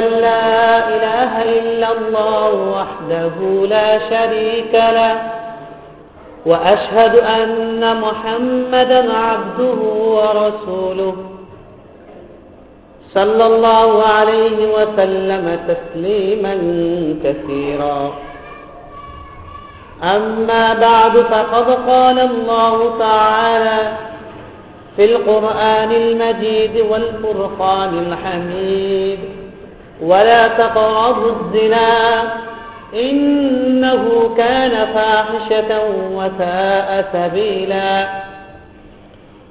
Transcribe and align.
أن 0.00 0.20
لا 0.20 0.88
إله 0.88 1.32
إلا 1.42 1.88
الله 1.92 2.52
وحده 2.76 3.66
لا 3.66 3.98
شريك 3.98 4.74
له 4.74 5.16
وأشهد 6.46 7.14
أن 7.16 8.00
محمدا 8.00 9.12
عبده 9.12 9.80
ورسوله 10.16 11.16
صلى 13.14 13.46
الله 13.46 14.02
عليه 14.02 14.58
وسلم 14.76 15.58
تسليما 15.68 16.54
كثيرا. 17.24 18.12
أما 20.02 20.74
بعد 20.74 21.12
فقد 21.18 21.70
قال 21.90 22.18
الله 22.18 22.98
تعالى 22.98 23.92
في 24.96 25.04
القرآن 25.04 25.92
المجيد 25.92 26.84
والفرقان 26.90 27.92
الحميد 28.06 29.29
ولا 30.02 30.48
تقربوا 30.48 31.32
الزنا 31.32 32.22
إنه 32.94 34.34
كان 34.36 34.86
فاحشة 34.94 35.82
وساء 36.14 37.10
سبيلا. 37.12 38.08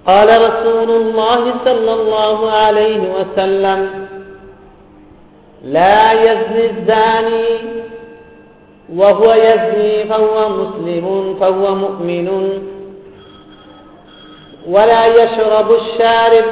قال 0.08 0.28
رسول 0.28 0.92
الله 0.92 1.54
صلى 1.66 1.94
الله 1.94 2.52
عليه 2.52 3.00
وسلم 3.00 4.08
لا 5.64 6.12
يزني 6.12 6.66
الزاني 6.70 7.46
وهو 8.96 9.34
يزني 9.34 10.04
فهو 10.04 10.50
مسلم 10.50 11.36
فهو 11.40 11.76
مؤمن 11.76 12.28
ولا 14.68 15.06
يشرب 15.06 15.72
الشارب 15.72 16.46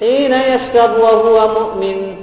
حين 0.00 0.32
يشرب 0.32 0.98
وهو 0.98 1.48
مؤمن. 1.48 2.21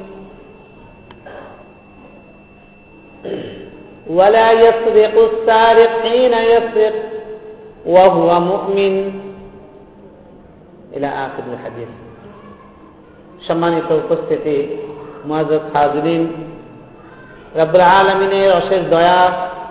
ولا 4.08 4.48
يسرق 4.52 5.14
السارق 5.30 5.92
حين 6.02 6.34
يسرق 6.52 6.96
وهو 7.86 8.28
مؤمن 8.40 8.94
إلى 10.92 11.08
آخر 11.26 11.44
الحديث 11.52 11.90
সম্মানিত 13.48 13.88
উপস্থিতি 14.02 14.56
মহাজত 15.24 15.64
হাজরিন 15.74 16.22
রব্বুল 17.54 17.84
আলমিনের 17.92 18.50
অশেষ 18.52 18.82
দয়া 18.90 19.20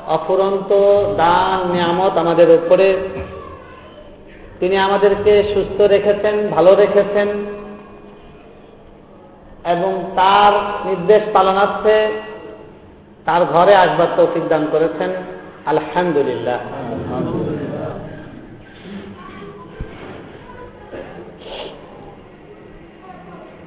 অফুরন্ত 0.08 0.72
দান 1.18 1.58
নিয়ামত 1.74 2.14
আমাদের 2.18 2.50
উপরে 2.52 2.88
তিনি 4.60 4.76
আমাদেরকে 4.78 5.34
সুস্থ 5.54 5.78
রেখেছেন 5.94 6.36
ভালো 6.56 6.72
রেখেছেন 6.74 7.30
এবং 9.66 9.92
তার 10.16 10.54
নির্দেশ 10.86 11.24
পালনার্থে 11.34 11.98
তার 13.29 13.45
ঘরে 13.45 13.75
আসবার 13.75 14.07
তৌফিক 14.17 14.49
দান 14.49 14.67
করেছেন। 14.73 15.11
আলহামদুলিল্লাহ। 15.67 16.59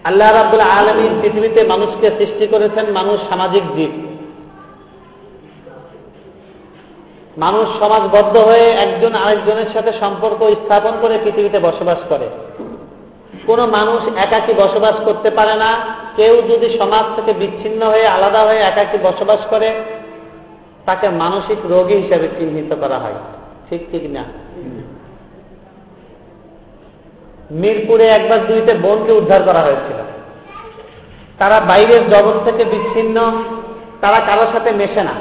আল্লাহ 0.04 0.30
রাবুল 0.32 0.60
আলমীর 0.60 1.14
পৃথিবীতে 1.22 1.62
মানুষকে 1.68 2.08
সৃষ্টি 2.18 2.48
করেছেন 2.48 2.86
মানুষ 2.92 3.18
সামাজিক 3.30 3.64
জীব। 3.76 3.94
মানুষ 7.38 7.68
সমাজবদ্ধ 7.80 8.36
হয়ে 8.38 8.68
একজন 8.86 9.14
আরেকজনের 9.16 9.70
সাথে 9.74 9.92
সম্পর্ক 10.00 10.40
স্থাপন 10.50 10.94
করে 11.02 11.20
পৃথিবীতে 11.24 11.60
বসবাস 11.60 11.98
করে। 12.10 12.30
কোনো 13.48 13.66
মানুষ 13.68 14.02
একাকী 14.18 14.54
বসবাস 14.54 14.96
করতে 15.06 15.30
পারে 15.30 15.56
না 15.56 15.72
কেউ 16.16 16.42
যদি 16.42 16.78
সমাজ 16.78 17.06
থেকে 17.16 17.34
বিচ্ছিন্ন 17.34 17.90
হয়ে, 17.90 18.08
আলাদা 18.08 18.44
হয়ে 18.44 18.58
একাকী 18.58 18.98
বসবাস 19.04 19.40
করে, 19.50 19.74
তাকে 20.86 21.10
মানসিক 21.10 21.58
রোগী 21.66 21.94
হিসেবে 21.94 22.28
চিহ্নিত 22.28 22.74
করা 22.74 23.00
হয়। 23.00 23.14
ঠিক 23.70 23.92
ঠিক 23.92 24.12
না? 24.12 24.24
মিরপুরে 27.52 28.08
একবার 28.08 28.48
দুইতে 28.48 28.74
বোনকে 28.74 29.12
উদ্ধার 29.12 29.44
করা 29.44 29.60
হয়েছিল। 29.60 30.00
তারা 31.40 31.60
বাইরের 31.60 32.10
জগৎ 32.10 32.44
থেকে 32.46 32.66
বিচ্ছিন্ন, 32.66 33.44
তারা 34.02 34.20
কারোর 34.20 34.48
সাথে 34.52 34.72
মেশে 34.72 35.04
না। 35.04 35.12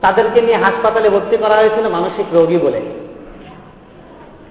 তাদেরকে 0.00 0.40
নিয়ে 0.40 0.56
হাসপাতালে 0.56 1.10
ভর্তি 1.10 1.36
করা 1.36 1.56
হয়েছিল 1.56 1.88
মানসিক 1.88 2.26
রোগী 2.32 2.58
বলে। 2.58 2.80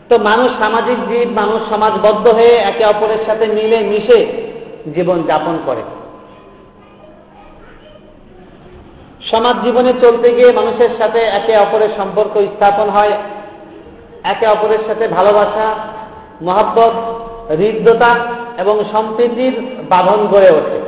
তো 0.09 0.17
মানুষ 0.17 0.51
সামাজিক 0.59 0.97
জীব, 1.09 1.29
মানুষ 1.31 1.69
সমাজবদ্ধ 1.69 2.27
হয়ে 2.27 2.55
একে 2.55 2.85
অপরের 2.85 3.25
সাথে 3.25 3.47
মিলে, 3.47 3.77
মিশে 3.77 4.46
জীবন 4.95 5.23
যাপন 5.23 5.59
করে। 5.65 5.83
সমাজ 9.31 9.55
জীবনে 9.63 9.93
চলতে 10.01 10.33
গিয়ে 10.35 10.51
মানুষের 10.51 10.89
সাথে 10.97 11.19
একে 11.19 11.57
অপরের 11.57 11.89
সম্পর্ক 11.97 12.33
স্থাপন 12.37 12.89
হয়, 12.89 13.13
একে 14.23 14.47
অপরের 14.47 14.79
সাথে 14.87 15.07
ভালোবাসা, 15.07 15.75
মহাব্বত, 16.41 16.95
হৃদ্যতা 17.51 18.11
এবং 18.57 18.83
সম্প্রীতির 18.91 19.53
বাঁধন 19.89 20.27
গড়ে 20.27 20.49
ওঠে। 20.49 20.79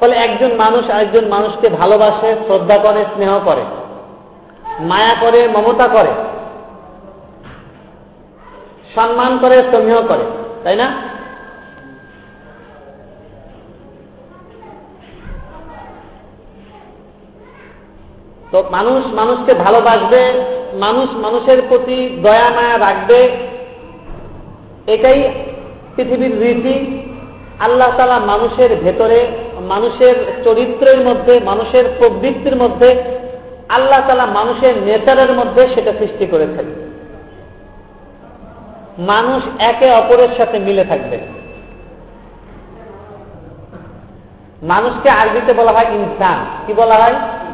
ফলে 0.00 0.16
একজন 0.16 0.54
মানুষ 0.54 0.90
আরেকজন 0.90 1.24
মানুষকে 1.28 1.68
ভালোবাসে, 1.68 2.34
শ্রদ্ধা 2.46 2.78
করে, 2.78 3.04
স্নেহ 3.04 3.40
করে, 3.44 3.64
মায়া 4.80 5.14
করে, 5.20 5.48
মমতা 5.48 5.86
করে, 5.88 6.12
সম্মান 8.94 9.38
করে 9.38 9.56
সমীহ 9.72 9.98
করে, 10.08 10.24
তাই 10.64 10.76
না? 10.76 11.15
তো 18.56 18.64
মানুষ 18.70 19.06
মানুষকে 19.06 19.54
ভালোবাসবে, 19.54 20.32
মানুষ 20.72 21.10
মানুষের 21.10 21.62
প্রতি 21.68 22.18
দয়া, 22.22 22.54
মায়া 22.54 22.78
রাখবে। 22.78 23.36
এটাই 24.86 25.32
পৃথিবীর 25.96 26.40
রীতি। 26.40 27.02
আল্লাহ 27.58 27.96
তালা 27.96 28.18
মানুষের 28.18 28.76
ভেতরে, 28.76 29.26
মানুষের 29.60 30.42
চরিত্রের 30.44 31.00
মধ্যে, 31.00 31.40
মানুষের 31.40 31.84
প্রবৃত্তির 31.98 32.56
মধ্যে, 32.56 33.02
আল্লাহ 33.68 34.08
তালা 34.08 34.26
মানুষের 34.26 34.74
নেচারের 34.82 35.32
মধ্যে 35.32 35.68
সেটা 35.74 35.92
সৃষ্টি 35.98 36.26
করেছেন। 36.26 36.90
মানুষ 38.98 39.42
একে 39.58 39.90
অপরের 39.90 40.28
সাথে 40.36 40.58
মিলে 40.58 40.84
থাকবে। 40.84 41.18
মানুষকে 44.62 45.10
আরবিতে 45.10 45.52
বলা 45.52 45.72
হয় 45.72 45.94
ইনসান। 45.94 46.44
কি 46.66 46.72
বলা 46.72 46.94
হয়? 46.94 47.45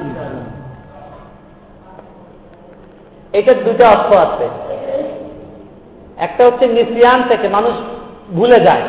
এটার 3.32 3.64
দুটো 3.64 3.84
অর্থ 3.86 4.10
আছে। 4.24 4.46
একটা 6.16 6.44
হচ্ছে 6.44 6.66
নিসিয়ান 6.66 7.22
থেকে 7.28 7.48
মানুষ 7.48 7.74
ভুলে 8.32 8.58
যায়। 8.64 8.84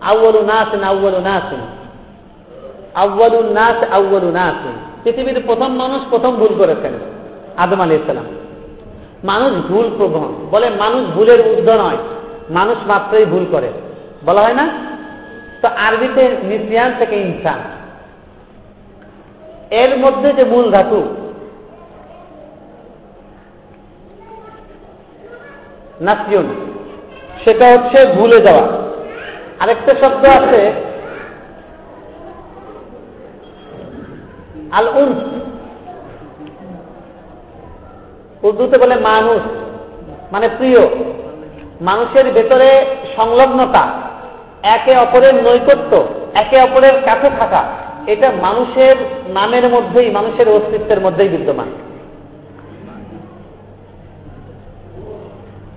আউ্বলু 0.00 0.40
নাসিন 0.46 0.82
আউ্বলু 0.84 1.20
নাসিন। 1.20 1.62
আউ্বলু 2.94 3.38
নাস 3.52 3.78
আউ্বলু 3.92 4.30
নাসিন। 4.30 4.76
পৃথিবীর 5.04 5.42
প্রথম 5.46 5.70
মানুষ 5.76 6.00
প্রথম 6.10 6.36
ভুল 6.36 6.52
করেছেন, 6.58 6.92
আদম 7.56 7.80
আলী 7.80 7.94
ইসলাম 7.94 8.24
মানুষ 9.24 9.52
ভুল 9.66 9.86
প্রবণ। 9.96 10.28
বলে 10.50 10.70
মানুষ 10.70 11.02
ভুলের 11.06 11.40
ঊর্ধ্ব 11.50 11.70
নয়, 11.84 11.96
মানুষ 12.50 12.78
মাত্রই 12.86 13.24
ভুল 13.24 13.44
করে। 13.50 13.72
বলা 14.26 14.40
হয় 14.40 14.54
না? 14.54 14.66
তো 15.62 15.68
আরবিতে 15.68 16.22
নিসিয়ান 16.42 16.90
থেকে 16.98 17.16
ইনসান। 17.16 17.60
এর 19.70 19.98
মধ্যে 19.98 20.32
যে 20.32 20.44
মূল 20.44 20.70
ধাতু 20.70 21.00
নাসিয়ন 26.00 26.46
সেটা 27.44 27.66
হচ্ছে 27.72 27.98
ভুলে 28.12 28.38
যাওয়া। 28.46 28.64
আরেকটা 29.60 29.92
শব্দ 30.02 30.22
আছে 30.38 30.60
আল 34.72 34.86
উন্স 35.02 35.18
উর্দুতে 38.42 38.76
বলে 38.78 38.96
মানুষ 39.00 39.40
মানে 40.32 40.48
প্রিয়। 40.58 40.82
মানুষের 41.80 42.26
ভেতরে 42.32 42.68
সংলগ্নতা, 43.16 43.84
একে 44.76 44.92
অপরের 44.98 45.34
নৈকট্য, 45.46 45.92
একে 46.34 46.56
অপরের 46.60 46.96
কাছে 47.04 47.28
থাকা, 47.40 47.62
এটা 48.06 48.28
মানুষের 48.42 48.96
নামের 49.28 49.66
মধ্যেই, 49.68 50.08
মানুষের 50.10 50.48
অস্তিত্বের 50.48 51.00
মধ্যেই 51.00 51.28
বিদ্যমান। 51.28 51.68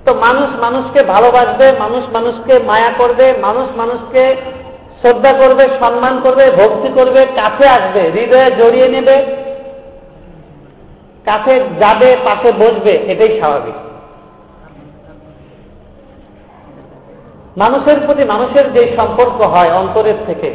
তো 0.05 0.13
মানুষ 0.13 0.49
মানুষকে 0.59 1.03
ভালোবাসবে, 1.03 1.67
মানুষ 1.79 2.03
মানুষকে 2.13 2.59
মায়া 2.59 2.91
করবে, 2.97 3.33
মানুষ 3.41 3.67
মানুষকে 3.77 4.35
শ্রদ্ধা 5.01 5.31
করবে, 5.31 5.63
সম্মান 5.79 6.21
করবে, 6.23 6.45
ভক্তি 6.51 6.89
করবে, 6.93 7.21
কাছে 7.25 7.65
আসবে, 7.67 8.01
হৃদয়ে 8.11 8.49
জড়িয়ে 8.59 8.87
নেবে, 8.87 9.17
কাছে 11.25 11.53
যাবে, 11.79 12.09
পাশে 12.25 12.49
বসবে, 12.51 12.93
এটাই 13.11 13.39
স্বাভাবিক। 13.39 13.77
মানুষের 17.57 17.97
প্রতি 18.05 18.23
মানুষের 18.23 18.65
যে 18.73 18.95
সম্পর্ক 18.97 19.41
হয় 19.41 19.71
অন্তরের 19.71 20.19
থেকে, 20.27 20.49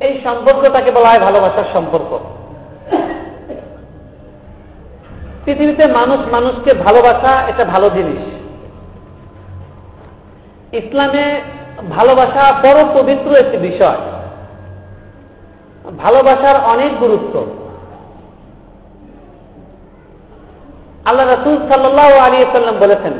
এই 0.00 0.20
সম্পর্কটাকে 0.24 0.90
বলা 0.90 1.08
হয় 1.08 1.18
ভালোবাসার 1.18 1.72
সম্পর্ক। 1.72 2.10
পৃথিবীতে 5.44 5.92
মানুষ 5.92 6.20
মানুষকে 6.32 6.74
ভালোবাসা 6.74 7.42
এটা 7.46 7.64
ভালো 7.64 7.90
জিনিস। 7.90 8.22
ইসলামে 10.74 11.40
ভালোবাসা 11.90 12.52
বড় 12.52 12.84
পবিত্র 12.94 13.30
একটি 13.36 13.56
বিষয়। 13.56 13.96
ভালোবাসার 15.98 16.60
অনেক 16.64 16.98
গুরুত্ব। 16.98 17.46
আল্লাহ 21.04 21.26
রাসুল 21.28 21.56
সাল্লাহ 21.56 22.26
আলী 22.26 22.44
সাল্লাম 22.56 22.76
বলেছেন 22.78 23.12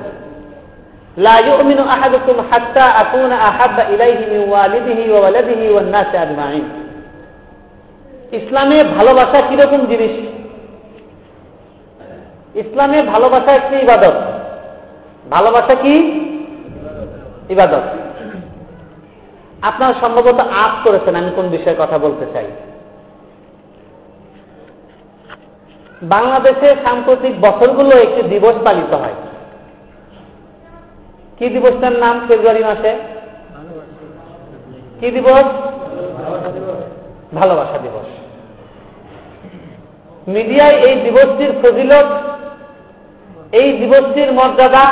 ইসলামে 8.33 8.85
ভালোবাসা 8.85 9.47
কীরকম 9.47 9.87
জিনিস? 9.87 10.40
ইসলামে 12.55 13.02
ভালোবাসা 13.02 13.52
একটি 13.52 13.76
ইবাদত? 13.76 14.14
ভালোবাসা 15.31 15.75
কি? 15.75 15.94
ইবাদত। 17.49 17.82
আপনারা 19.62 19.94
সম্ভবত 20.00 20.41
আপ 20.41 20.88
করেছেন, 20.88 21.17
আমি 21.17 21.31
কোন 21.37 21.49
বিষয়ে 21.49 21.76
কথা 21.79 21.99
বলতে 21.99 22.26
চাই। 22.32 22.47
বাংলাদেশে 26.02 26.69
সাম্প্রতিক 26.85 27.41
বছরগুলো 27.41 27.91
একটি 27.91 28.23
দিবস 28.23 28.55
পালিত 28.67 28.94
হয়। 28.94 29.14
কি 31.38 31.49
দিবসটার 31.49 31.93
নাম 31.93 32.20
ফেব্রুয়ারি 32.29 32.64
মাসে? 32.64 32.97
কি 35.00 35.11
দিবস? 35.11 35.44
ভালোবাসা 37.35 37.79
দিবস। 37.79 38.06
মিডিয়ায় 40.29 40.76
এই 40.76 40.97
দিবসটির 41.00 41.52
ফজিলত 41.62 42.06
এই 43.52 43.73
দিবসটির 43.73 44.32
মর্যাদা, 44.32 44.85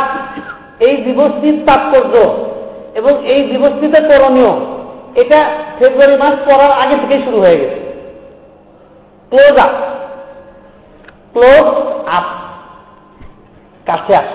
এই 0.81 0.97
দিবসটির 0.97 1.57
তাৎপর্য 1.67 2.15
এবং 2.95 3.13
এই 3.27 3.43
দিবসটিতে 3.43 4.01
করণীয়, 4.01 4.53
এটা 5.15 5.39
ফেব্রুয়ারি 5.79 6.17
মাস 6.17 6.35
পড়ার 6.47 6.73
আগে 6.83 6.97
থেকে 7.03 7.17
শুরু 7.25 7.39
হয়ে 7.41 7.59
গেছে। 7.61 7.81
ক্লোজ 9.33 9.59
আপ 9.65 9.73
ক্লোজ 11.33 11.67
আপ 12.07 12.25
কাছে 13.87 14.15
আস। 14.15 14.31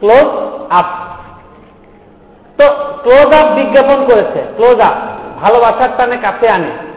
ক্লোজ 0.00 0.28
আপ 0.70 0.88
তো 2.58 2.64
ক্লোজ 3.02 3.28
আপ 3.40 3.46
বিজ্ঞাপন 3.58 3.98
করেছে। 4.06 4.40
ক্লোজ 4.56 4.80
আপ 4.80 4.96
ভালোবাসার 5.42 5.90
টানে 5.96 6.16
কাছে 6.16 6.48
আনে। 6.48 6.87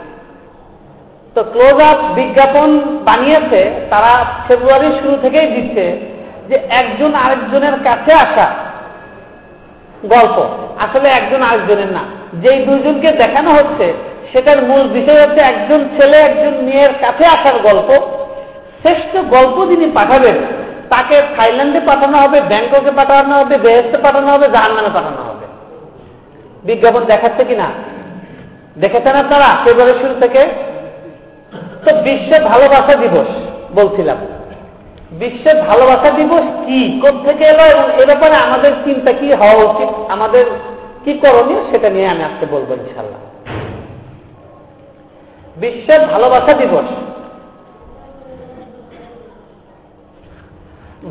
তো 1.35 1.43
ক্লোজ 1.43 1.83
আপ 1.83 1.97
বিজ্ঞাপন 2.13 2.79
বানিয়েছে, 2.79 3.71
তারা 3.89 4.25
ফেব্রুয়ারির 4.47 4.91
শুরু 5.01 5.17
থেকেই 5.21 5.47
দিচ্ছে 5.47 5.85
যে 6.49 6.55
একজন 6.69 7.15
আরেকজনের 7.15 7.73
কাছে 7.83 8.13
আসা 8.13 8.47
গল্প। 10.05 10.37
আসলে 10.79 11.09
একজন 11.09 11.41
আরেকজনের 11.41 11.91
না। 11.91 12.03
যেই 12.33 12.65
দুইজনকে 12.65 13.07
দেখানো 13.11 13.49
হচ্ছে, 13.49 13.93
সেটার 14.31 14.63
মূল 14.63 14.81
বিষয় 14.81 15.21
হচ্ছে 15.21 15.41
একজন 15.41 15.89
ছেলে, 15.97 16.17
একজন 16.17 16.65
মেয়ের 16.65 16.93
কাছে 17.01 17.25
আসার 17.25 17.59
গল্প। 17.59 17.89
শ্রেষ্ঠ 18.81 19.17
গল্প 19.17 19.65
যিনি 19.65 19.91
পাঠাবেন, 19.91 20.35
তাকে 20.89 21.21
থাইল্যান্ডে 21.37 21.79
পাঠানো 21.79 22.17
হবে, 22.17 22.41
ব্যাংককে 22.41 22.91
পাঠানো 22.91 23.39
হবে, 23.39 23.57
বেহেস্তে 23.57 23.97
পাঠানো 23.97 24.27
হবে 24.27 24.47
নামে 24.47 24.89
পাঠানো 24.93 25.21
হবে। 25.23 25.45
বিজ্ঞাপন 26.63 27.05
দেখাচ্ছে 27.05 27.43
কিনা? 27.43 27.67
দেখেছেন 28.77 29.15
আপনারা 29.15 29.57
ফেব্রুয়ারি 29.63 29.99
শুরু 29.99 30.15
থেকে? 30.19 30.70
তো 31.85 31.95
বিশ্ব 31.95 32.43
ভালোবাসা 32.45 32.97
দিবস 32.97 33.29
বলছিলাম। 33.75 34.17
বিশ্বের 35.11 35.61
ভালোবাসা 35.61 36.09
দিবস 36.09 36.41
কি? 36.65 37.01
থেকে 37.25 37.45
এলো? 37.45 37.65
এবং 37.65 37.85
এ 37.91 38.05
ব্যাপারে 38.05 38.35
আমাদের 38.35 38.71
চিন্তা 38.85 39.11
কি 39.13 39.33
হওয়া 39.33 39.71
উচিত? 39.71 40.11
আমাদের 40.11 40.45
কি 41.05 41.13
করণীয় 41.13 41.71
সেটা 41.71 41.89
নিয়ে 41.89 42.07
আমি 42.07 42.23
আজকে 42.23 42.45
বলব 42.45 42.71
ইনশাল্লাহ 42.71 43.19
বিশ্বের 45.57 46.07
ভালোবাসা 46.07 46.57
দিবস। 46.57 46.87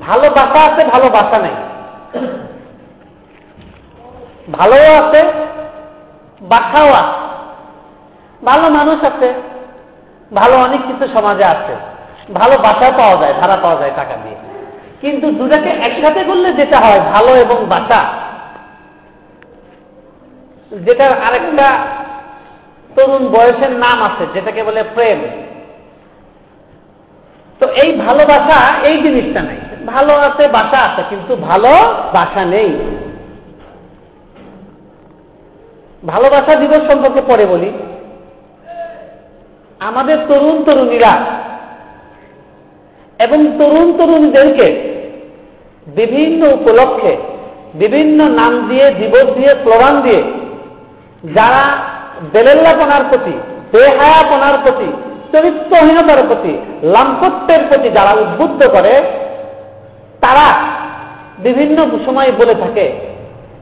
ভালোবাসা 0.00 0.72
আছে, 0.72 0.84
ভালোবাসা 0.84 1.38
নেই। 1.38 1.56
ভালোও 4.52 4.93
আছে, 5.00 5.20
বাসাও 6.43 6.88
আছে। 6.88 7.20
ভালো 8.46 8.70
মানুষ 8.70 9.05
আছে 9.05 9.34
ভালো 10.35 10.56
অনেক 10.56 10.81
কিছু 10.87 11.05
সমাজে 11.15 11.44
আছে। 11.44 11.75
ভালো 12.35 12.55
বাসা 12.62 12.88
পাওয়া 12.91 13.17
যায়, 13.21 13.35
ভাড়া 13.41 13.56
পাওয়া 13.56 13.81
যায় 13.81 13.93
টাকা 13.97 14.15
দিয়ে। 14.17 14.37
কিন্তু 15.00 15.31
দুটাকে 15.31 15.71
একসাথে 15.71 16.25
করলে 16.25 16.53
যেটা 16.53 16.79
হয় 16.79 17.00
ভালো 17.00 17.31
এবং 17.35 17.59
বাসা, 17.65 18.00
যেটার 20.87 21.12
আরেকটা 21.27 21.69
তরুণ 22.97 23.29
বয়সের 23.29 23.71
নাম 23.71 23.99
আছে, 24.03 24.25
যেটাকে 24.35 24.62
বলে 24.62 24.82
প্রেম। 24.94 25.19
তো 27.61 27.67
এই 27.69 27.91
ভালোবাসা 27.97 28.59
এই 28.82 28.97
জিনিসটা 29.03 29.41
নেই। 29.43 29.61
ভালো 29.87 30.12
আছে, 30.12 30.49
বাসা 30.49 30.79
আছে, 30.91 31.03
কিন্তু 31.09 31.37
ভালো 31.37 31.73
বাসা 32.12 32.44
নেই। 32.44 32.71
ভালোবাসা 36.06 36.53
দিবস 36.60 36.82
সম্পর্কে 36.93 37.20
পরে 37.20 37.46
বলি। 37.46 37.72
আমাদের 39.81 40.19
তরুণ 40.29 40.65
তরুণীরা 40.65 41.13
এবং 43.19 43.46
তরুণ 43.58 43.99
তরুণীদেরকে 43.99 44.67
বিভিন্ন 45.87 46.46
উপলক্ষে, 46.46 47.17
বিভিন্ন 47.75 48.29
নাম 48.29 48.69
দিয়ে 48.69 48.87
দিবস 48.91 49.27
দিয়ে 49.37 49.49
স্লোগান 49.49 50.01
দিয়ে, 50.01 50.22
যারা 51.34 51.65
বেলেল্লাপনার 52.32 53.05
প্রতি, 53.08 53.32
বেহায়াপনার 53.72 54.56
প্রতি, 54.63 54.89
চরিত্রহীনতার 55.32 56.27
প্রতি, 56.27 56.53
লাম্পত্যের 56.82 57.63
প্রতি 57.69 57.89
যারা 57.91 58.13
উদ্বুদ্ধ 58.20 58.60
করে, 58.69 58.94
তারা 60.20 60.46
বিভিন্ন 61.39 61.79
সময় 62.06 62.32
বলে 62.32 62.55
থাকে, 62.55 62.87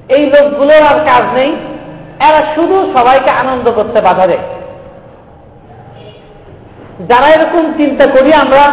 এই 0.08 0.22
লোকগুলোর 0.26 0.82
আর 0.90 0.98
কাজ 1.06 1.24
নেই, 1.34 1.50
এরা 2.28 2.40
শুধু 2.54 2.76
সবাইকে 2.92 3.30
আনন্দ 3.30 3.70
করতে 3.70 4.00
বাধা 4.00 4.26
দেয়। 4.26 4.57
যারা 6.98 7.28
এরকম 7.36 7.64
চিন্তা 7.76 8.06
করি 8.06 8.32
আমরা 8.32 8.64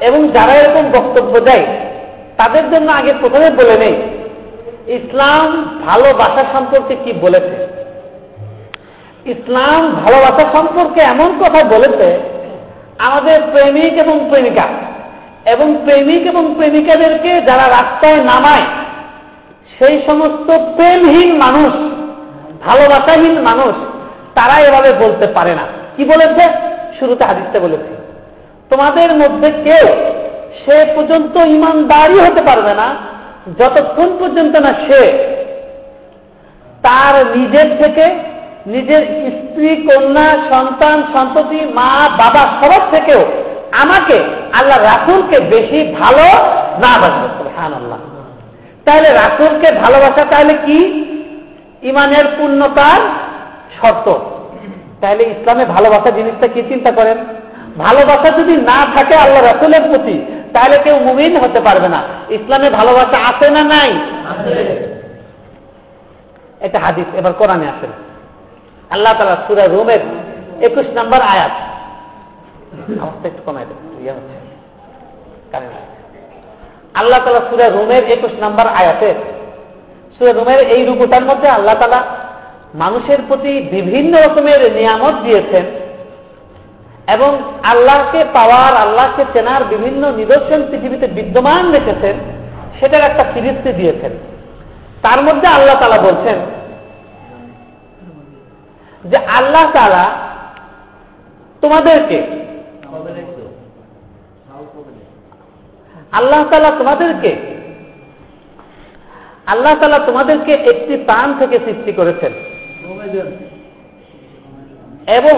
এবং 0.00 0.28
যারা 0.28 0.52
এরকম 0.52 0.84
বক্তব্য 0.92 1.40
দেয়, 1.40 1.66
তাদের 2.36 2.70
জন্য 2.70 2.92
আগে 2.92 3.12
প্রথমে 3.12 3.50
বলে 3.50 3.76
নেই, 3.78 3.94
ইসলাম 4.98 5.80
ভালোবাসা 5.86 6.44
সম্পর্কে 6.52 6.94
কি 7.04 7.12
বলেছে? 7.12 7.56
ইসলাম 9.26 9.92
ভালোবাসা 10.04 10.52
সম্পর্কে 10.52 11.00
এমন 11.00 11.30
কথা 11.42 11.64
বলেছে, 11.64 12.18
আমাদের 12.98 13.42
প্রেমিক 13.52 13.92
এবং 13.92 14.28
প্রেমিকা, 14.30 14.66
এবং 15.46 15.76
প্রেমিক 15.84 16.26
এবং 16.26 16.54
প্রেমিকাদেরকে 16.54 17.40
যারা 17.40 17.66
রাস্তায় 17.68 18.24
নামায়, 18.24 18.66
সেই 19.78 20.02
সমস্ত 20.06 20.48
প্রেমহীন 20.76 21.36
মানুষ 21.36 21.72
ভালোবাসাহীন 22.66 23.40
মানুষ, 23.40 23.74
তারা 24.34 24.60
এভাবে 24.60 24.92
বলতে 24.92 25.26
পারে 25.26 25.54
না। 25.54 25.64
কি 25.96 26.04
বলেছে? 26.04 26.73
শুরুতে 26.98 27.24
হাদিসটা 27.24 27.60
বলেছি। 27.60 27.94
তোমাদের 28.70 29.10
মধ্যে 29.14 29.50
কেউ 29.50 29.86
সে 30.64 30.76
পর্যন্ত 30.96 31.36
ইমানদারি 31.36 32.18
হতে 32.20 32.42
পারবে 32.42 32.74
না, 32.74 32.88
যতক্ষণ 33.58 34.08
পর্যন্ত 34.20 34.56
না 34.56 34.70
সে 34.86 35.02
তার 36.82 37.26
নিজের 37.36 37.68
থেকে 37.82 38.34
নিজের 38.66 39.02
স্ত্রী, 39.30 39.76
কন্যা, 39.76 40.28
সন্তান, 40.50 41.02
সন্ততি, 41.14 41.60
মা, 41.60 42.08
বাবা 42.18 42.42
সবার 42.58 42.82
থেকেও 42.94 43.22
আমাকে 43.82 44.16
আল্লাহ 44.58 44.78
রাসুলকে 44.78 45.38
বেশি 45.44 45.92
ভালো 46.00 46.26
না 46.82 46.92
বাসবে 47.00 47.48
হান 47.56 47.72
আল্লাহ 47.74 47.98
তাহলে 48.84 49.08
রাসুলকে 49.08 49.68
ভালোবাসা 49.74 50.24
তাহলে 50.24 50.54
কি? 50.66 50.78
ইমানের 51.82 52.26
পূর্ণতার 52.38 53.00
শর্ত। 53.76 54.06
তাহলে 55.04 55.22
ইসলামে 55.34 55.64
ভালোবাসা 55.76 56.10
জিনিসটা 56.18 56.46
কি 56.54 56.60
চিন্তা 56.70 56.90
করেন? 56.98 57.18
ভালোবাসা 57.84 58.28
যদি 58.38 58.54
না 58.70 58.78
থাকে 58.94 59.14
আল্লাহ 59.24 59.40
রাসুলের 59.42 59.84
প্রতি, 59.90 60.16
তাহলে 60.54 60.76
কেউ 60.84 60.96
মুমিন 61.06 61.32
হতে 61.42 61.60
পারবে 61.66 61.88
না। 61.94 62.00
ইসলামে 62.38 62.68
ভালোবাসা 62.78 63.18
আছে 63.30 63.46
না 63.56 63.62
নাই? 63.74 63.90
এটা 66.66 66.78
হাদিস, 66.84 67.08
এবার 67.20 67.32
কোরআনে 67.40 67.66
আসেন। 67.72 67.92
আল্লাহ 68.94 69.12
তালা 69.18 69.36
সুরা 69.46 69.64
রোমের 69.74 70.02
একুশ 70.68 70.86
নম্বর 70.98 71.20
আয়াত। 71.32 71.54
অবস্থা 73.04 73.26
একটু 73.30 73.42
কমাই 73.46 73.64
ইয়ে 74.02 74.12
আল্লাহ 77.00 77.18
তালা 77.24 77.42
সুরা 77.50 77.66
রোমের 77.76 78.02
একুশ 78.14 78.34
নম্বর 78.44 78.66
আয়াতে, 78.80 79.10
সুরে 80.16 80.32
রুমের 80.32 80.60
এই 80.74 80.82
রূপটার 80.88 81.24
মধ্যে 81.30 81.48
আল্লাহ 81.56 81.76
তালা 81.80 82.00
মানুষের 82.74 83.20
প্রতি 83.28 83.52
বিভিন্ন 83.76 84.12
রকমের 84.16 84.60
নিয়ামত 84.72 85.16
দিয়েছেন 85.22 85.64
এবং 87.14 87.30
আল্লাহকে 87.72 88.20
পাওয়ার, 88.36 88.72
আল্লাহকে 88.84 89.22
চেনার 89.32 89.62
বিভিন্ন 89.64 90.02
নিদর্শন 90.20 90.60
পৃথিবীতে 90.70 91.06
বিদ্যমান 91.06 91.64
রেখেছেন, 91.72 92.16
সেটার 92.78 93.06
একটা 93.10 93.24
ফিরিস্তি 93.32 93.70
দিয়েছেন। 93.72 94.12
তার 95.02 95.20
মধ্যে 95.24 95.48
আল্লাহ 95.56 95.76
তালা 95.80 95.98
বলছেন 96.08 96.38
যে 99.04 99.18
আল্লাহ 99.38 99.64
তালা 99.74 100.04
তোমাদেরকে 101.62 102.18
আল্লাহ 106.12 106.42
তালা 106.50 106.70
তোমাদেরকে 106.80 107.32
আল্লাহ 109.46 109.72
তালা 109.80 109.98
তোমাদেরকে 110.06 110.52
একটি 110.72 110.94
প্রাণ 111.08 111.28
থেকে 111.38 111.56
সৃষ্টি 111.64 111.92
করেছেন। 111.92 112.32
এবং 115.18 115.36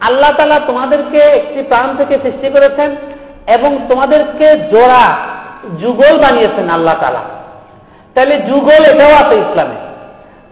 আল্লাহ 0.00 0.30
তালা 0.36 0.58
তোমাদেরকে 0.66 1.18
একটি 1.18 1.62
প্রাণ 1.62 1.88
থেকে 1.96 2.14
সৃষ্টি 2.22 2.48
করেছেন 2.50 2.90
এবং 3.46 3.70
তোমাদেরকে 3.88 4.46
জোড়া 4.72 5.04
যুগল 5.80 6.14
বানিয়েছেন 6.18 6.70
আল্লাহ 6.70 6.96
তালা 7.00 7.22
তাহলে 8.14 8.34
যুগল 8.38 8.82
এটাও 8.92 9.14
আছে 9.22 9.34
ইসলামে। 9.34 9.76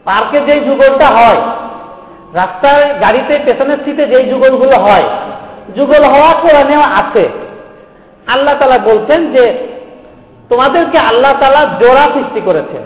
পার্কে 0.05 0.39
যে 0.41 0.55
যুগলটা 0.61 1.07
হয়, 1.07 1.41
রাস্তায় 2.35 2.85
গাড়িতে 3.01 3.35
পেছনের 3.45 3.79
সিটে 3.85 4.05
যেই 4.07 4.25
যুগলগুলো 4.31 4.77
হয়, 4.81 5.07
যুগল 5.77 6.03
হওয়া 6.05 6.33
কোরআনেও 6.43 6.85
আছে। 7.01 7.25
আল্লাহ 8.27 8.55
তালা 8.55 8.79
বলছেন 8.85 9.21
যে 9.33 9.45
তোমাদেরকে 10.49 10.99
আল্লাহ 10.99 11.33
তালা 11.33 11.63
জোড়া 11.81 12.05
সৃষ্টি 12.15 12.41
করেছেন। 12.41 12.83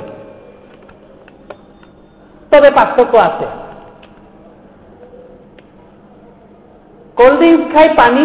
তবে 2.56 2.70
পার্থক্য 2.70 3.16
আছে। 3.18 3.46
কোল্ড 7.16 7.36
ড্রিঙ্কস 7.36 7.74
খাই 7.74 7.88
পানি, 7.96 8.24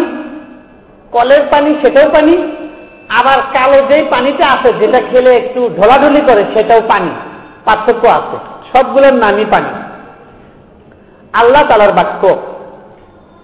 কলের 1.12 1.42
পানি 1.50 1.74
সেটাও 1.82 2.10
পানি, 2.12 2.34
আবার 3.18 3.38
কালো 3.54 3.78
যেই 3.88 4.02
পানিটা 4.10 4.44
আছে, 4.46 4.72
যেটা 4.80 5.00
খেলে 5.10 5.30
একটু 5.36 5.70
ঢোলাঢুলি 5.76 6.20
করে, 6.20 6.44
সেটাও 6.54 6.80
পানি, 6.80 7.10
পার্থক্য 7.64 8.08
আছে। 8.08 8.36
সবগুলোর 8.72 9.14
নামই 9.14 9.44
পানি। 9.44 9.70
আল্লাহ 11.32 11.62
তালার 11.68 11.94
বাক্য 11.94 12.22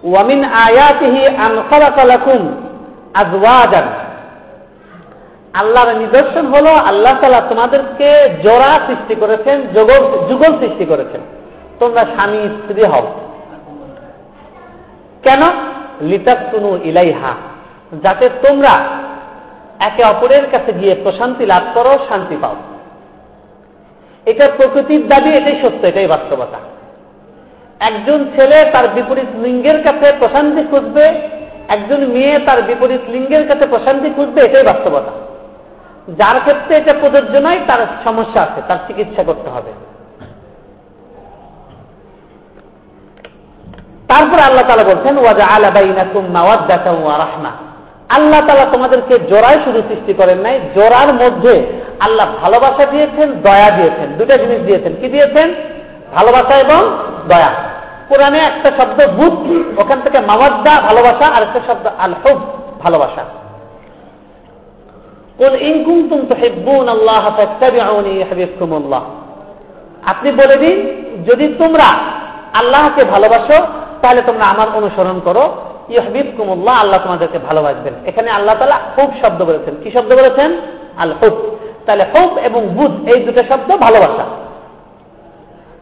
ওয়ামিন 0.03 0.45
আয়াতিহি 0.45 1.23
আনখালাকুম 1.27 2.41
আজওয়াজান। 3.15 4.08
আল্লাহর 5.59 5.97
নিদর্শন 5.97 6.47
হলো 6.47 6.71
আল্লাহ 6.71 7.15
তালা 7.21 7.41
তোমাদেরকে 7.41 8.29
জোড়া 8.43 8.87
সৃষ্টি 8.87 9.15
করেছেন, 9.15 9.63
যুগল 10.29 10.59
সৃষ্টি 10.59 10.85
করেছেন। 10.85 11.21
তোমরা 11.81 12.01
স্বামী, 12.01 12.49
স্ত্রী 12.49 12.83
হও। 12.85 13.07
কেন? 15.23 15.41
লিতাকুনু 16.01 16.79
ইলাইহা। 16.85 17.35
যাতে 18.03 18.29
তোমরা 18.49 18.87
একে 19.79 20.03
অপরের 20.03 20.51
কাছে 20.51 20.73
গিয়ে 20.73 20.95
প্রশান্তি 20.95 21.47
লাভ 21.47 21.63
করো, 21.75 21.99
শান্তি 22.09 22.37
পাও। 22.41 22.55
এটা 24.27 24.47
প্রকৃতির 24.57 25.09
দাবি, 25.09 25.37
এটাই 25.37 25.59
সত্য, 25.63 25.87
এটাই 25.87 26.07
বাস্তবতা। 26.07 26.59
একজন 27.81 28.25
ছেলে 28.37 28.71
তার 28.71 28.89
বিপরীত 28.89 29.41
লিঙ্গের 29.43 29.83
কাছে 29.83 30.13
প্রশান্তি 30.19 30.63
খুঁজবে, 30.71 31.05
একজন 31.69 32.07
মেয়ে 32.07 32.39
তার 32.39 32.63
বিপরীত 32.63 33.01
লিঙ্গের 33.09 33.49
কাছে 33.49 33.67
প্রশান্তি 33.67 34.11
খুঁজবে, 34.11 34.45
এটাই 34.45 34.63
বাস্তবতা। 34.63 35.28
যার 36.09 36.41
ক্ষেত্রে 36.41 36.77
এটা 36.77 36.93
প্রযোজ্য 37.01 37.39
নয়, 37.39 37.61
তার 37.67 37.87
সমস্যা 38.05 38.43
আছে, 38.43 38.63
তার 38.69 38.77
চিকিৎসা 38.87 39.23
করতে 39.23 39.51
হবে। 39.51 39.73
তারপর 44.09 44.39
আল্লাহ 44.39 44.65
তালা 44.69 44.95
বলছেন 44.95 45.19
ওয়াজা 45.19 45.45
আলাবাইনা 45.57 47.51
আল্লাহ 48.09 48.41
তালা 48.41 48.73
তোমাদেরকে 48.73 49.19
জোড়ায় 49.19 49.65
শুধু 49.65 49.83
সৃষ্টি 49.89 50.15
করেন 50.15 50.39
নাই, 50.39 50.61
জোড়ার 50.75 51.15
মধ্যে 51.15 51.83
আল্লাহ 52.01 52.27
ভালোবাসা 52.43 52.91
দিয়েছেন, 52.91 53.33
দয়া 53.33 53.71
দিয়েছেন। 53.71 54.13
দুটা 54.19 54.37
জিনিস 54.37 54.59
দিয়েছেন। 54.59 54.93
কি 55.01 55.09
দিয়েছেন? 55.09 55.55
ভালোবাসা 56.15 56.55
এবং 56.59 56.99
দয়া। 57.29 57.53
কোরআনে 58.09 58.39
একটা 58.39 58.71
শব্দ 58.77 59.07
বুধ 59.07 59.35
ওখান 59.81 60.01
থেকে 60.01 60.19
মাওয়াদ্দা 60.19 60.83
ভালোবাসা 60.83 61.35
আর 61.37 61.43
একটা 61.43 61.61
শব্দ 61.67 61.87
আল 61.99 62.15
হুব 65.39 65.55
ভালোবাসা 68.61 69.01
আপনি 70.07 70.33
বলে 70.33 70.67
দিন, 70.67 70.77
যদি 71.27 71.55
তোমরা 71.59 71.89
আল্লাহকে 72.59 73.05
ভালোবাসো, 73.05 73.67
তাহলে 74.03 74.23
তোমরা 74.27 74.45
আমার 74.45 74.67
অনুসরণ 74.77 75.21
করো। 75.25 75.57
ইহবিব 75.89 76.33
কুমুল্লাহ 76.37 76.75
আল্লাহ 76.75 77.01
তোমাদেরকে 77.03 77.39
ভালোবাসবেন। 77.39 77.95
এখানে 78.07 78.31
আল্লাহ 78.31 78.55
তালা 78.59 78.75
হুব 78.75 79.11
শব্দ 79.25 79.45
বলেছেন। 79.45 79.75
কি 79.85 79.91
শব্দ 79.91 80.15
বলেছেন? 80.15 80.61
আল 80.99 81.13
হুব। 81.13 81.57
তাহলে 81.87 82.05
হুব 82.05 82.39
এবং 82.39 82.67
বুধ 82.67 83.09
এই 83.09 83.21
দুটো 83.21 83.43
শব্দ 83.49 83.77
ভালোবাসা। 83.77 84.25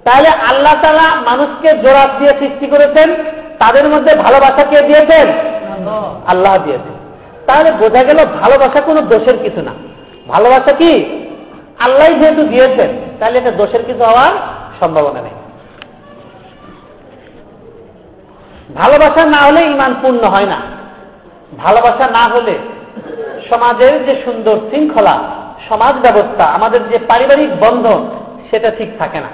তাহলে 0.04 0.28
আল্লাহ 0.28 0.74
তালা 0.82 1.16
মানুষকে 1.20 1.68
জোরাত 1.68 2.10
দিয়ে 2.18 2.30
সৃষ্টি 2.30 2.66
করেছেন। 2.66 3.14
তাদের 3.58 3.88
মধ্যে 3.88 4.14
ভালোবাসা 4.14 4.66
কে 4.66 4.86
দিয়েছেন? 4.86 5.32
আল্লাহ 6.26 6.64
দিয়েছেন। 6.64 6.95
তাহলে 7.46 7.70
বোঝা 7.72 8.02
গেল 8.04 8.18
ভালোবাসা 8.40 8.80
কোনো 8.80 9.00
দোষের 9.00 9.42
কিছু 9.42 9.62
না। 9.62 9.72
ভালোবাসা 10.28 10.72
কি? 10.76 10.92
আল্লাহ 11.78 12.08
যেহেতু 12.08 12.42
দিয়েছেন, 12.42 12.90
তাহলে 13.20 13.38
এটা 13.38 13.50
দোষের 13.50 13.82
কিছু 13.86 13.98
হওয়ার 13.98 14.32
সম্ভাবনা 14.80 15.20
নেই। 15.20 15.36
ভালোবাসা 18.74 19.26
না 19.26 19.46
হলে 19.46 19.60
ইমান 19.66 19.94
পূর্ণ 20.02 20.24
হয় 20.24 20.46
না। 20.46 20.58
ভালোবাসা 21.58 22.10
না 22.10 22.34
হলে 22.34 22.58
সমাজের 23.50 24.06
যে 24.06 24.22
সুন্দর 24.24 24.56
শৃঙ্খলা, 24.70 25.18
সমাজ 25.68 25.94
ব্যবস্থা, 25.94 26.44
আমাদের 26.44 26.88
যে 26.88 26.98
পারিবারিক 26.98 27.50
বন্ধন, 27.60 28.10
সেটা 28.50 28.70
ঠিক 28.70 28.88
থাকে 28.98 29.20
না। 29.20 29.28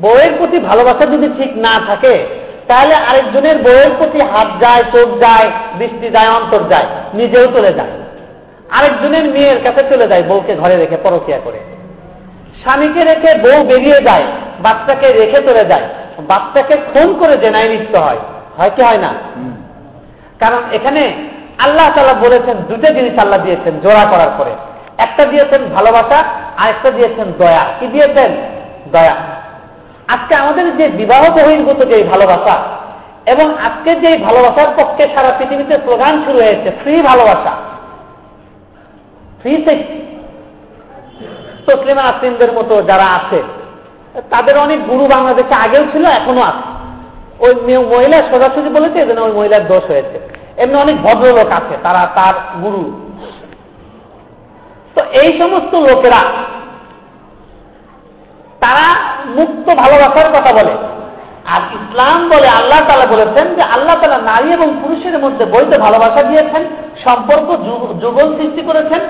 বউয়ের 0.00 0.32
প্রতি 0.38 0.58
ভালোবাসা 0.58 1.06
যদি 1.06 1.28
ঠিক 1.36 1.56
না 1.56 1.80
থাকে 1.86 2.37
তাহলে 2.68 2.94
আরেকজনের 2.94 3.58
বউয়ের 3.58 3.90
প্রতি 3.98 4.20
হাত 4.20 4.48
যায় 4.64 4.82
চোখ 4.92 5.08
যায় 5.18 5.50
দৃষ্টি 5.78 6.10
যায় 6.10 6.28
অন্তর 6.28 6.68
যায় 6.68 6.86
নিজেও 7.14 7.46
চলে 7.46 7.68
যায়। 7.68 7.90
আরেকজনের 8.70 9.24
মেয়ের 9.24 9.62
কাছে 9.64 9.82
চলে 9.94 10.08
যায় 10.08 10.22
বউকে 10.22 10.54
ঘরে 10.54 10.76
রেখে 10.76 10.96
পরকিয়া 10.96 11.38
করে। 11.44 11.58
স্বামীকে 12.62 13.00
রেখে 13.00 13.38
বউ 13.38 13.64
বেরিয়ে 13.64 14.00
যায় 14.02 14.24
বাচ্চাকে 14.60 15.06
রেখে 15.06 15.36
চলে 15.36 15.64
যায়। 15.64 15.86
বাচ্চাকে 16.18 16.76
খুন 16.76 17.14
করে 17.18 17.36
জেনায় 17.36 17.68
লিপ্ত 17.68 17.96
হয়। 17.96 18.18
হয় 18.58 18.70
কি 18.76 18.82
হয় 18.82 18.98
না? 18.98 19.14
কারণ 20.40 20.58
এখানে 20.72 21.00
আল্লাহ 21.58 21.86
তালা 21.86 22.14
বলেছেন 22.14 22.56
দুটো 22.56 22.94
জিনিস 22.94 23.18
আল্লাহ 23.18 23.42
দিয়েছেন 23.42 23.80
জোড়া 23.80 24.04
করার 24.04 24.30
পরে। 24.38 24.50
একটা 24.98 25.24
দিয়েছেন 25.24 25.64
ভালোবাসা 25.64 26.18
আর 26.56 26.68
একটা 26.68 26.90
দিয়েছেন 26.90 27.32
দয়া। 27.38 27.64
কি 27.80 27.86
দিয়েছেন? 27.86 28.32
দয়া। 28.92 29.16
আজকে 30.08 30.34
আমাদের 30.42 30.76
যে 30.76 30.88
বিবাহ 30.88 31.22
বহির্ভূত 31.36 31.80
যে 31.90 32.04
ভালোবাসা 32.04 32.54
এবং 33.32 33.46
আজকে 33.58 33.90
যে 33.94 34.10
ভালোবাসার 34.18 34.70
পক্ষে 34.78 35.04
সারা 35.14 35.30
পৃথিবীতে 35.38 35.74
স্লোগান 35.74 36.14
শুরু 36.24 36.38
হয়েছে 36.38 36.68
ফ্রি 36.82 36.94
ভালোবাসা। 37.02 37.52
ফ্রি 39.40 39.52
তসলিমা 41.66 42.02
আসলিমদের 42.02 42.52
মতো 42.52 42.82
যারা 42.82 43.06
আছে, 43.18 43.42
তাদের 44.30 44.58
অনেক 44.58 44.80
গুরু 44.86 45.04
বাংলাদেশে 45.06 45.54
আগেও 45.64 45.84
ছিল, 45.92 46.04
এখনও 46.06 46.42
আছে। 46.42 46.66
ওই 47.44 47.52
মহিলা 47.92 48.18
সোজাসুজি 48.30 48.68
বলেছে, 48.68 48.98
এজন্য 49.00 49.20
ওই 49.20 49.32
মহিলার 49.32 49.68
দোষ 49.68 49.84
হয়েছে। 49.84 50.16
এমনি 50.56 50.76
অনেক 50.78 50.96
ভদ্রলোক 51.02 51.48
আছে, 51.52 51.74
তারা 51.82 52.02
তার 52.14 52.34
গুরু। 52.62 52.84
তো 54.94 55.00
এই 55.22 55.30
সমস্ত 55.38 55.72
লোকেরা 55.74 56.20
তারা 58.60 59.00
মুক্ত 59.26 59.74
ভালোবাসার 59.74 60.32
কথা 60.32 60.52
বলে। 60.54 60.72
আর 61.44 61.60
ইসলাম 61.74 62.28
বলে 62.28 62.48
আল্লাহ 62.48 62.80
তালা 62.80 63.06
বলেছেন 63.10 63.54
যে 63.54 63.62
আল্লাহ 63.62 63.96
তালা 64.00 64.18
নারী 64.18 64.52
এবং 64.52 64.74
পুরুষের 64.82 65.18
মধ্যে 65.18 65.44
বৈধ 65.44 65.78
ভালোবাসা 65.78 66.22
দিয়েছেন, 66.22 66.64
সম্পর্ক 67.04 67.56
যুগল 68.00 68.36
সৃষ্টি 68.36 68.62
করেছেন। 68.62 69.00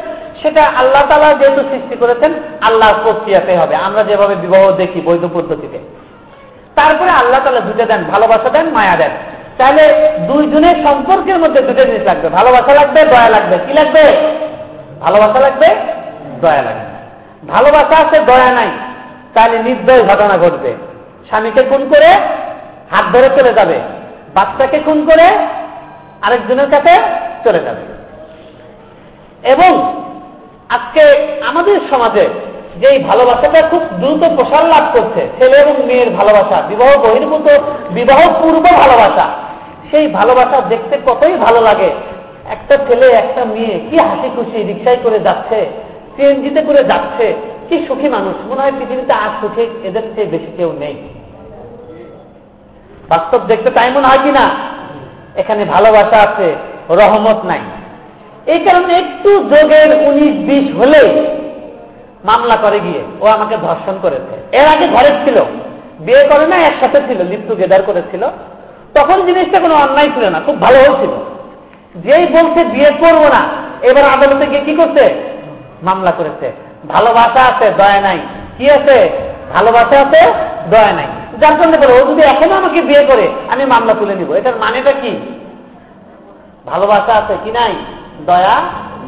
সেটা 0.42 0.62
আল্লাহ 0.62 1.02
তালা 1.02 1.44
যেহেতু 1.44 1.62
সৃষ্টি 1.70 1.96
করেছেন, 1.96 2.32
আল্লাহর 2.60 2.94
প্রক্রিয়াতে 3.02 3.56
হবে। 3.56 3.76
আমরা 3.76 4.02
যেভাবে 4.02 4.34
বিবাহ 4.34 4.72
দেখি 4.72 5.00
বৈধ 5.00 5.24
পদ্ধতিতে। 5.32 5.78
তারপরে 6.74 7.10
আল্লাহ 7.10 7.44
তালা 7.44 7.60
দুটো 7.60 7.84
দেন, 7.84 8.04
ভালোবাসা 8.04 8.48
দেন, 8.48 8.66
মায়া 8.66 8.96
দেন। 8.96 9.10
তাহলে 9.58 10.12
দুইজনের 10.26 10.86
সম্পর্কের 10.86 11.38
মধ্যে 11.38 11.60
দুটো 11.60 11.82
জিনিস 11.84 12.02
লাগবে। 12.02 12.28
ভালোবাসা 12.28 12.74
লাগবে, 12.74 13.02
দয়া 13.02 13.28
লাগবে। 13.28 13.58
কি 13.66 13.72
লাগবে? 13.72 14.02
ভালোবাসা 15.00 15.40
লাগবে, 15.40 15.74
দয়া 16.40 16.62
লাগবে। 16.62 16.98
ভালোবাসা 17.48 18.06
আছে, 18.06 18.22
দয়া 18.22 18.52
নাই। 18.52 18.68
তাহলে 19.34 19.62
নির্দয় 19.62 20.02
ঘটনা 20.02 20.34
ঘটবে। 20.42 20.74
স্বামীকে 21.28 21.62
খুন 21.62 21.88
করে 21.88 22.10
হাত 22.90 23.16
ধরে 23.16 23.40
চলে 23.40 23.52
যাবে। 23.52 23.80
বাচ্চাকে 24.34 24.78
খুন 24.78 25.04
করে 25.04 25.26
আরেকজনের 26.22 26.70
কাছে 26.70 27.02
চলে 27.44 27.60
যাবে। 27.64 27.82
এবং 29.52 30.02
আজকে 30.68 31.02
আমাদের 31.46 31.80
সমাজে 31.90 32.24
যে 32.76 32.98
ভালোবাসাটা 32.98 33.68
খুব 33.68 33.82
দ্রুত 34.00 34.22
প্রসার 34.36 34.64
লাভ 34.64 34.84
করছে, 34.92 35.28
ছেলে 35.38 35.56
এবং 35.60 35.86
মেয়ের 35.86 36.10
ভালোবাসা, 36.10 36.62
বিবাহ 36.68 37.02
বহির্ভূত, 37.02 37.46
বিবাহ 37.90 38.42
পূর্ব 38.42 38.62
ভালোবাসা, 38.62 39.26
সেই 39.90 40.06
ভালোবাসা 40.06 40.60
দেখতে 40.60 40.96
কতই 41.06 41.34
ভালো 41.34 41.60
লাগে। 41.60 41.90
একটা 42.50 42.76
ছেলে, 42.76 43.06
একটা 43.12 43.44
মেয়ে 43.44 43.80
কি 43.90 43.96
হাসি 43.96 44.30
খুশি 44.36 44.62
রিক্সায় 44.62 44.96
করে 44.96 45.18
যাচ্ছে, 45.18 45.66
সিএনজিতে 46.16 46.62
করে 46.62 46.84
যাচ্ছে 46.84 47.34
কি 47.68 47.86
সুখী 47.88 48.08
মানুষ। 48.08 48.34
মনে 48.50 48.60
হয় 48.62 48.72
পৃথিবীতে 48.78 49.12
আর 49.12 49.30
সুখী 49.40 49.64
এদের 49.88 50.02
চেয়ে 50.14 50.26
বেশি 50.26 50.50
কেউ 50.56 50.72
নেই। 50.78 50.96
বাস্তব 53.08 53.40
দেখতে 53.46 53.70
তাই 53.70 53.90
মনে 53.90 54.06
হয় 54.06 54.18
কিনা? 54.18 54.44
এখানে 55.36 55.64
ভালোবাসা 55.64 56.18
আছে, 56.26 56.56
রহমত 56.90 57.44
নাই। 57.44 57.60
এই 58.52 58.58
কারণে 58.58 58.92
একটু 58.98 59.30
যোগের 59.30 59.90
উনিশ, 60.08 60.34
বিশ 60.48 60.76
হলে 60.76 61.00
মামলা 62.24 62.56
করে 62.56 62.80
গিয়ে, 62.80 63.02
ও 63.20 63.26
আমাকে 63.26 63.56
ধর্ষণ 63.56 63.98
করেছে। 64.02 64.34
এর 64.58 64.66
আগে 64.74 64.86
ঘরে 64.88 65.10
ছিল, 65.24 65.38
বিয়ে 66.00 66.22
করে 66.30 66.46
না, 66.46 66.56
একসাথে 66.56 66.98
ছিল 67.08 67.22
লিপ 67.30 67.40
টুগেদার 67.48 67.82
করেছিল। 67.82 68.22
তখন 68.94 69.26
জিনিসটা 69.26 69.58
কোনো 69.60 69.74
অন্যায় 69.74 70.10
ছিল 70.14 70.24
না, 70.28 70.40
খুব 70.40 70.60
ভালো 70.60 70.78
হয়েছিল। 70.78 71.12
যেই 72.06 72.26
বলছে 72.26 72.60
বিয়ে 72.64 72.90
করব 72.90 73.22
না, 73.34 73.42
এবার 73.82 74.04
আদালতে 74.04 74.46
গিয়ে 74.46 74.64
কি 74.64 74.74
করছে? 74.76 75.04
মামলা 75.82 76.10
করেছে। 76.10 76.67
ভালোবাসা 76.86 77.54
আছে, 77.54 77.70
দয়া 77.70 78.00
নাই। 78.00 78.18
কি 78.58 78.70
আছে? 78.70 79.10
ভালোবাসা 79.54 80.00
আছে, 80.00 80.32
দয়া 80.70 80.92
নাই। 80.92 81.06
যার 81.38 81.62
জন্য 81.62 81.76
বলো 81.76 82.04
ও 82.04 82.14
যদি 82.14 82.22
এখনও 82.22 82.56
আমাকে 82.56 82.82
বিয়ে 82.82 83.06
করে, 83.06 83.32
আমি 83.48 83.64
মামলা 83.64 83.94
তুলে 83.94 84.14
নিব। 84.14 84.34
এটার 84.34 84.56
মানেটা 84.56 84.92
কি? 84.92 85.18
ভালোবাসা 86.66 87.14
আছে 87.14 87.36
কি 87.44 87.50
নাই? 87.50 87.72
দয়া 88.26 88.60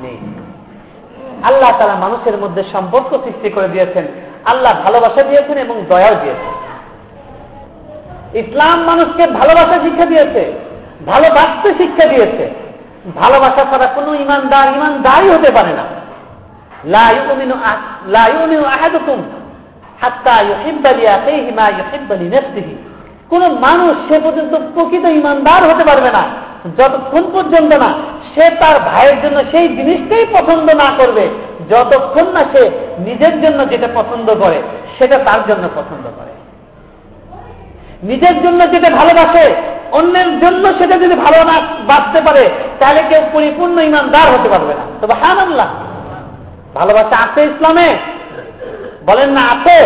নেই। 0.03 0.19
আল্লাহ 1.43 1.71
তারা 1.79 1.95
মানুষের 1.95 2.39
মধ্যে 2.39 2.63
সম্পর্ক 2.73 3.11
সৃষ্টি 3.25 3.51
করে 3.51 3.69
দিয়েছেন। 3.69 4.07
আল্লাহ 4.45 4.73
ভালোবাসা 4.83 5.23
দিয়েছেন 5.23 5.59
এবং 5.59 5.83
দয়াও 5.89 6.15
দিয়েছেন। 6.15 6.53
ইসলাম 8.39 8.83
মানুষকে 8.83 9.31
ভালোবাসা 9.31 9.83
শিক্ষা 9.83 10.05
দিয়েছে, 10.05 10.53
ভালোবাসতে 11.07 11.69
শিক্ষা 11.79 12.09
দিয়েছে। 12.09 12.51
ভালোবাসা 13.17 13.65
ছাড়া 13.71 13.87
কোনো 13.87 14.15
ইমানদার, 14.15 14.75
ইমানদারই 14.75 15.29
হতে 15.29 15.53
পারে 15.53 15.73
না। 15.73 16.00
কোন 23.29 23.43
মানুষ 23.49 23.97
সে 24.09 24.21
পর্যন্ত 24.21 24.57
প্রকৃত 24.75 25.11
ইমানদার 25.11 25.63
হতে 25.71 25.85
পারবে 25.85 26.11
না, 26.11 26.23
যতক্ষণ 26.79 27.25
পর্যন্ত 27.33 27.75
না 27.75 27.91
সে 28.35 28.51
তার 28.51 28.81
ভাইয়ের 28.81 29.23
জন্য 29.23 29.43
সেই 29.51 29.69
জিনিসটাই 29.69 30.27
পছন্দ 30.33 30.75
না 30.75 30.89
করবে, 30.99 31.29
যতক্ষণ 31.71 32.27
না 32.27 32.41
সে 32.53 32.71
নিজের 32.99 33.35
জন্য 33.41 33.69
যেটা 33.69 33.89
পছন্দ 33.95 34.35
করে, 34.35 34.63
সেটা 34.99 35.19
তার 35.19 35.41
জন্য 35.51 35.69
পছন্দ 35.75 36.05
করে। 36.19 36.31
নিজের 38.03 38.43
জন্য 38.43 38.61
যেটা 38.73 38.91
ভালোবাসে, 38.97 39.55
অন্যের 39.93 40.41
জন্য 40.41 40.67
সেটা 40.79 40.97
যদি 40.99 41.15
ভালো 41.15 41.45
না 41.45 41.61
বাঁচতে 41.87 42.21
পারে, 42.21 42.51
তাহলে 42.81 43.01
কেউ 43.09 43.23
পরিপূর্ণ 43.33 43.81
ইমানদার 43.81 44.33
হতে 44.35 44.49
পারবে 44.49 44.75
না। 44.75 44.85
তবে 45.01 45.15
হ্যাঁ 45.21 45.47
আল্লাহ 45.47 45.69
ভালোবাসা 46.75 47.17
আছে 47.25 47.41
ইসলামে? 47.51 47.89
বলেন 49.09 49.31
না, 49.37 49.43
আছে। 49.55 49.79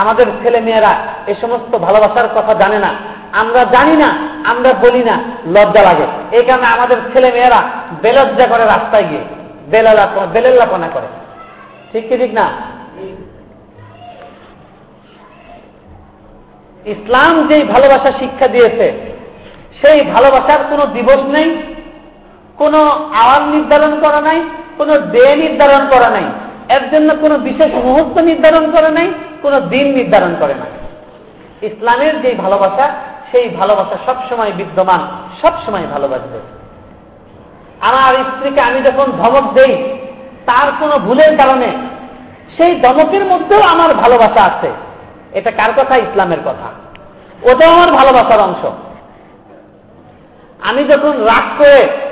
আমাদের 0.00 0.26
ছেলে 0.42 0.60
মেয়েরা 0.60 0.92
এ 1.26 1.34
সমস্ত 1.40 1.72
ভালোবাসার 1.86 2.28
কথা 2.36 2.54
জানে 2.54 2.78
না। 2.78 2.90
আমরা 3.40 3.62
জানি 3.74 3.94
না, 3.96 4.10
আমরা 4.50 4.70
বলি 4.84 5.02
না, 5.04 5.16
লজ্জা 5.46 5.82
লাগে। 5.88 6.06
এই 6.36 6.44
কারণে 6.44 6.66
আমাদের 6.66 6.98
ছেলে 7.12 7.28
মেয়েরা 7.32 7.60
বেলজ্জা 8.02 8.46
করে 8.48 8.64
রাস্তায় 8.64 9.06
গিয়ে 9.08 9.24
বেলেল্লাপনা 10.32 10.88
করে। 10.88 11.08
ঠিক 11.92 12.04
কি 12.08 12.16
ঠিক 12.16 12.32
না? 12.34 12.46
ইসলাম 16.94 17.32
যেই 17.48 17.62
ভালোবাসা 17.64 18.10
শিক্ষা 18.18 18.46
দিয়েছে, 18.46 18.86
সেই 19.80 19.98
ভালোবাসার 20.14 20.60
কোনো 20.70 20.84
দিবস 20.86 21.20
নেই, 21.36 21.48
কোনো 22.56 22.80
আওয়াজ 23.22 23.42
নির্ধারণ 23.54 23.92
করা 24.00 24.20
নাই 24.20 24.40
কোনো 24.78 24.94
ডে 24.94 25.36
নির্ধারণ 25.36 25.88
করা 25.88 26.10
নাই। 26.10 26.24
এর 26.76 26.90
জন্য 26.90 27.14
কোনো 27.20 27.38
বিশেষ 27.38 27.74
মুহূর্ত 27.74 28.18
নির্ধারণ 28.18 28.70
করে 28.70 28.90
নাই, 28.90 29.12
কোনো 29.42 29.60
দিন 29.60 29.94
নির্ধারণ 29.94 30.34
করে 30.40 30.54
নাই। 30.54 30.70
ইসলামের 31.66 32.22
যে 32.22 32.34
ভালোবাসা, 32.34 32.92
সেই 33.32 33.48
ভালোবাসা 33.48 33.96
সবসময় 34.06 34.52
বিদ্যমান, 34.52 35.00
সবসময় 35.42 35.86
ভালোবাসবে। 35.86 36.38
আমার 37.80 38.14
স্ত্রীকে 38.14 38.60
আমি 38.60 38.82
যখন 38.82 39.12
ধমক 39.12 39.52
দেই, 39.52 39.98
তার 40.46 40.72
কোনো 40.80 40.98
ভুলের 40.98 41.38
কারণে, 41.38 41.66
সেই 42.56 42.80
ধমকের 42.80 43.24
মধ্যেও 43.24 43.60
আমার 43.72 43.94
ভালোবাসা 43.94 44.42
আছে। 44.42 44.70
এটা 45.32 45.50
কার 45.50 45.72
কথা? 45.72 45.96
ইসলামের 45.96 46.38
কথা। 46.44 46.70
ওটাও 47.42 47.70
আমার 47.70 47.88
ভালোবাসার 47.88 48.40
অংশ। 48.40 48.66
আমি 50.60 50.84
যখন 50.84 51.12
রাগ 51.12 51.58
করে 51.58 52.03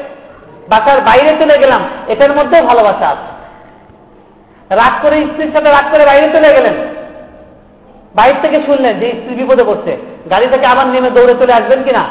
বাসার 0.69 1.01
বাইরে 1.01 1.29
চলে 1.29 1.59
গেলাম, 1.59 1.81
এটার 2.09 2.31
মধ্যেও 2.31 2.67
ভালোবাসা 2.67 3.09
আছে। 3.09 3.33
রাগ 4.75 5.03
করে 5.03 5.17
স্ত্রীর 5.17 5.53
সাথে 5.53 5.71
রাগ 5.71 5.91
করে 5.91 6.07
বাইরে 6.07 6.33
চলে 6.33 6.49
গেলেন। 6.57 6.75
বাইর 8.15 8.35
থেকে 8.43 8.63
শুনলেন 8.67 9.01
যে 9.01 9.09
স্ত্রী 9.09 9.35
বিপদে 9.35 9.65
পড়ছে। 9.65 9.97
গাড়ি 10.31 10.47
থেকে 10.47 10.67
আবার 10.67 10.87
নেমে 10.87 11.11
দৌড়ে 11.11 11.35
চলে 11.35 11.53
আসবেন 11.53 11.83
কিনা? 11.83 12.05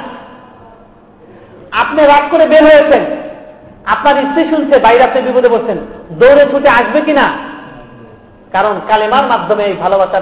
আপনি 1.72 2.04
রাগ 2.04 2.32
করে 2.32 2.48
বের 2.48 2.64
হয়েছেন। 2.64 3.06
আপনার 3.86 4.16
স্ত্রী 4.16 4.50
শুনছে, 4.50 4.80
বাইরে 4.80 5.04
আপনি 5.04 5.22
বিপদে 5.22 5.50
পড়ছেন। 5.50 5.78
দৌড়ে 6.12 6.52
ছুটে 6.52 6.70
আসবে 6.70 7.02
কিনা? 7.02 7.34
কারণ 8.52 8.80
কালেমার 8.88 9.26
মাধ্যমে 9.26 9.64
এই 9.64 9.74
ভালোবাসার 9.74 10.22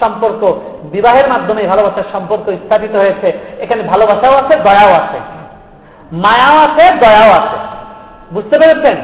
সম্পর্ক, 0.00 0.60
বিবাহের 0.84 1.28
মাধ্যমে 1.28 1.66
ভালোবাসার 1.66 2.02
সম্পর্ক 2.12 2.42
স্থাপিত 2.42 2.96
হয়েছে। 2.96 3.38
এখানে 3.58 3.82
ভালোবাসাও 3.82 4.34
আছে, 4.34 4.56
দয়াও 4.56 4.94
আছে। 4.94 5.35
মায়াও 6.12 6.56
আছে, 6.58 6.84
দয়াও 6.96 7.30
আছে। 7.32 7.56
বুঝতে 8.32 8.58
পেরেছেন? 8.58 8.96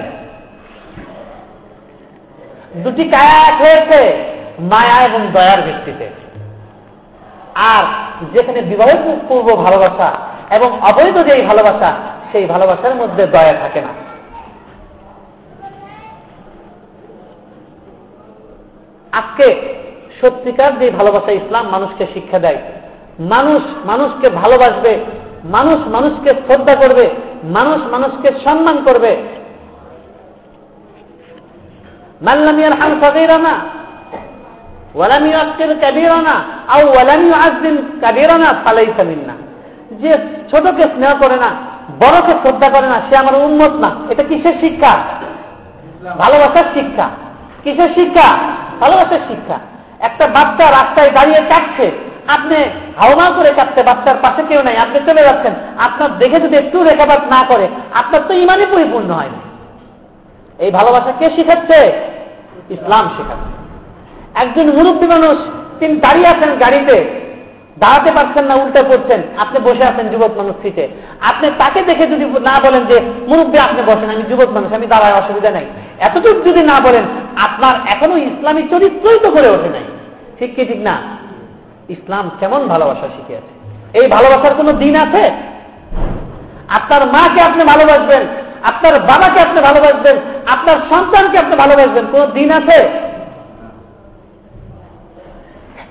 দুটি 2.83 3.09
কায়া 3.09 3.37
এক 3.49 3.57
হয়েছে, 3.61 4.01
মায়া 4.61 4.97
এবং 5.09 5.21
দয়ার 5.33 5.63
ভিত্তিতে। 5.63 6.11
আর 7.57 7.85
যেখানে 8.35 8.61
বিবাহ 8.63 8.89
পূর্ব 9.29 9.49
ভালোবাসা 9.57 10.09
এবং 10.57 10.69
অবৈধ 10.81 11.17
যেই 11.29 11.43
ভালোবাসা, 11.43 11.91
সেই 12.33 12.45
ভালোবাসার 12.47 12.95
মধ্যে 12.95 13.27
দয়া 13.27 13.53
থাকে 13.53 13.81
না। 13.81 13.93
আজকে 19.13 19.47
সত্যিকার 20.21 20.79
যে 20.79 20.91
ভালোবাসা 20.91 21.33
ইসলাম 21.33 21.69
মানুষকে 21.69 22.07
শিক্ষা 22.15 22.39
দেয়, 22.39 22.59
মানুষ 23.21 23.63
মানুষকে 23.85 24.29
ভালোবাসবে 24.31 25.22
মানুষ 25.45 25.77
মানুষকে 25.77 26.31
শ্রদ্ধা 26.31 26.75
করবে, 26.75 27.11
মানুষ 27.45 27.87
মানুষকে 27.87 28.29
সম্মান 28.45 28.85
করবে। 28.85 29.17
মাল্লামিয়ার 32.23 32.73
হাম 32.73 33.01
সদেরানা 33.01 33.55
ওয়ালামি 34.95 35.35
আজকের 35.35 35.81
কাবিরানা, 35.81 36.35
আও 36.69 36.87
ওয়ালামি 36.87 37.33
আজদিন 37.33 37.77
কাবিরানা 38.01 38.45
ফালাইসা 38.45 39.05
মিন্না। 39.05 39.33
যে 39.91 40.11
ছোটকে 40.51 40.83
স্নেহ 40.83 41.11
করে 41.19 41.37
না, 41.37 41.51
বড়কে 41.89 42.33
শ্রদ্ধা 42.33 42.69
করে 42.69 42.87
না, 42.89 43.01
সে 43.11 43.17
আমার 43.17 43.35
উন্মত 43.35 43.71
না। 43.71 43.91
এটা 44.11 44.23
কিসের 44.23 44.61
শিক্ষা? 44.61 45.03
ভালোবাসার 46.03 46.65
শিক্ষা। 46.75 47.11
কিসের 47.65 47.89
শিক্ষা? 47.95 48.37
ভালোবাসার 48.81 49.21
শিক্ষা। 49.29 49.59
একটা 50.01 50.27
বাচ্চা 50.27 50.71
রাস্তায় 50.71 51.11
দাঁড়িয়ে 51.11 51.41
কাটছে 51.41 51.91
আপনি 52.27 52.57
হাওমা 53.01 53.27
করে 53.37 53.51
কাটছে 53.55 53.83
বাচ্চার 53.83 54.17
পাশে 54.17 54.43
কেউ 54.49 54.63
নাই, 54.63 54.77
আপনি 54.77 54.99
চলে 55.07 55.23
যাচ্ছেন। 55.23 55.55
আপনার 55.79 56.19
দেখে 56.19 56.41
যদি 56.41 56.57
একটু 56.57 56.83
রেখাপাত 56.83 57.23
না 57.35 57.45
করে, 57.49 57.69
আপনার 57.95 58.21
তো 58.29 58.35
ইমানই 58.35 58.67
পরিপূর্ণ 58.67 59.11
হয় 59.11 59.29
এই 60.59 60.71
ভালোবাসা 60.71 61.13
কে 61.13 61.31
শিখাচ্ছে? 61.37 61.93
ইসলাম 62.71 63.09
শেখাচ্ছে। 63.17 63.53
একজন 64.35 64.67
মুরব্বী 64.71 65.07
মানুষ, 65.07 65.37
তিনি 65.81 65.95
দাঁড়িয়ে 66.01 66.29
আছেন 66.29 66.51
গাড়িতে, 66.57 67.05
দাঁড়াতে 67.79 68.11
পারছেন 68.13 68.45
না, 68.45 68.55
উল্টে 68.55 68.83
পড়ছেন। 68.83 69.23
আপনি 69.39 69.59
বসে 69.59 69.85
আছেন 69.85 70.09
যুবক 70.09 70.33
মানুষ 70.37 70.55
সিটে। 70.63 70.89
আপনি 71.21 71.51
তাকে 71.59 71.83
দেখে 71.83 72.07
যদি 72.07 72.25
না 72.25 72.55
বলেন 72.65 72.87
যে, 72.87 73.01
মুরব্বী, 73.29 73.59
আপনি 73.59 73.83
বসেন, 73.83 74.11
আমি 74.11 74.23
যুবক 74.31 74.51
মানুষ, 74.51 74.73
আমি 74.73 74.87
দাঁড়ায়, 74.87 75.13
অসুবিধা 75.13 75.51
নাই। 75.51 75.67
এতটুকু 75.99 76.51
যদি 76.51 76.63
না 76.63 76.81
বলেন, 76.81 77.05
আপনার 77.43 77.75
এখনও 77.89 78.17
ইসলামী 78.17 78.63
চরিত্রই 78.71 79.19
তো 79.23 79.31
করে 79.31 79.49
ওঠে 79.49 79.69
নাই। 79.69 79.85
ঠিক 80.39 80.55
কি, 80.57 80.65
ঠিক 80.65 80.81
না? 80.81 81.22
ইসলাম 81.95 82.31
কেমন 82.41 82.69
ভালোবাসা 82.69 83.07
শিখিয়েছে? 83.09 83.53
এই 83.99 84.07
ভালোবাসার 84.09 84.55
কোনো 84.55 84.73
দিন 84.73 84.95
আছে? 84.97 85.25
আপনার 86.69 87.03
মাকে 87.07 87.41
আপনি 87.43 87.63
ভালোবাসবেন, 87.65 88.23
আপনার 88.63 88.95
বাবাকে 89.01 89.39
আপনি 89.41 89.61
ভালোবাসবেন, 89.61 90.17
আপনার 90.47 90.77
সন্তানকে 90.91 91.37
আপনি 91.39 91.57
ভালোবাসবেন, 91.57 92.05
কোন 92.13 92.23
দিন 92.33 92.51
আছে? 92.51 92.79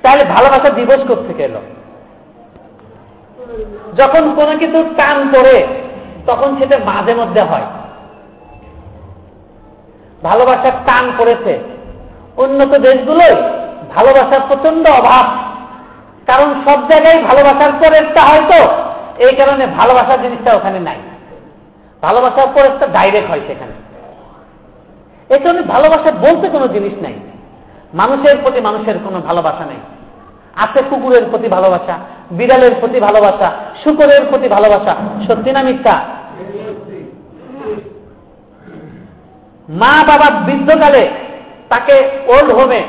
তাহলে 0.04 0.24
ভালোবাসা 0.24 0.70
দিবস 0.70 1.02
করতে 1.08 1.34
গেল 1.34 1.56
যখন 3.98 4.24
কোনো 4.36 4.54
কিছু 4.58 4.80
টান 4.98 5.18
করে 5.36 5.56
তখন 6.28 6.50
সেটা 6.60 6.78
মাঝে 6.86 7.14
মধ্যে 7.16 7.42
হয়। 7.42 7.68
ভালোবাসার 10.24 10.76
টান 10.88 11.06
পড়েছে। 11.18 11.54
উন্নত 12.38 12.72
দেশগুলোই 12.78 13.34
ভালোবাসার 13.96 14.42
প্রচণ্ড 14.48 14.90
অভাব। 14.90 15.26
কারণ 16.32 16.50
সব 16.66 16.80
জায়গায় 16.90 17.20
ভালোবাসার 17.24 17.74
পরেরটা 17.82 18.22
হয়তো 18.22 18.60
এই 19.26 19.34
কারণে 19.36 19.66
ভালোবাসার 19.80 20.22
জিনিসটা 20.22 20.52
ওখানে 20.58 20.80
নাই। 20.80 21.00
ভালোবাসার 22.04 22.50
পরেরটা 22.56 22.86
ডাইরেক্ট 22.88 23.30
হয় 23.30 23.44
সেখানে। 23.48 23.74
এই 25.34 25.40
কারণে 25.44 25.62
ভালোবাসা 25.62 26.12
বলতে 26.26 26.46
কোনো 26.50 26.68
জিনিস 26.68 26.96
নাই। 27.02 27.16
মানুষের 27.94 28.36
প্রতি 28.42 28.62
মানুষের 28.62 28.98
কোনো 29.04 29.22
ভালোবাসা 29.22 29.66
নেই। 29.66 29.82
আছে 30.56 30.80
কুকুরের 30.90 31.26
প্রতি 31.30 31.48
ভালোবাসা, 31.48 31.96
বিড়ালের 32.32 32.74
প্রতি 32.80 33.00
ভালোবাসা, 33.00 33.52
শুকরের 33.84 34.24
প্রতি 34.30 34.48
ভালোবাসা। 34.48 34.94
সত্যি 35.28 35.52
না 35.52 35.62
মিথ্যা? 35.64 35.96
মা 39.70 39.94
বাবা 40.10 40.28
বৃদ্ধকালে 40.46 41.04
তাকে 41.70 41.96
ওল্ড 42.28 42.50
হোমে 42.54 42.82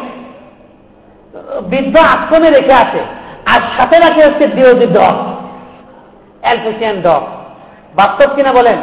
বৃদ্ধ 1.63 1.95
আশ্রমে 2.15 2.51
রেখে 2.51 2.75
আছে 2.75 3.01
আর 3.47 3.61
সাথে 3.77 3.99
রাখে 3.99 4.25
হচ্ছে 4.25 4.49
ডিওজি 4.49 4.87
ডগ 4.87 5.33
অ্যালফিসিয়ান 6.41 7.03
ডগ 7.03 7.23
বাস্তব 7.95 8.35
কিনা 8.35 8.53
বলেন? 8.53 8.77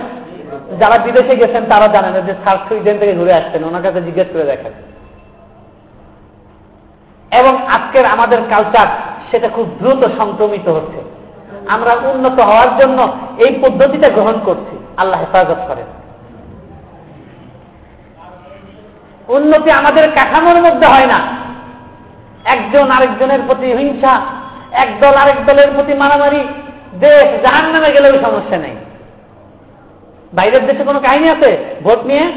যারা 0.79 1.03
বিদেশে 1.03 1.35
গেছেন, 1.35 1.65
তারা 1.65 1.87
জানেন 1.93 2.25
যে 2.25 2.33
সার্ক 2.45 2.61
সুইডেন 2.67 2.97
থেকে 2.97 3.13
ঘুরে 3.13 3.33
আসছেন, 3.33 3.63
ওনার 3.63 3.83
কাছে 3.83 4.01
জিজ্ঞেস 4.01 4.27
করে 4.33 4.43
দেখেন। 4.43 4.71
এবং 7.39 7.67
আজকের 7.67 8.05
আমাদের 8.05 8.37
কালচার 8.49 8.87
সেটা 9.31 9.49
খুব 9.49 9.75
দ্রুত 9.79 10.07
সংক্রমিত 10.17 10.67
হচ্ছে। 10.67 11.01
আমরা 11.69 11.93
উন্নত 11.93 12.39
হওয়ার 12.39 12.81
জন্য 12.81 13.17
এই 13.37 13.59
পদ্ধতিটা 13.61 14.13
গ্রহণ 14.13 14.39
করছি। 14.45 14.85
আল্লাহ 14.97 15.19
হেফাজত 15.19 15.57
করেন। 15.67 15.85
উন্নতি 19.27 19.71
আমাদের 19.71 20.11
কাঠামোর 20.11 20.55
মধ্যে 20.55 20.87
হয় 20.87 21.05
না। 21.05 21.19
একজন 22.45 22.91
আরেকজনের 22.91 23.39
প্রতি 23.47 23.73
হিংসা 23.73 24.38
একদল 24.71 25.15
আরেক 25.15 25.45
দলের 25.45 25.71
প্রতি 25.73 25.93
মারামারি, 25.93 26.47
দেশ 26.99 27.23
জাহান 27.23 27.71
নামে 27.71 27.91
গেলেও 27.91 28.21
সমস্যা 28.21 28.57
নেই। 28.57 28.75
বাইরের 30.33 30.67
দেশে 30.67 30.83
কোনো 30.83 30.99
কাহিনী 30.99 31.29
আছে? 31.29 31.57
ভোট 31.83 32.05
নিয়ে? 32.05 32.31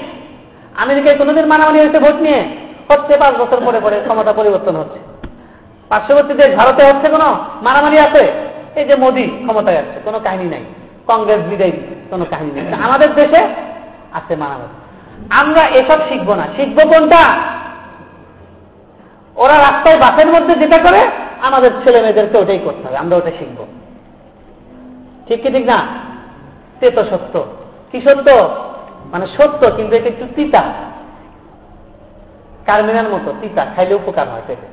আমেরিকায় 0.77 1.17
কোনোদিন 1.17 1.47
মারামারি 1.47 1.79
হয়েছে 1.79 1.99
ভোট 1.99 2.15
নিয়ে? 2.15 2.45
হচ্ছে 2.93 3.19
পাঁচ 3.19 3.35
বছর 3.35 3.61
পরে 3.65 3.81
পরে 3.81 4.01
ক্ষমতা 4.01 4.33
পরিবর্তন 4.33 4.77
হচ্ছে। 4.77 4.99
পার্শ্ববর্তী 5.89 6.35
দেশ 6.35 6.49
ভারতে 6.49 6.87
হচ্ছে 6.87 7.11
কোনো 7.11 7.33
মারামারি 7.63 7.99
আছে? 7.99 8.33
এই 8.77 8.85
যে 8.85 8.97
মোদী 8.97 9.23
ক্ষমতায় 9.23 9.79
আসছে, 9.79 10.01
কোনো 10.05 10.21
কাহিনী 10.21 10.45
নাই। 10.45 10.65
কংগ্রেস 11.07 11.41
বিদায়ী 11.41 11.73
কোনো 12.11 12.25
কাহিনী 12.31 12.61
নেই। 12.61 12.75
আমাদের 12.75 13.15
দেশে 13.15 13.45
আছে 14.13 14.37
মারামারি। 14.37 14.69
আমরা 15.41 15.69
এসব 15.69 16.09
শিখব 16.09 16.35
না। 16.35 16.47
শিখব 16.57 16.79
কোনটা? 16.91 17.37
ওরা 19.37 19.55
রাস্তায় 19.55 19.97
বাসের 19.97 20.27
মধ্যে 20.27 20.55
যেটা 20.55 20.79
করে 20.79 21.01
আমাদের 21.47 21.71
ছেলে 21.83 21.99
মেয়েদেরকে 22.03 22.39
ওটাই 22.39 22.59
করতে 22.59 22.89
হবে, 22.89 22.97
আমরা 22.97 23.17
ওটা 23.17 23.31
শিখব। 23.39 23.59
ঠিক 25.29 25.43
কি 25.43 25.49
ঠিক 25.51 25.67
না? 25.67 25.79
সে 26.81 26.91
তো 26.91 27.03
সত্য। 27.05 27.35
কি 27.93 28.01
সত্য? 28.01 28.29
মানে 29.13 29.27
সত্য, 29.27 29.71
কিন্তু 29.77 29.97
এটা 29.97 30.09
একটু 30.09 30.27
তিতা। 30.37 30.63
কার্মিনার 32.67 33.09
মতো 33.09 33.35
তিতা, 33.41 33.63
খাইলে 33.77 33.95
উপকার 33.95 34.27
হয় 34.29 34.43
পেটে। 34.47 34.69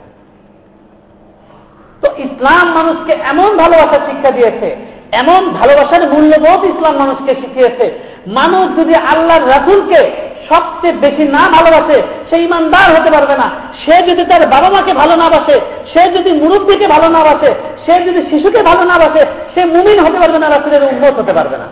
তো 2.02 2.08
ইসলাম 2.26 2.66
মানুষকে 2.74 3.14
এমন 3.14 3.50
ভালোবাসার 3.58 4.06
শিক্ষা 4.08 4.32
দিয়েছে, 4.32 4.70
এমন 5.12 5.42
ভালোবাসার 5.50 6.04
মূল্যবোধ 6.14 6.62
ইসলাম 6.64 6.96
মানুষকে 6.98 7.32
শিখিয়েছে। 7.42 7.86
মানুষ 8.28 8.66
যদি 8.80 8.94
আল্লাহর 8.96 9.46
রাসুলকে 9.46 10.29
সবচেয়ে 10.50 10.94
বেশি 10.94 11.24
না 11.24 11.44
ভালোবাসে, 11.56 11.98
সে 12.30 12.38
ইমানদার 12.38 12.88
হতে 12.96 13.12
পারবে 13.12 13.36
না। 13.38 13.48
সে 13.86 13.96
যদি 14.08 14.24
তার 14.26 14.44
বাবা 14.50 14.70
মাকে 14.70 14.94
ভালো 14.94 15.16
না 15.16 15.28
বাসে, 15.30 15.60
সে 15.94 16.12
যদি 16.12 16.32
মুরব্বীকে 16.32 16.88
ভালো 16.88 17.08
না 17.10 17.20
বাসে, 17.20 17.52
সে 17.86 17.94
যদি 18.04 18.22
শিশুকে 18.30 18.62
ভালো 18.64 18.84
না 18.84 18.96
বাসে, 18.98 19.22
সে 19.54 19.66
মুমিন 19.66 20.00
হতে 20.00 20.20
পারবে 20.20 20.40
না, 20.40 20.48
রাসুলের 20.48 20.84
উন্নত 20.84 21.20
হতে 21.20 21.34
পারবে 21.34 21.58
না। 21.58 21.68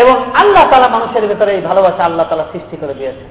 এবং 0.00 0.16
আল্লাহ 0.40 0.64
তালা 0.70 0.88
মানুষের 0.88 1.26
ভেতরে 1.28 1.52
এই 1.52 1.60
ভালোবাসা 1.60 2.04
আল্লাহ 2.04 2.26
তালা 2.28 2.44
সৃষ্টি 2.52 2.76
করে 2.76 2.94
দিয়েছে। 2.94 3.24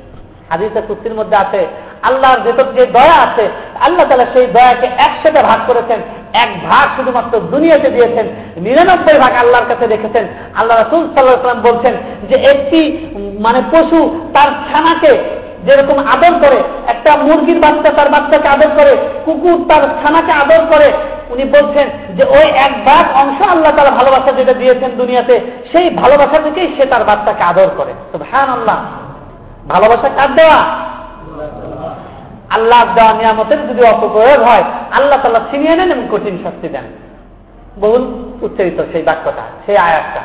হাদিসের 0.50 0.84
কুস্তির 0.88 1.14
মধ্যে 1.14 1.36
আছে, 1.36 1.68
আল্লাহর 2.02 2.40
ভেতর 2.40 2.64
যে 2.64 2.84
দয়া 2.86 3.18
আছে, 3.26 3.50
আল্লাহ 3.82 4.06
তালা 4.10 4.26
সেই 4.34 4.48
দয়াকে 4.48 4.88
একসাথে 4.88 5.40
ভাগ 5.44 5.60
করেছেন 5.68 6.00
এক 6.44 6.52
ভাগ 6.68 6.86
শুধুমাত্র 6.98 7.34
দুনিয়াতে 7.54 7.90
দিয়েছেন, 7.96 8.26
নিরানব্বই 8.66 9.18
ভাগ 9.24 9.34
আল্লাহর 9.44 9.70
কাছে 9.72 9.86
রেখেছেন। 9.88 10.26
আল্লাহ 10.60 10.76
রাসুল 10.78 11.04
সাল্লাহ 11.14 11.36
সাল্লাম 11.36 11.64
বলছেন 11.70 11.94
যে 12.30 12.36
একটি 12.52 12.82
মানে 13.46 13.60
পশু 13.74 14.00
তার 14.36 14.50
ছানাকে 14.68 15.14
যেরকম 15.66 15.98
আদর 16.14 16.34
করে, 16.44 16.60
একটা 16.94 17.12
মুরগির 17.26 17.60
বাচ্চা 17.66 17.90
তার 17.98 18.10
বাচ্চাকে 18.16 18.48
আদর 18.56 18.72
করে, 18.80 18.94
কুকুর 19.26 19.58
তার 19.70 19.84
ছানাকে 20.02 20.32
আদর 20.44 20.62
করে, 20.72 20.88
উনি 21.34 21.44
বলছেন 21.56 21.88
যে 22.18 22.24
ওই 22.38 22.48
এক 22.68 22.74
ভাগ 22.88 23.04
অংশ 23.22 23.40
আল্লাহ 23.54 23.72
তারা 23.78 23.92
ভালোবাসা 24.00 24.32
যেটা 24.40 24.54
দিয়েছেন 24.54 24.92
দুনিয়াতে, 25.02 25.36
সেই 25.72 25.88
ভালোবাসা 26.02 26.38
থেকেই 26.46 26.68
সে 26.76 26.84
তার 26.86 27.04
বাচ্চাকে 27.10 27.44
আদর 27.52 27.70
করে। 27.78 27.94
তো 28.12 28.16
হ্যাঁ 28.32 28.48
আল্লাহ 28.58 28.78
ভালোবাসা 29.74 30.08
কার 30.18 30.30
দেওয়া? 30.40 30.60
আল্লাহ 32.50 32.82
দেওয়া 32.96 33.14
নিয়ামতের 33.14 33.68
যদি 33.68 33.82
অপপ্রয়োগ 33.84 34.40
হয়, 34.50 34.64
আল্লাহ 34.92 35.18
তাল্লাহ 35.22 35.44
ছিনিয়ে 35.52 35.76
নেন 35.76 35.92
এবং 35.92 36.06
কঠিন 36.12 36.36
শাস্তি 36.44 36.68
দেন। 36.70 36.86
বহুল 37.82 38.04
উচ্চারিত 38.42 38.80
সেই 38.92 39.04
বাক্যটা, 39.04 39.44
সেই 39.66 39.78
আয়াতটা। 39.78 40.22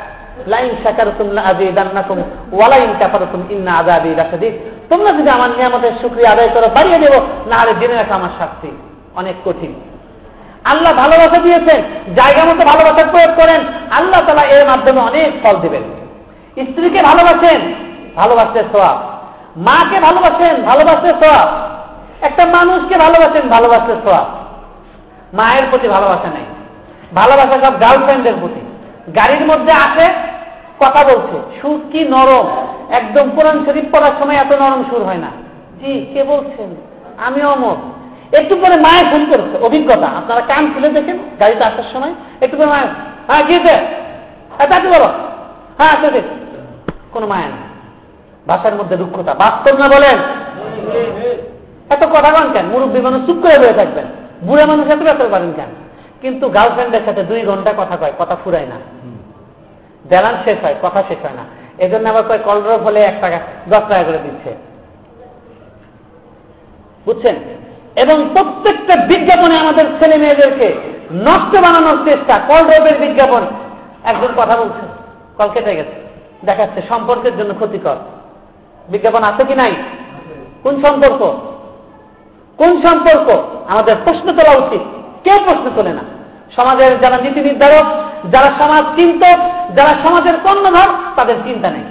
লাইন 0.46 0.70
শাকারতুম 0.84 1.28
লাযিদান্নাকুম 1.30 2.18
ওয়ালাইন 2.52 2.92
কাফারতুম 3.00 3.40
ইন্না 3.50 3.72
আযাবি 3.72 4.10
লাশাদীদ। 4.14 4.54
তোমরা 4.90 5.10
যদি 5.12 5.30
আমার 5.30 5.50
নিয়ামতের 5.50 5.92
শুকরিয়া 6.02 6.30
আদায় 6.30 6.48
করো, 6.48 6.66
বাড়িয়ে 6.76 6.98
দেব 6.98 7.14
না 7.50 7.56
হলে 7.60 7.72
জেনে 7.80 7.96
রাখো 7.96 8.14
আমার 8.14 8.30
শাস্তি 8.38 8.70
অনেক 9.14 9.36
কঠিন। 9.44 9.72
আল্লাহ 10.64 10.92
ভালোবাসা 10.92 11.38
দিয়েছেন, 11.42 11.82
জায়গা 12.14 12.42
মতো 12.44 12.62
ভালোবাসার 12.70 13.08
প্রয়োগ 13.10 13.32
করেন, 13.40 13.60
আল্লাহ 13.90 14.20
তালা 14.26 14.42
এর 14.42 14.64
মাধ্যমে 14.66 15.00
অনেক 15.00 15.30
ফল 15.42 15.56
দেবেন। 15.60 15.82
স্ত্রীকে 16.56 17.00
ভালোবাসেন 17.02 17.60
ভালোবাসতে 18.16 18.60
সোয়াব 18.72 18.98
মাকে 19.56 20.00
ভালোবাসেন 20.00 20.62
ভালোবাসতে 20.62 21.08
সোয়াব 21.20 21.48
একটা 22.22 22.44
মানুষকে 22.46 22.94
ভালোবাসেন 22.94 23.48
ভালোবাসতে 23.48 23.94
সোয়াব 24.04 24.28
মায়ের 25.32 25.66
প্রতি 25.70 25.88
ভালোবাসা 25.88 26.28
নেই। 26.28 26.46
ভালোবাসা 27.14 27.66
সব 27.66 27.80
গার্লফ্রেন্ডের 27.80 28.34
প্রতি। 28.40 28.60
গাড়ির 29.16 29.44
মধ্যে 29.46 29.72
আসে, 29.72 30.06
কথা 30.80 31.00
বলছে। 31.04 31.60
সুর 31.60 31.80
কি 31.92 32.00
নরম। 32.04 32.46
একদম 32.90 33.30
কোরআন 33.30 33.64
শরীফ 33.66 33.84
পড়ার 33.94 34.14
সময় 34.20 34.36
এত 34.36 34.52
নরম 34.52 34.84
সুর 34.90 35.02
হয় 35.04 35.18
না। 35.18 35.30
জি, 35.80 36.06
কে 36.14 36.24
বলছেন? 36.24 36.68
আমি 37.26 37.42
অমর। 37.42 37.76
একটু 38.38 38.56
পরে 38.56 38.76
মায়ের 38.80 39.06
ফোন 39.10 39.22
করছে, 39.30 39.64
অভিজ্ঞতা। 39.64 40.06
আপনারা 40.06 40.40
কান 40.40 40.72
খুলে 40.74 40.88
দেখেন 40.88 41.18
গাড়িতে 41.40 41.64
আসার 41.64 41.88
সময়। 41.92 42.14
একটু 42.40 42.56
পরে 42.56 42.66
মায়ের 42.66 42.88
হ্যাঁ 43.28 43.42
গিয়েছে 43.46 43.74
হ্যাঁ 44.56 44.68
তাকে 44.68 44.88
বলো। 44.88 45.08
হ্যাঁ 45.78 45.90
আসতে 45.94 46.22
কোনো 47.12 47.26
মায়া 47.26 47.46
নেই। 47.46 47.64
ভাষার 48.48 48.74
মধ্যে 48.74 48.96
দুঃখতা 48.96 49.34
বাস্তব 49.34 49.74
না 49.78 49.88
বলেন? 49.88 50.18
এত 51.90 52.04
কথা 52.04 52.32
কন 52.32 52.52
কেন? 52.52 52.66
মুরব্বী 52.66 53.00
মানুষ 53.00 53.26
চুপ 53.26 53.36
করে 53.42 53.58
বয়ে 53.58 53.72
থাকবেন। 53.72 54.04
বুড়া 54.44 54.66
মানুষ 54.66 54.86
এত 54.86 54.98
ব্যস্ত 54.98 55.28
পারেন 55.28 55.52
কেন? 55.52 55.68
কিন্তু 56.20 56.48
গার্লফ্রেন্ডের 56.48 57.00
সাথে 57.04 57.22
দুই 57.22 57.42
ঘণ্টা 57.42 57.74
কথা 57.76 57.96
কয়, 57.96 58.12
কথা 58.18 58.36
ফুরায় 58.44 58.66
না। 58.66 58.76
ব্যালান্স 60.08 60.44
শেষ 60.44 60.58
হয়, 60.62 60.74
কথা 60.82 61.02
শেষ 61.08 61.18
হয় 61.22 61.34
না। 61.34 61.44
এই 61.78 61.90
জন্য 61.90 62.08
আবার 62.08 62.22
কয় 62.22 62.38
কলড্রপ 62.38 62.82
হলে 62.82 63.00
এক 63.00 63.14
টাকা, 63.20 63.36
দশ 63.68 63.80
টাকা 63.88 64.02
করে 64.02 64.18
দিচ্ছে। 64.22 64.54
বুঝছেন? 67.04 67.36
এবং 67.96 68.28
প্রত্যেকটা 68.34 69.06
বিজ্ঞাপনে 69.06 69.58
আমাদের 69.58 69.84
ছেলে 69.84 70.16
মেয়েদেরকে 70.16 70.74
নষ্ট 71.12 71.54
বানানোর 71.54 72.04
চেষ্টা 72.04 72.40
কলড্রপের 72.48 73.00
বিজ্ঞাপন। 73.00 73.42
একজন 74.04 74.28
কথা 74.36 74.56
বলছে, 74.56 74.86
কল 75.38 75.48
কেটে 75.48 75.76
গেছে। 75.76 75.92
দেখাচ্ছে, 76.44 76.82
সম্পর্কের 76.88 77.38
জন্য 77.38 77.54
ক্ষতিকর। 77.54 77.96
বিজ্ঞাপন 78.88 79.22
আছে 79.22 79.44
কি 79.44 79.54
নাই? 79.54 79.74
কোন 80.62 80.82
সম্পর্ক? 80.82 81.49
কোন 82.60 82.72
সম্পর্ক? 82.82 83.28
আমাদের 83.68 83.94
প্রশ্ন 84.04 84.26
তোলা 84.32 84.66
উচিত। 84.66 84.82
কেউ 85.24 85.38
প্রশ্ন 85.48 85.66
তোলে 85.76 85.92
না? 85.92 86.04
সমাজের 86.56 87.00
যারা 87.00 87.16
নীতি 87.16 87.40
নির্ধারক 87.40 87.86
যারা 88.32 88.48
সমাজ 88.58 88.84
চিন্তক, 88.96 89.38
যারা 89.76 89.92
সমাজের 90.04 90.36
কর্ণধর, 90.44 90.90
তাদের 91.16 91.34
চিন্তা 91.44 91.70
নেই। 91.70 91.86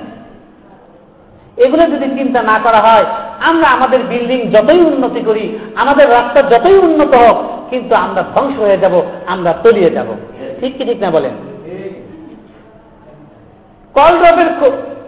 এগুলো 1.63 1.83
যদি 1.83 2.07
চিন্তা 2.17 2.41
না 2.41 2.59
করা 2.63 2.77
হয়, 2.77 3.05
আমরা 3.39 3.67
আমাদের 3.69 3.99
বিল্ডিং 4.03 4.39
যতই 4.51 4.81
উন্নতি 4.81 5.21
করি, 5.21 5.59
আমাদের 5.75 6.09
রাস্তা 6.09 6.41
যতই 6.41 6.77
উন্নত 6.77 7.13
হোক, 7.15 7.37
কিন্তু 7.69 7.95
আমরা 7.95 8.21
ধ্বংস 8.35 8.59
হয়ে 8.59 8.77
যাব, 8.77 9.01
আমরা 9.27 9.53
তলিয়ে 9.63 9.89
যাব। 9.89 10.07
ঠিক 10.59 10.77
কি 10.77 10.83
ঠিক 10.85 10.99
না 11.01 11.09
বলেন? 11.11 11.31
কল 13.95 14.13
ড্রপের 14.17 14.49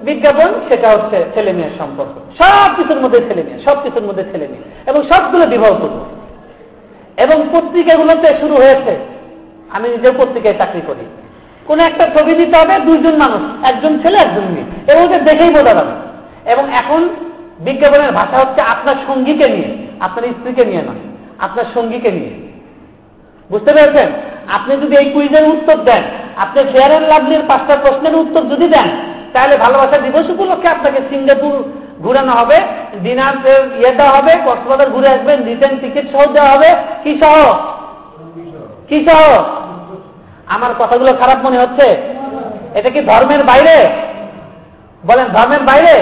বিজ্ঞাপন 0.03 0.53
সেটা 0.69 0.89
হচ্ছে 0.89 1.25
ছেলে 1.33 1.53
মেয়ের 1.53 1.69
সম্পর্ক। 1.77 2.43
সব 2.43 2.75
কিছুর 2.75 3.01
মধ্যে 3.01 3.19
ছেলে 3.19 3.43
মেয়ে, 3.43 3.59
সব 3.59 3.83
কিছুর 3.83 4.03
মধ্যে 4.03 4.23
ছেলে 4.23 4.47
মেয়ে। 4.47 4.61
এবং 4.87 5.03
সবগুলো 5.03 5.47
বিবাহপূর্ণ 5.47 5.99
এবং 7.17 7.47
পত্রিকাগুলোতে 7.51 8.27
শুরু 8.27 8.55
হয়েছে, 8.55 8.99
আমি 9.69 9.89
নিজেও 9.89 10.13
পত্রিকায় 10.17 10.53
চাকরি 10.57 10.81
করি। 10.87 11.05
কোন 11.67 11.79
একটা 11.79 12.09
ছবি 12.15 12.33
দিতে 12.33 12.59
হবে 12.59 12.85
দুইজন 12.85 13.17
মানুষ, 13.17 13.71
একজন 13.71 13.99
ছেলে, 13.99 14.17
একজন 14.17 14.41
মেয়ে। 14.41 14.95
এবং 14.95 15.03
ওদের 15.03 15.23
দেখেই 15.23 15.49
বোঝা 15.49 15.73
যাবে। 15.73 15.91
এবং 16.51 16.73
এখন 16.73 17.09
বিজ্ঞাপনের 17.59 18.11
ভাষা 18.11 18.47
হচ্ছে 18.47 18.65
আপনার 18.65 18.95
সঙ্গীকে 19.07 19.49
নিয়ে, 19.49 19.87
আপনার 19.99 20.29
স্ত্রীকে 20.29 20.65
নিয়ে 20.65 20.81
নয়, 20.81 21.15
আপনার 21.39 21.65
সঙ্গীকে 21.73 22.11
নিয়ে। 22.11 22.31
বুঝতে 23.51 23.73
পেরেছেন? 23.73 24.09
আপনি 24.51 24.75
যদি 24.75 24.95
এই 25.03 25.09
কুইজের 25.09 25.43
উত্তর 25.43 25.77
দেন, 25.77 26.03
আপনি 26.37 26.63
ফেয়ার 26.63 26.91
অ্যান্ড 26.91 27.07
লাভলির 27.07 27.39
পাঁচটা 27.39 27.79
প্রশ্নের 27.79 28.15
উত্তর 28.15 28.41
যদি 28.41 28.67
দেন 28.67 29.10
তাহলে 29.33 29.55
ভালোবাসা 29.63 29.97
দিবস 30.05 30.25
উপলক্ষে 30.33 30.69
আপনাকে 30.75 30.99
সিঙ্গাপুর 31.09 31.53
ঘুরানো 32.05 32.33
হবে 32.39 32.57
ডিনার 33.03 33.35
ইয়ে 33.79 33.91
দেওয়া 33.99 34.13
হবে, 34.17 34.33
কক্সবাজার 34.45 34.93
ঘুরে 34.95 35.09
আসবেন 35.15 35.37
রিটার্ন 35.49 35.75
টিকিট 35.83 36.05
সহ 36.13 36.23
দেওয়া 36.35 36.51
হবে। 36.53 36.69
কি 37.03 37.11
সহ? 37.21 37.35
কি 38.89 38.97
সহ? 39.07 39.21
আমার 40.55 40.71
কথাগুলো 40.81 41.11
খারাপ 41.21 41.39
মনে 41.45 41.57
হচ্ছে? 41.63 41.87
এটা 42.77 42.89
কি 42.95 43.01
ধর্মের 43.11 43.43
বাইরে? 43.51 43.75
বলেন, 45.03 45.27
ধর্মের 45.35 45.63
বাইরে? 45.69 45.95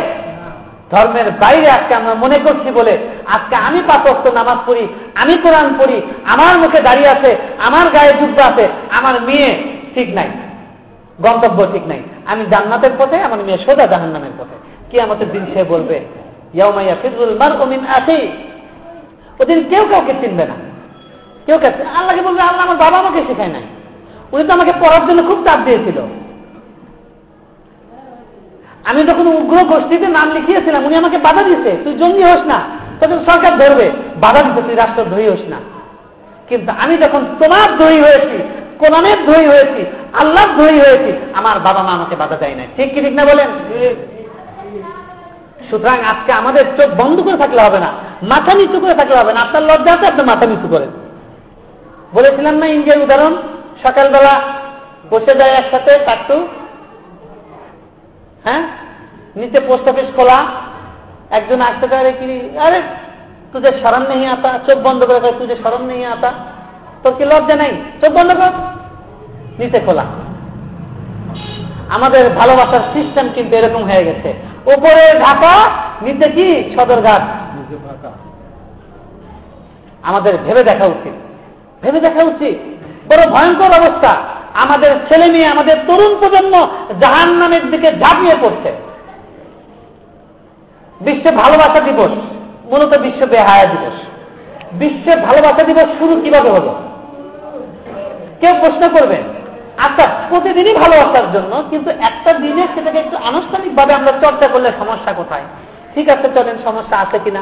ধর্মের 0.93 1.27
বাইরে 1.43 1.67
আজকে 1.77 1.93
আমরা 1.99 2.13
মনে 2.23 2.37
করছি 2.45 2.69
বলে, 2.79 2.93
আজকে 3.35 3.55
আমি 3.67 3.79
পাঁচক্ত 3.89 4.25
নামাজ 4.39 4.59
পড়ি, 4.67 4.83
আমি 5.21 5.33
কোরআন 5.43 5.67
পড়ি, 5.79 5.97
আমার 6.33 6.53
মুখে 6.63 6.79
দাঁড়িয়ে 6.87 7.09
আছে, 7.15 7.31
আমার 7.67 7.85
গায়ে 7.95 8.13
যুদ্ধ 8.19 8.37
আছে, 8.49 8.65
আমার 8.97 9.15
মেয়ে 9.27 9.49
ঠিক 9.95 10.07
নাই, 10.17 10.29
গন্তব্য 11.25 11.59
ঠিক 11.73 11.85
নাই। 11.91 12.01
আমি 12.31 12.43
জান্নাতের 12.51 12.91
পথে, 12.99 13.17
আমার 13.21 13.39
মেয়ে 13.39 13.57
সোজা 13.57 13.85
জাহান্নামের 13.87 14.33
পথে। 14.39 14.55
কি 14.91 15.01
আমাদের 15.01 15.31
দিন 15.31 15.45
সে 15.53 15.63
বলবে 15.63 15.97
ইয়ামাইয়া 16.53 16.95
ফিজুল 17.01 17.37
মার 17.39 17.61
ওমিন 17.61 17.81
আছে 17.97 18.17
ওদিন 19.39 19.63
কেউ 19.69 19.83
কাউকে 19.91 20.13
চিনবে 20.21 20.45
না। 20.45 20.55
কেউ 21.45 21.57
কাছে 21.57 21.83
আল্লাহকে 21.83 22.21
বলবে, 22.21 22.41
আল্লাহ 22.41 22.65
আমার 22.65 22.77
বাবা 22.77 22.97
আমাকে 22.97 23.19
শেখায় 23.27 23.47
নাই। 23.47 23.65
উনি 24.31 24.43
তো 24.43 24.53
আমাকে 24.53 24.73
পড়ার 24.79 25.03
জন্য 25.09 25.27
খুব 25.27 25.47
চাপ 25.47 25.59
দিয়েছিল। 25.65 25.97
আমি 28.83 29.01
যখন 29.01 29.27
উগ্র 29.27 29.57
গোষ্ঠীতে 29.65 30.07
নাম 30.07 30.31
লিখিয়েছিলাম, 30.31 30.85
উনি 30.85 30.95
আমাকে 30.95 31.17
বাধা 31.17 31.43
দিয়েছে, 31.43 31.71
তুই 31.83 31.93
জঙ্গি 31.93 32.23
হোস 32.23 32.43
না 32.45 32.59
তখন 32.99 33.19
সরকার 33.25 33.53
ধরবে। 33.59 33.91
বাধা 34.21 34.41
দিতে 34.41 34.61
তুই 34.61 34.75
রাষ্ট্র 34.75 35.01
রাষ্ট্রদ্রোহী 35.01 35.29
হোস 35.29 35.43
না। 35.49 35.59
কিন্তু 36.49 36.71
আমি 36.79 36.97
যখন 36.97 37.21
তোমার 37.39 37.77
দ্রোহী 37.77 37.99
হয়েছি 37.99 38.37
কোরআনের 38.81 39.19
দ্রোহী 39.27 39.47
হয়েছি, 39.53 39.81
আল্লাহর 40.21 40.51
দ্রোহী 40.57 40.79
হয়েছি, 40.85 41.11
আমার 41.39 41.57
বাবা 41.67 41.81
মা 41.87 41.91
আমাকে 41.97 42.15
বাধা 42.21 42.37
দেয় 42.41 42.55
না 42.59 42.63
ঠিক 42.77 42.89
কি 42.93 42.99
ঠিক 43.05 43.15
না 43.19 43.23
বলেন? 43.31 43.49
সুতরাং 45.69 45.97
আজকে 46.11 46.31
আমাদের 46.41 46.63
চোখ 46.77 46.89
বন্ধ 47.01 47.17
করে 47.25 47.37
থাকলে 47.43 47.61
হবে 47.67 47.79
না, 47.85 47.89
মাথা 48.31 48.51
নিচু 48.59 48.77
করে 48.83 48.95
থাকলে 48.99 49.17
হবে 49.21 49.31
না। 49.35 49.39
আপনার 49.45 49.63
লজ্জা 49.69 49.91
আছে 49.95 50.05
আপনি 50.11 50.23
মাথা 50.31 50.45
নিচু 50.51 50.67
করেন 50.73 50.91
বলেছিলাম 52.17 52.55
না 52.61 52.65
ইন্ডিয়ার 52.75 53.03
উদাহরণ? 53.05 53.33
সকালবেলা 53.85 54.33
বসে 55.11 55.33
যায় 55.39 55.53
একসাথে 55.59 55.91
কাট্টু 56.07 56.37
হ্যাঁ? 58.45 58.63
নিচে 59.39 59.59
পোস্ট 59.67 59.85
অফিস 59.91 60.09
খোলা, 60.17 60.39
একজন 61.37 61.59
আসতে 61.69 61.85
পারে 61.91 62.11
কি, 62.19 62.29
আরে 62.65 62.79
তুঝে 63.51 63.71
সরম 63.81 64.03
নেই 64.11 64.23
আতা, 64.35 64.51
চোখ 64.67 64.77
বন্ধ 64.87 65.01
করে 65.09 65.19
তুঝে 65.39 65.55
সরম 65.63 65.83
নেই 65.91 66.01
আতা, 66.15 66.31
তোর 67.01 67.13
কি 67.17 67.23
লজ্জা 67.31 67.55
নাই? 67.61 67.71
চোখ 68.01 68.11
বন্ধ 68.17 68.31
কর। 68.39 68.53
নিচে 69.59 69.79
খোলা। 69.79 70.05
আমাদের 71.89 72.29
ভালোবাসার 72.29 72.81
সিস্টেম 72.93 73.29
কিন্তু 73.35 73.55
এরকম 73.55 73.83
হয়ে 73.83 74.03
গেছে। 74.03 74.33
উপরে 74.65 75.19
ঢাকা 75.19 75.71
নিচে 76.01 76.31
কি? 76.31 76.75
সদরঘাট 76.75 77.21
আমাদের 80.03 80.37
ভেবে 80.37 80.63
দেখা 80.63 80.85
উচিত। 80.85 81.13
ভেবে 81.81 81.99
দেখা 81.99 82.23
উচিত। 82.23 82.57
বড় 83.11 83.31
ভয়ঙ্কর 83.31 83.71
অবস্থা। 83.81 84.21
আমাদের 84.53 84.95
ছেলে 85.07 85.31
মেয়ে 85.31 85.47
আমাদের 85.47 85.75
তরুণ 85.87 86.19
প্রজন্ম 86.19 86.67
জাহান 86.99 87.35
নামের 87.35 87.71
দিকে 87.71 87.87
ঝাঁপিয়ে 87.87 88.35
পড়ছে। 88.41 88.71
বিশ্বে 91.01 91.31
ভালোবাসা 91.31 91.79
দিবস 91.79 92.11
মূলত 92.71 92.97
বিশ্ব 92.97 93.25
বেহায়া 93.25 93.65
দিবস। 93.65 93.97
বিশ্বে 94.73 95.15
ভালোবাসা 95.15 95.63
দিবস 95.65 95.85
শুরু 95.99 96.21
কীভাবে 96.21 96.49
হলো? 96.49 96.75
কেউ 98.41 98.51
প্রশ্ন 98.59 98.89
করবেন? 98.97 99.23
আচ্ছা 99.85 100.05
প্রতিদিনই 100.29 100.75
ভালোবাসার 100.81 101.27
জন্য, 101.35 101.51
কিন্তু 101.71 101.89
একটা 102.09 102.31
দিনে 102.43 102.63
সেটাকে 102.73 102.99
একটু 103.05 103.17
আনুষ্ঠানিকভাবে 103.29 103.91
আমরা 103.99 104.11
চর্চা 104.23 104.47
করলে 104.53 104.69
সমস্যা 104.81 105.11
কোথায়? 105.19 105.45
ঠিক 105.93 106.07
আছে, 106.13 106.27
চলেন, 106.35 106.57
সমস্যা 106.67 106.95
আছে 107.03 107.17
কিনা? 107.25 107.41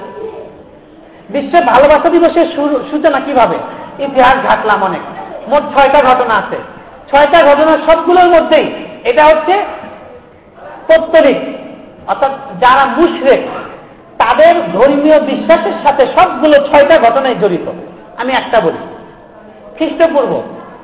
বিশ্বে 1.33 1.59
ভালোবাসা 1.71 2.09
দিবসের 2.15 2.47
সূচনা 2.89 3.19
কীভাবে? 3.27 3.57
ইতিহাস 4.05 4.37
ঘাটলাম 4.47 4.79
অনেক। 4.89 5.03
মোট 5.51 5.63
ছয়টা 5.73 5.99
ঘটনা 6.09 6.33
আছে। 6.41 6.57
ছয়টা 7.09 7.39
ঘটনা 7.49 7.73
সবগুলোর 7.87 8.29
মধ্যেই, 8.35 8.67
এটা 9.09 9.23
হচ্ছে 9.29 9.53
পত্তরিক 10.87 11.39
অর্থাৎ 12.11 12.33
যারা 12.63 12.83
মুশরেক, 12.97 13.41
তাদের 14.21 14.53
ধর্মীয় 14.75 15.17
বিশ্বাসের 15.31 15.75
সাথে 15.83 16.03
সবগুলো 16.15 16.55
ছয়টা 16.69 16.95
ঘটনায় 17.05 17.37
জড়িত। 17.41 17.67
আমি 18.21 18.31
একটা 18.41 18.57
বলি। 18.65 18.81
খ্রিস্টপূর্ব 19.77 20.31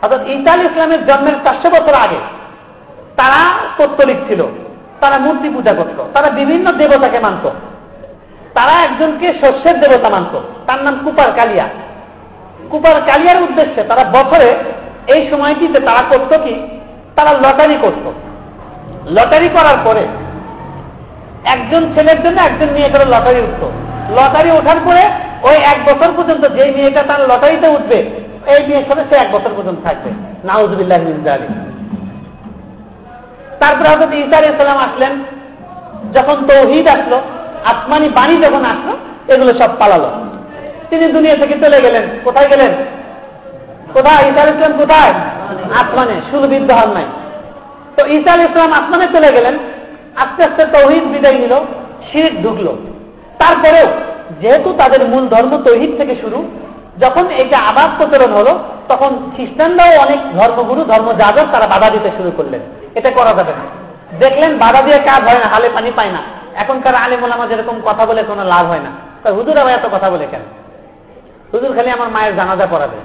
অর্থাৎ 0.04 0.28
ইতাল 0.28 0.66
ইসলামের 0.66 1.06
জন্মের 1.06 1.34
চারশো 1.34 1.70
বছর 1.70 1.94
আগে 2.04 2.20
তারা 3.16 3.56
পত্তলিক 3.78 4.18
ছিল। 4.28 4.44
তারা 5.02 5.18
মূর্তি 5.20 5.50
পূজা 5.50 5.74
করত। 5.74 6.04
তারা 6.14 6.30
বিভিন্ন 6.30 6.72
দেবতাকে 6.72 7.20
মানত। 7.20 7.50
তারা 8.54 8.84
একজনকে 8.84 9.34
শস্যের 9.34 9.80
দেবতা 9.80 10.10
মানত। 10.10 10.40
তার 10.68 10.84
নাম 10.84 11.00
কুপার 11.04 11.32
কালিয়া। 11.32 11.68
কুপার 12.70 13.02
কালিয়ার 13.02 13.44
উদ্দেশ্যে 13.44 13.84
তারা 13.84 14.04
বছরে 14.04 14.56
এই 15.16 15.30
সময়টিতে 15.30 15.80
তারা 15.80 16.04
করত 16.10 16.44
কি? 16.44 16.80
তারা 17.16 17.38
লটারি 17.38 17.78
করত। 17.82 18.12
লটারি 19.12 19.50
করার 19.50 19.78
পরে 19.84 20.08
একজন 21.46 21.94
ছেলের 21.94 22.24
জন্য 22.24 22.42
একজন 22.42 22.70
মেয়ে 22.74 22.90
করে 22.90 23.06
লটারি 23.10 23.42
উঠত। 23.42 23.72
লটারি 24.12 24.52
ওঠার 24.52 24.80
পরে 24.86 25.02
ওই 25.44 25.56
এক 25.56 25.86
বছর 25.86 26.14
পর্যন্ত 26.18 26.48
যে 26.48 26.72
মেয়েটা 26.76 27.04
তার 27.04 27.22
লটারিতে 27.22 27.68
উঠবে 27.68 28.23
এই 28.48 28.68
মেয়ের 28.68 28.84
সাথে 28.88 29.02
সে 29.02 29.26
এক 29.26 29.32
বছর 29.32 29.50
পর্যন্ত 29.58 29.80
থাকবে। 29.84 30.12
নাউজুবিল্লাহ 30.44 31.00
তারপরে 33.60 33.90
হয়তো 33.90 34.16
ঈসা 34.16 34.54
ইসলাম 34.54 34.78
আসলেন। 34.78 35.24
যখন 36.14 36.48
তৌহিদ 36.48 36.88
আসলো, 36.88 37.22
আসমানি 37.64 38.10
বাণী 38.10 38.42
যখন 38.42 38.66
আসলো, 38.66 38.98
এগুলো 39.34 39.54
সব 39.54 39.70
পালালো। 39.80 40.12
তিনি 40.90 41.12
দুনিয়া 41.12 41.36
থেকে 41.36 41.54
চলে 41.54 41.82
গেলেন। 41.82 42.10
কোথায় 42.24 42.50
গেলেন? 42.50 42.72
কোথায়? 43.94 44.32
ঈসা 44.32 44.44
ইসলাম 44.44 44.78
কোথায়? 44.78 45.12
আসমানে। 45.74 46.22
সুলবিদ্ধ 46.32 46.74
হন 46.74 46.92
নাই। 46.94 47.06
তো 47.98 48.06
ঈসা 48.06 48.42
ইসলাম 48.42 48.72
আসমানে 48.72 49.08
চলে 49.08 49.36
গেলেন। 49.36 49.58
আস্তে 50.16 50.44
আস্তে 50.44 50.66
তৌহিদ 50.66 51.04
বিদায় 51.04 51.40
নিল 51.40 51.60
শির 52.12 52.42
ঢুকলো। 52.42 52.78
তারপরেও 53.40 53.86
যেহেতু 54.42 54.74
তাদের 54.74 55.08
মূল 55.08 55.28
ধর্ম 55.28 55.58
তৌহিদ 55.58 55.98
থেকে 55.98 56.16
শুরু 56.16 56.52
যখন 57.00 57.30
এটা 57.30 57.58
আবার 57.58 57.90
প্রচলন 57.98 58.34
হলো, 58.34 58.60
তখন 58.90 59.32
খ্রিস্টানরাও 59.36 60.08
অনেক 60.08 60.20
ধর্মগুরু 60.38 60.84
ধর্ম 60.84 61.14
যাদব 61.14 61.52
তারা 61.52 61.68
বাধা 61.68 61.90
দিতে 61.90 62.10
শুরু 62.18 62.32
করলেন। 62.38 62.62
এটা 62.96 63.12
করা 63.12 63.30
যাবে 63.30 63.52
না। 63.52 63.84
দেখলেন 64.20 64.58
বাধা 64.58 64.82
দিয়ে 64.82 64.98
কাজ 64.98 65.22
হয় 65.22 65.40
না, 65.40 65.48
হালে 65.48 65.70
পানি 65.70 65.92
পায় 65.96 66.10
না। 66.10 66.22
এখনকার 66.56 66.96
আলে 66.96 67.18
মোলামা 67.18 67.48
যেরকম 67.48 67.82
কথা 67.86 68.06
বলে, 68.06 68.24
কোনো 68.24 68.44
লাভ 68.44 68.66
হয় 68.66 68.80
না। 68.80 68.92
তা 69.24 69.32
হুজুর 69.32 69.58
আবার 69.58 69.74
এত 69.74 69.86
কথা 69.92 70.10
বলে 70.10 70.28
কেন? 70.32 70.42
হুজুর 71.54 71.76
খালি 71.76 71.90
আমার 71.90 72.10
মায়ের 72.10 72.36
জানাজা 72.36 72.68
পড়াবে। 72.72 72.98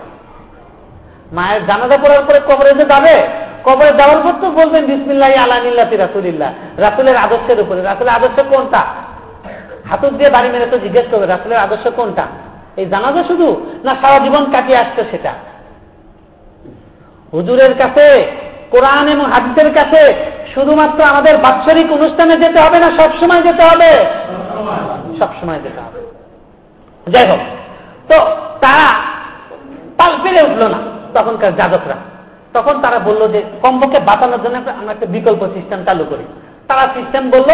মায়ের 1.33 1.66
জানাজা 1.66 1.96
পড়ার 1.96 2.24
পরে 2.24 2.55
কবরে 2.55 2.70
যে 2.70 2.85
যাবে, 2.85 3.29
কবরে 3.64 3.90
যাওয়ার 3.98 4.22
পর 4.22 4.33
তো 4.40 4.51
বলবেন, 4.51 4.87
বিসমিল্লাহ 4.87 5.31
আলানিল্লাতি 5.31 5.96
রাসুলিল্লাহ। 5.96 6.53
রাসুলের 6.77 7.16
আদর্শের 7.16 7.61
উপরে। 7.61 7.83
রাসুলের 7.83 8.14
আদর্শ 8.14 8.40
কোনটা? 8.48 8.81
হাতুর 9.90 10.11
দিয়ে 10.11 10.31
বাড়ি 10.31 10.48
মেরে 10.48 10.66
তো 10.66 10.79
জিজ্ঞেস 10.79 11.05
করবে, 11.11 11.27
রাসুলের 11.27 11.59
আদর্শ 11.59 11.88
কোনটা? 11.96 12.27
এই 12.79 12.87
জানাজা 12.87 13.23
শুধু 13.25 13.47
না 13.85 13.93
সারা 14.03 14.19
জীবন 14.25 14.45
কাটিয়ে 14.45 14.79
আসছে 14.79 15.03
সেটা? 15.11 15.33
হুজুরের 17.33 17.73
কাছে, 17.75 18.07
কোরআন 18.71 19.09
এবং 19.09 19.25
হাদিসের 19.25 19.75
কাছে 19.75 20.14
শুধুমাত্র 20.55 20.99
আমাদের 21.03 21.35
বাৎসরিক 21.37 21.93
অনুষ্ঠানে 21.93 22.35
যেতে 22.37 22.59
হবে 22.61 22.79
না 22.79 22.88
সবসময় 22.99 23.43
যেতে 23.43 23.62
হবে? 23.64 23.91
সবসময় 25.19 25.61
যেতে 25.64 25.81
হবে। 25.81 26.01
যাই 27.12 27.27
হোক, 27.31 27.43
তো 28.11 28.17
তারা 28.61 28.88
পাল 29.99 30.12
পেরে 30.23 30.41
উঠল 30.47 30.62
না 30.75 30.79
তখনকার 31.14 31.57
যাদকরা 31.57 31.97
তখন 32.55 32.75
তারা 32.81 32.99
বলল 32.99 33.29
যে 33.29 33.41
কমপক্ষে 33.62 34.01
বাঁচানোর 34.01 34.43
জন্য 34.45 34.57
আমরা 34.81 34.93
একটা 34.93 35.07
বিকল্প 35.07 35.43
সিস্টেম 35.55 35.81
চালু 35.85 36.05
করি। 36.11 36.25
তারা 36.69 36.85
সিস্টেম 36.95 37.31
বলল 37.31 37.51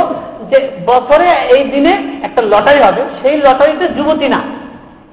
যে, 0.50 0.58
বছরে 0.86 1.28
এই 1.56 1.62
দিনে 1.64 1.92
একটা 2.22 2.42
লটারি 2.42 2.80
হবে। 2.82 3.02
সেই 3.22 3.36
লটারিতে 3.36 3.86
যুবতী 3.88 4.28
না 4.28 4.40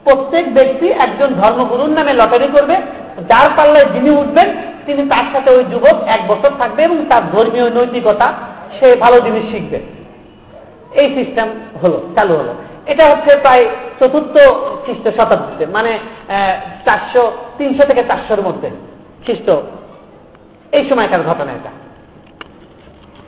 প্রত্যেক 0.03 0.53
ব্যক্তি 0.53 0.87
একজন 0.91 1.27
ধর্মগুরুর 1.27 1.89
নামে 1.89 2.13
লটারি 2.13 2.47
করবে, 2.51 2.75
যার 3.29 3.49
পাল্লায় 3.57 3.85
যিনি 3.85 4.09
উঠবেন, 4.09 4.55
তিনি 4.85 5.09
তার 5.09 5.25
সাথে 5.31 5.49
ওই 5.51 5.63
যুবক 5.63 6.03
এক 6.07 6.27
বছর 6.27 6.51
থাকবে 6.57 6.83
এবং 6.83 7.05
তার 7.09 7.21
ধর্মীয় 7.31 7.69
নৈতিকতা 7.69 8.33
সে 8.79 8.95
ভালো 8.95 9.19
জিনিস 9.19 9.51
শিখবে। 9.51 9.79
এই 11.01 11.07
সিস্টেম 11.15 11.47
হলো, 11.83 12.01
চালু 12.17 12.33
হলো। 12.35 12.53
এটা 12.85 13.05
হচ্ছে 13.05 13.37
প্রায় 13.37 13.65
চতুর্থ 13.99 14.35
খ্রিস্ট 14.85 15.21
শতাব্দীতে 15.21 15.65
মানে 15.71 15.99
চারশো, 16.85 17.31
তিনশো 17.57 17.83
থেকে 17.83 18.03
চারশোর 18.03 18.41
মধ্যে 18.41 18.69
খ্রিস্ট। 19.25 19.49
এই 20.71 20.89
সময়কার 20.89 21.21
ঘটনা 21.21 21.51
এটা। 21.51 21.71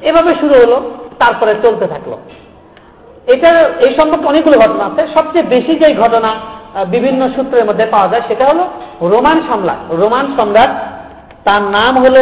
এভাবে 0.08 0.36
শুরু 0.36 0.56
হলো, 0.66 0.92
তারপরে 1.20 1.56
চলতে 1.64 1.88
থাকল। 1.88 2.12
এটার, 3.34 3.58
এই 3.80 3.96
সম্পর্কে 3.96 4.26
অনেকগুলো 4.26 4.58
ঘটনা 4.60 4.86
আছে। 4.86 5.14
সবচেয়ে 5.14 5.44
বেশি 5.44 5.76
যে 5.76 5.96
ঘটনা 5.96 6.34
বিভিন্ন 6.94 7.22
সূত্রের 7.36 7.66
মধ্যে 7.66 7.86
পাওয়া 7.86 8.08
যায়, 8.08 8.24
সেটা 8.28 8.44
হলো 8.46 8.64
রোমান 9.14 9.38
সম্রাট। 9.50 9.80
রোমান 10.02 10.26
সম্রাট, 10.38 10.72
তার 11.46 11.62
নাম 11.62 11.94
হল 12.04 12.18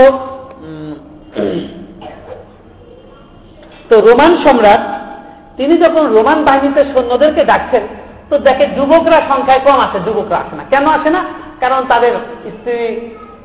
তো 3.90 3.96
রোমান 4.08 4.34
সম্রাট, 4.44 4.82
তিনি 5.58 5.74
যখন 5.78 6.04
রোমান 6.16 6.40
বাহিনীতে 6.44 6.82
সৈন্যদেরকে 6.94 7.44
ডাকছেন, 7.46 7.84
তো 8.30 8.36
দেখে 8.38 8.66
যুবকরা 8.78 9.20
সংখ্যায় 9.28 9.60
কম 9.60 9.80
আছে, 9.86 9.98
যুবকরা 10.06 10.38
আসে 10.38 10.56
না। 10.56 10.64
কেন 10.70 10.86
আসে 10.88 11.10
না? 11.10 11.22
কারণ 11.60 11.82
তাদের 11.90 12.14
স্ত্রী 12.56 12.78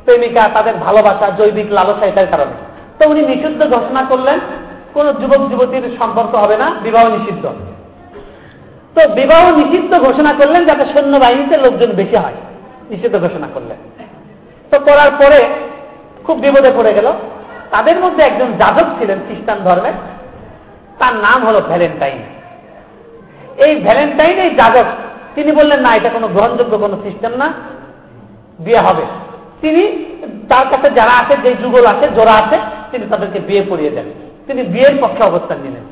প্রেমিকা, 0.04 0.42
তাদের 0.54 0.74
ভালোবাসা, 0.74 1.26
জৈবিক 1.38 1.68
লালসা 1.70 2.06
এটার 2.06 2.26
কারণে। 2.26 2.56
তো 2.98 3.02
উনি 3.10 3.22
নিষিদ্ধ 3.22 3.60
ঘোষণা 3.74 4.02
করলেন, 4.02 4.38
কোন 4.94 5.06
যুবক 5.12 5.42
যুবতীর 5.50 5.84
সম্পর্ক 5.98 6.32
হবে 6.34 6.56
না, 6.56 6.66
বিবাহ 6.82 7.04
নিষিদ্ধ। 7.08 7.44
তো 8.96 9.08
বিবাহ 9.08 9.56
নিষিদ্ধ 9.56 9.94
ঘোষণা 9.94 10.32
করলেন 10.32 10.64
যাতে 10.64 10.84
সৈন্যবাহিনীতে 10.92 11.56
লোকজন 11.56 11.92
বেশি 11.92 12.16
হয়। 12.16 12.34
নিষিদ্ধ 12.90 13.18
ঘোষণা 13.18 13.48
করলেন। 13.54 13.76
তো 14.70 14.80
করার 14.80 15.10
পরে 15.10 15.48
খুব 16.24 16.38
বিপদে 16.38 16.72
পড়ে 16.76 16.94
গেল। 16.94 17.12
তাদের 17.70 18.00
মধ্যে 18.00 18.24
একজন 18.24 18.52
যাদব 18.52 18.98
ছিলেন 18.98 19.18
খ্রিস্টান 19.26 19.58
ধর্মের। 19.58 19.92
তার 20.98 21.14
নাম 21.14 21.46
হলো 21.46 21.60
ভ্যালেন্টাইন। 21.60 22.18
এই 23.66 23.76
ভ্যালেন্টাইন, 23.76 24.38
এই 24.38 24.50
যাদব 24.50 24.84
তিনি 25.34 25.52
বললেন, 25.52 25.80
না, 25.80 25.94
এটা 25.94 26.08
কোনো 26.08 26.28
গ্রহণযোগ্য 26.28 26.78
কোনো 26.78 26.96
সিস্টেম 27.02 27.32
না। 27.36 27.52
বিয়ে 28.58 28.78
হবে। 28.78 29.02
তিনি 29.60 30.04
তার 30.48 30.66
কাছে 30.70 30.90
যারা 30.90 31.24
আছে, 31.24 31.36
যে 31.42 31.54
যুগল 31.54 31.86
আছে, 31.86 32.08
জোড়া 32.08 32.32
আছে, 32.32 32.58
তিনি 32.90 33.06
তাদেরকে 33.10 33.38
বিয়ে 33.38 33.62
পড়িয়ে 33.68 33.90
দেন। 33.90 34.04
তিনি 34.46 34.62
বিয়ের 34.62 34.98
পক্ষে 35.00 35.22
অবস্থান 35.24 35.58
নিলেন। 35.58 35.84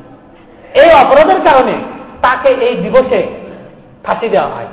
এই 0.83 1.05
অপরাধের 1.05 1.41
কারণে 1.45 1.73
তাকে 2.21 2.49
এই 2.67 2.75
দিবসে 2.75 3.19
ফাঁসি 4.05 4.27
দেওয়া 4.29 4.49
হয়। 4.55 4.69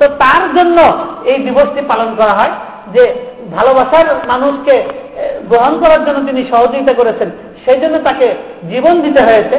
তো 0.00 0.04
তার 0.22 0.42
জন্য 0.56 0.78
এই 1.30 1.38
দিবসটি 1.38 1.80
পালন 1.92 2.10
করা 2.20 2.34
হয় 2.38 2.52
যে 2.94 3.04
ভালোবাসার 3.56 4.06
মানুষকে 4.32 4.74
গ্রহণ 5.50 5.74
করার 5.82 6.04
জন্য 6.06 6.18
তিনি 6.28 6.40
সহযোগিতা 6.52 6.92
করেছেন, 6.92 7.30
সেই 7.64 7.78
জন্য 7.80 7.96
তাকে 7.98 8.26
জীবন 8.70 9.00
দিতে 9.00 9.20
হয়েছে। 9.28 9.56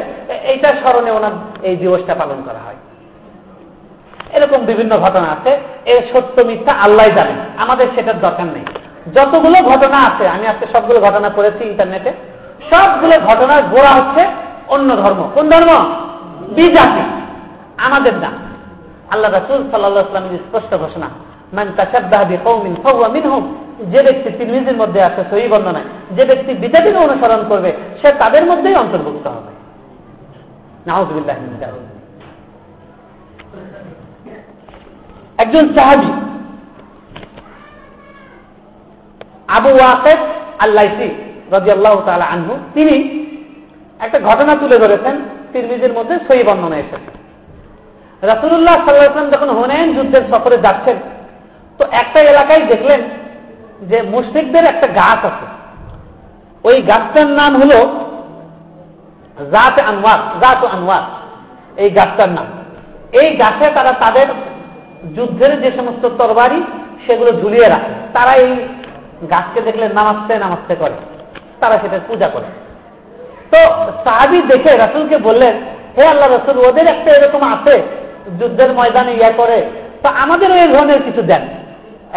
এইটার 0.50 0.74
স্মরণে 0.80 1.10
ওনার 1.10 1.34
এই 1.68 1.76
দিবসটা 1.76 2.14
পালন 2.14 2.38
করা 2.48 2.58
হয়। 2.58 2.78
এরকম 4.36 4.60
বিভিন্ন 4.66 4.92
ঘটনা 5.04 5.28
আছে 5.30 5.52
এর 5.92 6.00
সত্য 6.12 6.36
মিথ্যা 6.46 6.72
আল্লাহ 6.84 7.06
জানেন 7.16 7.38
আমাদের 7.58 7.86
সেটার 7.94 8.18
দরকার 8.20 8.46
নেই। 8.46 8.64
যতগুলো 9.16 9.58
ঘটনা 9.70 9.98
আছে, 10.08 10.28
আমি 10.28 10.46
আজকে 10.46 10.66
সবগুলো 10.72 10.98
ঘটনা 11.00 11.28
পড়েছি 11.36 11.64
ইন্টারনেটে, 11.64 12.10
সবগুলো 12.70 13.14
ঘটনার 13.28 13.62
গোড়া 13.62 13.92
হচ্ছে 13.98 14.22
অন্য 14.74 14.96
ধর্ম। 14.96 15.20
কোন 15.34 15.44
ধর্ম? 15.48 15.70
বিজাতি, 16.56 17.04
আমাদের 17.86 18.14
না 18.24 18.30
আল্লাহ 19.12 19.30
রাসুল 19.30 19.60
সাল্লাহামের 19.70 20.42
স্পষ্ট 20.46 20.70
ঘোষণা, 20.82 21.08
মান 21.56 21.68
তাসাদ্দাহাবি 21.78 22.36
কৌমিন 22.46 22.74
ফৌয়া 22.84 23.08
মিনহুম 23.14 23.44
যে 23.92 24.00
ব্যক্তি 24.06 24.28
তিরমিজের 24.38 24.76
মধ্যে 24.82 25.00
আছে, 25.08 25.20
সহি 25.30 25.46
বর্ণনায়, 25.52 25.88
যে 26.16 26.22
ব্যক্তি 26.30 26.50
বিজাতিকে 26.62 26.98
অনুসরণ 27.06 27.42
করবে, 27.50 27.70
সে 28.00 28.08
তাদের 28.22 28.44
মধ্যেই 28.50 28.76
অন্তর্ভুক্ত 28.82 29.26
হবে। 29.36 29.52
নাহজবিল্লাহ 30.86 31.36
একজন 35.42 35.64
সাহাবি, 35.76 36.10
আবু 39.56 39.70
ওয়াকেদ 39.78 40.20
আল্লাইসি 40.64 41.08
রাজি 41.54 41.70
আল্লাহ 41.76 41.94
তালা 42.06 42.26
আনহু, 42.34 42.54
তিনি 42.74 42.96
একটা 44.04 44.18
ঘটনা 44.28 44.52
তুলে 44.60 44.76
ধরেছেন 44.84 45.16
তিরমিজের 45.56 45.92
মধ্যে 45.92 46.16
সই 46.26 46.42
বর্ণনা 46.42 46.76
এসেছে। 46.76 47.10
রাসুল্লাহ 48.22 48.74
সাল্লাহাম 48.74 49.30
যখন 49.30 49.48
হোনেন 49.48 49.86
যুদ্ধের 49.96 50.24
সফরে 50.32 50.56
যাচ্ছেন, 50.56 50.96
তো 51.78 51.84
একটা 51.92 52.20
এলাকায় 52.20 52.62
দেখলেন 52.66 53.00
যে 53.90 53.98
মুসলিকদের 54.02 54.64
একটা 54.64 54.88
গাছ 54.92 55.20
আছে। 55.30 55.46
ওই 56.64 56.76
গাছটার 56.82 57.28
নাম 57.40 57.52
হল 57.62 57.72
জাত 59.54 59.76
আনোয়ার 59.80 60.20
জাত 60.42 60.60
আনোয়ার 60.64 61.04
এই 61.82 61.90
গাছটার 61.90 62.28
নাম। 62.28 62.46
এই 63.20 63.28
গাছে 63.36 63.66
তারা 63.74 63.92
তাদের 63.92 64.28
যুদ্ধের 65.16 65.52
যে 65.62 65.70
সমস্ত 65.76 66.04
তরবারি, 66.18 66.62
সেগুলো 67.06 67.30
ঝুলিয়ে 67.40 67.68
রাখে। 67.68 67.92
তারা 68.16 68.32
এই 68.44 68.50
গাছকে 69.32 69.60
দেখলে 69.60 69.88
নামাজতে 69.88 70.32
নামাজতে 70.38 70.74
করে। 70.74 70.96
তারা 71.60 71.76
সেটার 71.82 72.06
পূজা 72.08 72.28
করে। 72.28 72.48
তো 73.52 73.60
সাহাবি 74.04 74.38
দেখে 74.52 74.72
রাসুলকে 74.76 75.16
বললেন, 75.28 75.54
হে 75.96 76.04
আল্লাহ 76.12 76.28
রসুল, 76.28 76.56
ওদের 76.68 76.86
একটা 76.94 77.10
এরকম 77.16 77.42
আছে, 77.54 77.74
যুদ্ধের 78.38 78.70
ময়দানে 78.78 79.12
ইয়া 79.20 79.30
করে, 79.40 79.58
তো 80.02 80.08
আমাদের 80.22 80.48
ওই 80.56 80.66
ধরনের 80.74 81.00
কিছু 81.06 81.22
দেন। 81.30 81.42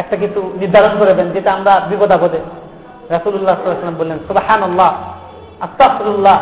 একটা 0.01 0.15
কিছু 0.23 0.39
নির্ধারণ 0.61 0.93
করে 0.99 1.13
দেন, 1.17 1.27
যেটা 1.35 1.49
আমরা 1.57 1.73
বিপদ 1.89 2.11
আপদে 2.17 2.39
রাসুল্লাহ 3.15 3.55
বললেন 4.01 4.17
সুবাহান 4.27 4.61
আল্লাহ 4.69 4.89
আস্তাফরুল্লাহ 5.65 6.37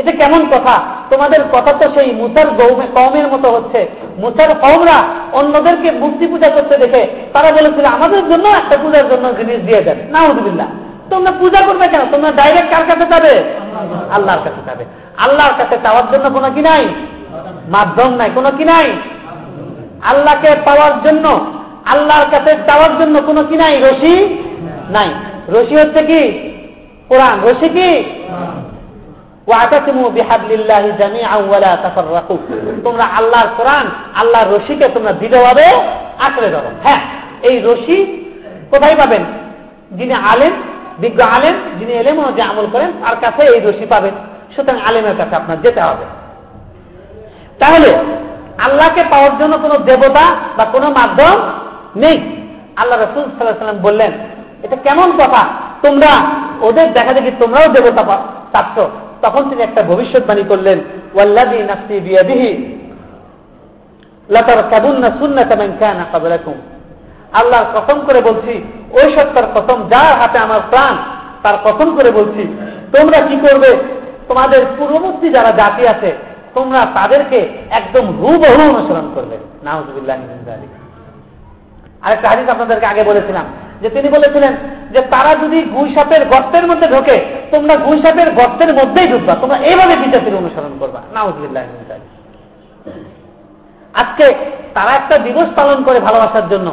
এটা 0.00 0.12
কেমন 0.20 0.42
কথা? 0.52 0.74
তোমাদের 1.10 1.42
কথা 1.54 1.72
তো 1.80 1.86
সেই 1.94 2.08
মুসার 2.20 2.48
কমের 2.96 3.26
মতো 3.32 3.48
হচ্ছে। 3.54 3.80
মুসার 4.22 4.50
কমরা 4.64 4.98
অন্যদেরকে 5.38 5.88
মূর্তি 6.00 6.24
পূজা 6.32 6.48
করতে 6.56 6.74
দেখে, 6.82 7.02
তারা 7.34 7.48
বলেছিল, 7.58 7.84
আমাদের 7.96 8.22
জন্য 8.30 8.46
একটা 8.60 8.76
পূজার 8.82 9.06
জন্য 9.12 9.24
জিনিস 9.38 9.60
দিয়ে 9.68 9.80
দেন। 9.86 9.98
না 10.14 10.20
নাহদুবিল্লা 10.20 10.66
তোমরা 11.10 11.32
পূজা 11.32 11.66
করবে 11.66 11.86
কেন? 11.88 12.00
তোমরা 12.10 12.30
ডাইরেক্ট 12.30 12.70
কার 12.74 12.84
কাছে 12.86 13.06
যাবে? 13.14 13.44
আল্লাহর 14.10 14.40
কাছে 14.44 14.60
যাবে। 14.66 14.84
আল্লাহর 15.16 15.54
কাছে 15.58 15.76
চাওয়ার 15.84 16.06
জন্য 16.12 16.30
কোনো 16.30 16.50
কি 16.54 16.62
নাই? 16.62 16.84
মাধ্যম 17.68 18.14
নাই। 18.14 18.30
কোনো 18.34 18.50
কি 18.50 18.64
নাই? 18.64 18.92
আল্লাহকে 20.02 20.50
পাওয়ার 20.64 21.02
জন্য, 21.02 21.28
আল্লাহর 21.86 22.30
কাছে 22.30 22.56
চাওয়ার 22.68 22.98
জন্য 22.98 23.22
কোনো 23.22 23.42
কি 23.42 23.56
নাই? 23.56 23.80
রশি 23.80 24.44
নাই। 24.90 25.14
রশি 25.48 25.74
হচ্ছে 25.74 26.02
কি? 26.06 26.22
কোরআন। 27.08 27.40
রশি 27.42 27.68
কি? 27.68 27.90
তোমরা 32.84 33.04
আল্লাহর 33.04 33.48
কোরআন, 33.56 33.90
আল্লাহর 34.14 34.56
রশিকে 34.56 34.88
তোমরা 34.88 35.12
দৃঢ়ভাবে 35.12 35.66
আঁকড়ে 36.18 36.48
ধরো। 36.50 36.70
হ্যাঁ 36.84 37.00
এই 37.42 37.62
রশি 37.64 38.22
কোথায় 38.70 38.94
পাবেন? 38.94 39.24
যিনি 39.92 40.14
আলেন 40.14 40.52
বিজ্ঞ 40.98 41.20
আলেন 41.36 41.56
যিনি 41.78 41.92
এলেম 41.92 42.18
যে 42.36 42.42
আমল 42.42 42.66
করেন, 42.72 42.90
তার 43.02 43.16
কাছে 43.24 43.42
এই 43.54 43.60
রশি 43.60 43.86
পাবেন। 43.86 44.14
সুতরাং 44.54 44.78
আলেমের 44.88 45.16
কাছে 45.16 45.34
আপনার 45.36 45.58
যেতে 45.60 45.80
হবে। 45.80 46.04
তাহলে 47.60 47.90
আল্লাহকে 48.66 49.02
পাওয়ার 49.12 49.34
জন্য 49.40 49.54
কোনো 49.58 49.76
দেবতা 49.84 50.24
বা 50.56 50.64
কোনো 50.64 50.88
মাধ্যম 50.98 51.36
নেই। 51.96 52.16
আল্লাহ 52.76 52.96
রসুল 52.98 53.24
সাল্লাম 53.38 53.82
বললেন, 53.82 54.12
এটা 54.62 54.76
কেমন 54.76 55.08
কথা? 55.20 55.42
তোমরা, 55.82 56.12
ওদের 56.60 56.88
দেখা 56.92 57.12
দেখি 57.12 57.30
তোমরাও 57.40 57.66
দেবতা 57.76 58.02
চাচ্ছ 58.52 58.76
তখন 59.24 59.42
তিনি 59.50 59.62
একটা 59.62 59.82
ভবিষ্যৎবাণী 59.82 60.44
করলেন 60.48 60.78
ওয়াল্লাদি 61.14 61.58
নাফসি 61.62 62.00
বিয়াদিহি 62.00 62.50
লতার 64.34 64.60
কাবুন্না 64.70 65.08
সুন্না 65.18 65.42
তেমন 65.44 65.70
কেন 65.80 65.98
কাবলাকুম 66.12 66.56
আল্লাহর 67.38 67.68
কসম 67.74 67.98
করে 68.06 68.20
বলছি 68.28 68.54
ওই 68.98 69.06
সত্তার 69.14 69.46
কসম 69.54 69.78
যার 69.92 70.14
হাতে 70.20 70.38
আমার 70.38 70.60
প্রাণ, 70.70 70.94
তার 71.44 71.56
কসম 71.66 71.88
করে 71.96 72.10
বলছি, 72.10 72.42
তোমরা 72.94 73.18
কি 73.28 73.36
করবে? 73.44 73.70
তোমাদের 74.28 74.60
পূর্ববর্তী 74.78 75.28
যারা 75.36 75.50
জাতি 75.60 75.82
আছে, 75.88 76.10
তোমরা 76.54 76.80
তাদেরকে 76.94 77.38
একদম 77.70 78.04
হুবহু 78.20 78.62
অনুসরণ 78.72 79.06
করবে। 79.14 79.36
নাহজুবিল্লাহ 79.64 80.16
আরেকটা 82.04 82.26
হাদিস 82.30 82.48
আপনাদেরকে 82.54 82.86
আগে 82.86 83.02
বলেছিলাম, 83.04 83.46
যে 83.82 83.88
তিনি 83.90 84.08
বলেছিলেন 84.08 84.52
যে 84.94 85.00
তারা 85.14 85.32
যদি 85.42 85.58
গুইসাপের 85.74 86.22
গর্তের 86.32 86.64
মধ্যে 86.70 86.86
ঢোকে, 86.94 87.16
তোমরা 87.50 87.74
গুইসাপের 87.76 88.28
গর্তের 88.38 88.70
মধ্যেই 88.74 89.08
ঢুকবা, 89.12 89.34
তোমরা 89.42 89.58
এইভাবে 89.58 89.94
বিজাতির 90.02 90.38
অনুসরণ 90.42 90.74
করবা। 90.80 91.00
নাহজুবিল্লাহ 91.14 91.64
আজকে 93.94 94.26
তারা 94.74 94.92
একটা 95.00 95.16
দিবস 95.18 95.48
পালন 95.56 95.78
করে 95.82 95.98
ভালোবাসার 96.00 96.46
জন্য। 96.48 96.68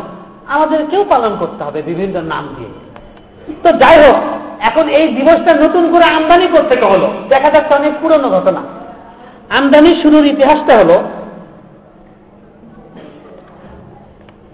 আমাদেরকেও 0.55 1.03
পালন 1.13 1.33
করতে 1.41 1.61
হবে 1.67 1.79
বিভিন্ন 1.89 2.15
নাম 2.33 2.45
দিয়ে। 2.55 2.71
তো 3.63 3.69
যাই 3.81 3.97
হোক, 4.03 4.17
এখন 4.69 4.85
এই 4.99 5.05
দিবসটা 5.17 5.51
নতুন 5.63 5.83
করে 5.93 6.05
আমদানি 6.17 6.47
করতে 6.55 6.75
হলো? 6.93 7.07
দেখা 7.33 7.49
যাচ্ছে 7.53 7.73
অনেক 7.79 7.93
পুরনো 8.01 8.27
ঘটনা। 8.35 8.61
আমদানি 9.57 9.91
শুরুর 10.01 10.25
ইতিহাসটা 10.33 10.73
হলো, 10.81 10.97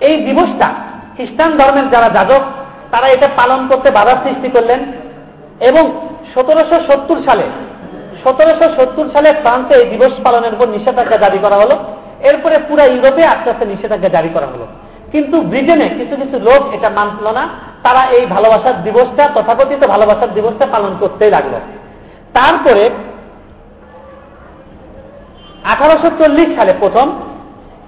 এই 0.08 0.16
দিবসটা 0.28 0.68
খ্রিস্টান 1.16 1.52
ধর্মের 1.60 1.88
যারা 1.94 2.10
যাজক, 2.18 2.44
তারা 2.92 3.08
এটা 3.16 3.28
পালন 3.40 3.62
করতে 3.72 3.90
বাধা 3.98 4.16
সৃষ্টি 4.24 4.50
করলেন 4.56 4.82
এবং 5.70 5.84
সতেরোশো 6.34 6.78
সত্তর 6.88 7.18
সালে, 7.28 7.46
সতেরোশো 8.24 8.68
সত্তর 8.78 9.06
সালে 9.16 9.30
ফ্রান্সে 9.44 9.74
এই 9.82 9.88
দিবস 9.94 10.14
পালনের 10.26 10.56
উপর 10.56 10.68
নিষেধাজ্ঞা 10.76 11.18
জারি 11.24 11.40
করা 11.46 11.58
হলো। 11.64 11.76
এরপরে 12.30 12.56
পুরো 12.68 12.84
ইউরোপে 12.94 13.24
আস্তে 13.34 13.48
আস্তে 13.52 13.66
নিষেধাজ্ঞা 13.74 14.10
জারি 14.16 14.30
করা 14.36 14.48
হলো। 14.54 14.66
কিন্তু 15.12 15.42
ব্রিটেনে 15.42 15.90
কিছু 15.90 16.16
কিছু 16.16 16.40
লোক 16.40 16.74
এটা 16.74 16.90
মানল 16.90 17.34
না। 17.34 17.50
তারা 17.84 18.10
এই 18.10 18.26
ভালোবাসার 18.26 18.84
দিবসটা, 18.84 19.28
তথাকথিত 19.28 19.88
ভালোবাসার 19.88 20.34
দিবসটা 20.34 20.68
পালন 20.72 20.96
করতেই 21.00 21.30
লাগল। 21.30 21.54
তারপরে 22.34 22.90
আঠারোশো 25.64 26.10
চল্লিশ 26.24 26.56
সালে 26.56 26.74
প্রথম 26.80 27.20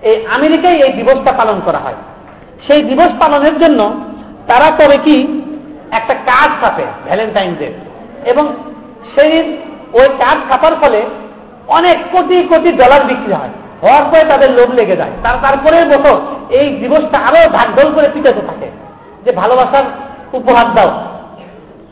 এই 0.02 0.26
আমেরিকায় 0.26 0.76
এই 0.76 0.94
দিবসটা 0.94 1.32
পালন 1.32 1.62
করা 1.66 1.78
হয়। 1.78 1.96
সেই 2.68 2.82
দিবস 2.82 3.10
পালনের 3.10 3.58
জন্য 3.58 3.94
তারা 4.48 4.76
করে 4.76 4.98
কি? 4.98 5.42
একটা 5.92 6.14
কার্ড 6.14 6.66
ছাপে 6.66 6.84
ভ্যালেন্টাইন 7.06 7.56
ডে। 7.60 7.74
এবং 8.26 8.54
সেই 9.16 9.58
ওই 9.94 10.08
কার্ড 10.08 10.52
ছাপার 10.52 10.76
ফলে 10.76 11.02
অনেক 11.68 11.98
কোটি 12.12 12.44
কোটি 12.44 12.72
ডলার 12.72 13.06
বিক্রি 13.06 13.34
হয়। 13.34 13.50
হওয়ার 13.82 14.04
পরে 14.04 14.30
তাদের 14.30 14.52
লোভ 14.52 14.72
লেগে 14.72 14.96
যায়। 14.96 15.12
তার 15.24 15.36
তারপরের 15.42 15.86
বছর 15.90 16.20
এই 16.50 16.70
দিবসটা 16.70 17.18
আরও 17.20 17.50
ঢাকঢোল 17.50 17.94
করে 17.94 18.10
পিটাতে 18.14 18.42
থাকে। 18.42 18.68
যে 19.26 19.32
ভালোবাসার 19.32 19.84
উপহার 20.34 20.74
দাও। 20.74 20.88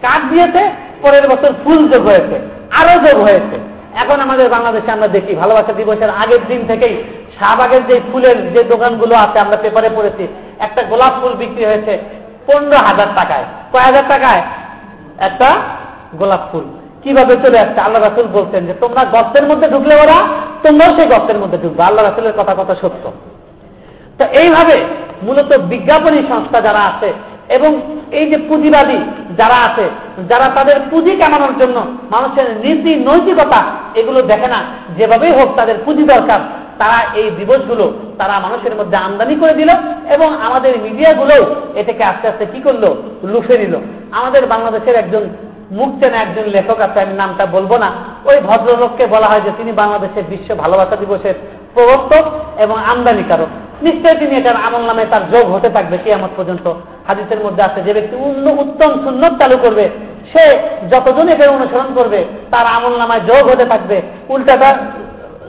কাঠ 0.01 0.21
দিয়েছে, 0.29 0.71
পরের 1.01 1.27
বছর 1.27 1.53
ফুল 1.63 1.87
যোগ 1.87 2.05
হয়েছে, 2.05 2.39
আরও 2.79 3.05
যোগ 3.05 3.21
হয়েছে। 3.21 3.59
এখন 3.95 4.21
আমাদের 4.21 4.49
বাংলাদেশে 4.49 4.91
আমরা 4.91 5.07
দেখি, 5.07 5.35
ভালোবাসা 5.35 5.73
দিবসের 5.73 6.09
আগের 6.09 6.39
দিন 6.47 6.67
থেকেই 6.67 7.03
শাহবাগের 7.39 7.87
যে 7.87 8.01
ফুলের 8.11 8.53
যে 8.53 8.63
দোকানগুলো 8.63 9.15
আছে, 9.15 9.39
আমরা 9.39 9.57
পেপারে 9.57 9.89
পড়েছি, 9.95 10.27
একটা 10.59 10.83
গোলাপ 10.83 11.21
ফুল 11.21 11.33
বিক্রি 11.33 11.65
হয়েছে 11.65 11.99
পনেরো 12.47 12.77
হাজার 12.77 13.07
টাকায়। 13.15 13.43
কয় 13.71 13.81
হাজার 13.81 14.03
টাকায়? 14.09 14.41
একটা 15.17 15.55
গোলাপ 16.15 16.39
ফুল। 16.51 16.78
কীভাবে 17.03 17.33
চলে 17.33 17.59
আসছে? 17.59 17.79
আল্লাহ 17.81 18.03
রাসুল 18.03 18.27
বলছেন 18.27 18.65
যে, 18.65 18.73
তোমরা 18.73 19.03
গর্তের 19.03 19.45
মধ্যে 19.47 19.67
ঢুকলে 19.67 19.95
ওরা, 19.95 20.17
তোমরাও 20.63 20.95
সেই 20.97 21.07
গর্তের 21.07 21.39
মধ্যে 21.39 21.57
ঢুকবে। 21.57 21.83
আল্লাহ 21.83 22.05
রাসুলের 22.05 22.33
কথা 22.37 22.53
কথা 22.53 22.75
সত্য। 22.75 23.11
তো 24.17 24.25
এইভাবে 24.41 24.75
মূলত 25.23 25.57
বিজ্ঞাপনী 25.57 26.17
সংস্থা 26.17 26.59
যারা 26.61 26.79
আছে 26.79 27.13
এবং 27.49 27.81
এই 28.11 28.29
যে 28.29 28.37
পুঁজিবাদী 28.37 28.99
যারা 29.37 29.57
আছে, 29.71 29.89
যারা 30.29 30.47
তাদের 30.55 30.77
পুঁজি 30.91 31.15
কামানোর 31.15 31.53
জন্য 31.59 31.85
মানুষের 32.11 32.47
নীতি, 32.65 32.95
নৈতিকতা 32.95 33.61
এগুলো 33.95 34.21
দেখে 34.21 34.47
না, 34.47 34.59
যেভাবেই 34.97 35.31
হোক 35.31 35.49
তাদের 35.57 35.75
পুঁজি 35.85 36.03
দরকার, 36.03 36.39
তারা 36.77 36.99
এই 37.15 37.31
দিবসগুলো 37.31 37.93
তারা 38.17 38.39
মানুষের 38.39 38.75
মধ্যে 38.75 38.97
আমদানি 38.97 39.35
করে 39.35 39.53
দিল 39.53 39.69
এবং 40.09 40.29
আমাদের 40.41 40.73
মিডিয়াগুলো 40.83 41.55
এটাকে 41.75 42.03
আস্তে 42.03 42.27
আস্তে 42.27 42.45
কি 42.45 42.59
করল? 42.61 42.83
লুফে 43.23 43.57
নিল। 43.57 43.75
আমাদের 44.11 44.45
বাংলাদেশের 44.45 44.95
একজন 44.95 45.23
মুখ 45.71 45.89
একজন 46.03 46.43
লেখক 46.43 46.79
আছে, 46.81 46.99
আমি 47.01 47.13
নামটা 47.13 47.45
বলব 47.45 47.77
না। 47.77 47.89
ওই 48.25 48.37
ভদ্রলোককে 48.39 49.05
বলা 49.07 49.27
হয় 49.27 49.41
যে 49.41 49.51
তিনি 49.57 49.71
বাংলাদেশের 49.71 50.23
বিশ্ব 50.29 50.55
ভালোবাসা 50.55 50.95
দিবসের 50.95 51.33
প্রবর্তক 51.73 52.31
এবং 52.59 52.77
আমদানিকারক। 52.91 53.47
নিশ্চয়ই 53.81 54.19
তিনি 54.19 54.35
এটার 54.35 54.55
আমল 54.55 54.81
নামে 54.81 55.05
তার 55.05 55.21
যোগ 55.31 55.53
হতে 55.53 55.69
থাকবে 55.69 55.97
কিয়ামত 55.97 56.29
পর্যন্ত। 56.37 56.73
হাদিসের 57.07 57.39
মধ্যে 57.45 57.63
আছে, 57.63 57.81
যে 57.81 57.93
ব্যক্তি 57.93 58.15
অন্য 58.15 58.49
উত্তম 58.49 58.91
সুন্নত 59.03 59.33
চালু 59.41 59.57
করবে, 59.57 59.89
সে 60.31 60.43
যতজন 60.89 61.29
এটার 61.29 61.49
অনুসরণ 61.49 61.93
করবে, 61.95 62.25
তার 62.51 62.65
আমল 62.75 62.97
নামায় 62.97 63.19
যোগ 63.19 63.49
হতে 63.51 63.65
থাকবে। 63.65 64.01
উল্টাটা 64.29 64.77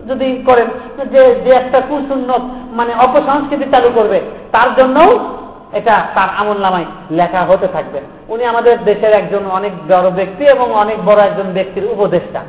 যদি 0.08 0.44
করেন, 0.46 0.66
যে 1.10 1.34
যে 1.44 1.50
একটা 1.50 1.80
কুসুন্নত 1.80 2.42
মানে 2.72 2.94
অপসংস্কৃতি 2.94 3.64
চালু 3.72 3.90
করবে, 3.94 4.20
তার 4.52 4.74
জন্যও 4.74 5.10
এটা 5.72 5.94
তার 6.14 6.28
আমল 6.36 6.58
নামায় 6.58 6.84
লেখা 7.10 7.40
হতে 7.40 7.68
থাকবে। 7.68 8.00
উনি 8.28 8.44
আমাদের 8.44 8.84
দেশের 8.84 9.12
একজন 9.12 9.46
অনেক 9.50 9.72
বড় 9.88 10.10
ব্যক্তি 10.10 10.44
এবং 10.44 10.74
অনেক 10.74 11.04
বড় 11.04 11.20
একজন 11.20 11.52
ব্যক্তির 11.52 11.84
উপদেষ্টা। 11.84 12.40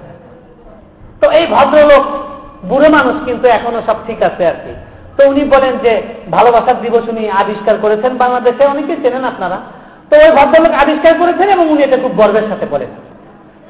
তো 1.21 1.31
এই 1.31 1.47
ভদ্রলোক, 1.47 2.03
বুড়ো 2.65 2.89
মানুষ 2.89 3.23
কিন্তু 3.25 3.47
এখনও 3.47 3.81
সব 3.87 3.95
ঠিক 4.07 4.23
আছে 4.23 4.47
আর 4.47 4.53
কি। 4.53 4.73
তো 5.17 5.29
উনি 5.29 5.43
বলেন 5.43 5.77
যে, 5.77 6.01
ভালোবাসার 6.31 6.81
দিবস 6.81 7.09
উনি 7.09 7.29
আবিষ্কার 7.29 7.75
করেছেন 7.81 8.17
বাংলাদেশে 8.17 8.65
অনেকে 8.65 8.95
চেনেন 9.03 9.23
আপনারা। 9.23 9.57
তো 10.09 10.17
ওই 10.19 10.31
ভদ্রলোক 10.35 10.73
আবিষ্কার 10.73 11.19
করেছেন 11.19 11.49
এবং 11.49 11.69
উনি 11.69 11.83
এটা 11.83 11.97
খুব 11.97 12.15
গর্বের 12.15 12.49
সাথে 12.49 12.65
বলেন। 12.65 12.87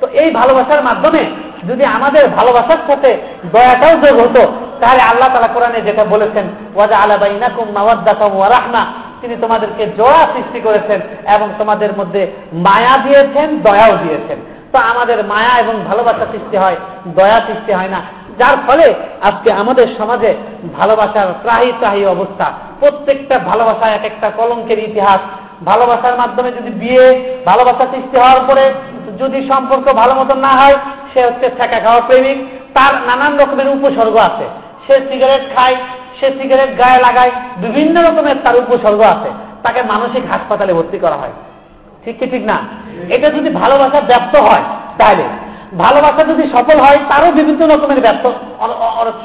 তো 0.02 0.08
এই 0.08 0.32
ভালোবাসার 0.32 0.84
মাধ্যমে 0.84 1.26
যদি 1.70 1.86
আমাদের 1.86 2.28
ভালোবাসার 2.28 2.78
সাথে 2.88 3.18
দয়াটাও 3.52 3.93
যোগ 4.06 4.20
হতো, 4.20 4.52
তাহলে 4.82 5.02
আল্লাহ 5.02 5.30
তালা 5.34 5.47
কোরআনে 5.47 5.82
যেটা 5.82 6.04
বলেছেন 6.06 6.45
ওয়াজা 6.76 6.97
আলাবাইনাকুম 6.97 7.68
মাওয়াদ্দাতাম 7.74 8.36
ওয়া 8.36 8.49
তিনি 9.22 9.36
তোমাদেরকে 9.41 9.88
জোড়া 9.97 10.24
সৃষ্টি 10.34 10.59
করেছেন 10.59 11.01
এবং 11.36 11.49
তোমাদের 11.57 11.89
মধ্যে 11.97 12.32
মায়া 12.53 13.03
দিয়েছেন, 13.03 13.57
দয়াও 13.57 13.97
দিয়েছেন। 13.97 14.39
তো 14.72 14.80
আমাদের 14.80 15.26
মায়া 15.26 15.59
এবং 15.59 15.74
ভালোবাসা 15.88 16.26
সৃষ্টি 16.32 16.57
হয়, 16.57 16.76
দয়া 17.07 17.36
সৃষ্টি 17.36 17.74
হয় 17.74 17.88
না। 17.88 18.01
যার 18.39 18.57
ফলে 18.67 18.93
আজকে 19.22 19.51
আমাদের 19.51 19.88
সমাজে 19.97 20.36
ভালোবাসার 20.74 21.28
ত্রাহি 21.41 21.72
ত্রাহি 21.80 22.05
অবস্থা। 22.05 22.53
প্রত্যেকটা 22.80 23.39
ভালোবাসা 23.39 23.89
এক 23.89 24.05
একটা 24.05 24.30
কলঙ্কের 24.30 24.80
ইতিহাস। 24.80 25.19
ভালোবাসার 25.65 26.17
মাধ্যমে 26.17 26.51
যদি 26.51 26.69
বিয়ে, 26.69 27.07
ভালোবাসা 27.45 27.86
সৃষ্টি 27.91 28.17
হওয়ার 28.17 28.43
পরে 28.47 28.74
যদি 29.19 29.47
সম্পর্ক 29.47 29.93
ভালো 29.93 30.13
মতন 30.15 30.39
না 30.39 30.47
হয়, 30.47 30.78
সে 31.13 31.26
হচ্ছে 31.26 31.49
ঠেকা 31.49 31.80
খাওয়া 31.80 32.01
প্রেমিক। 32.01 32.38
তার 32.74 32.93
নানান 33.07 33.39
রকমের 33.39 33.67
উপসর্গ 33.67 34.15
আছে। 34.17 34.45
সে 34.88 34.93
সিগারেট 35.09 35.43
খায় 35.55 35.76
সে 36.22 36.32
সিগারেট 36.41 36.72
গায়ে 36.80 36.99
লাগায় 36.99 37.32
বিভিন্ন 37.57 38.03
রকমের 38.03 38.36
তার 38.43 38.55
উপসর্গ 38.55 39.01
আছে। 39.01 39.30
তাকে 39.63 39.82
মানসিক 39.82 40.24
হাসপাতালে 40.32 40.74
ভর্তি 40.74 40.97
করা 40.99 41.15
হয়। 41.15 41.34
ঠিক 42.05 42.19
কি 42.19 42.26
ঠিক 42.26 42.43
না? 42.45 42.57
এটা 43.09 43.30
যদি 43.30 43.49
ভালোবাসা 43.49 44.01
ব্যর্থ 44.01 44.34
হয়, 44.41 44.63
তাহলে। 44.97 45.24
ভালোবাসা 45.78 46.24
যদি 46.24 46.43
সফল 46.49 46.78
হয়, 46.80 46.97
তারও 47.09 47.32
বিভিন্ন 47.32 47.67
রকমের 47.67 48.01
ব্যর্থ 48.01 48.28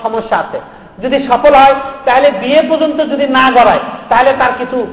সমস্যা 0.03 0.37
আছে। 0.39 0.61
যদি 1.03 1.17
সফল 1.27 1.53
হয়, 1.55 1.75
তাহলে 2.05 2.31
বিয়ে 2.31 2.61
পর্যন্ত 2.69 2.99
যদি 3.13 3.27
না 3.29 3.51
গড়ায়, 3.51 3.81
তাহলে 4.09 4.31
তার 4.39 4.53
কিছু 4.59 4.87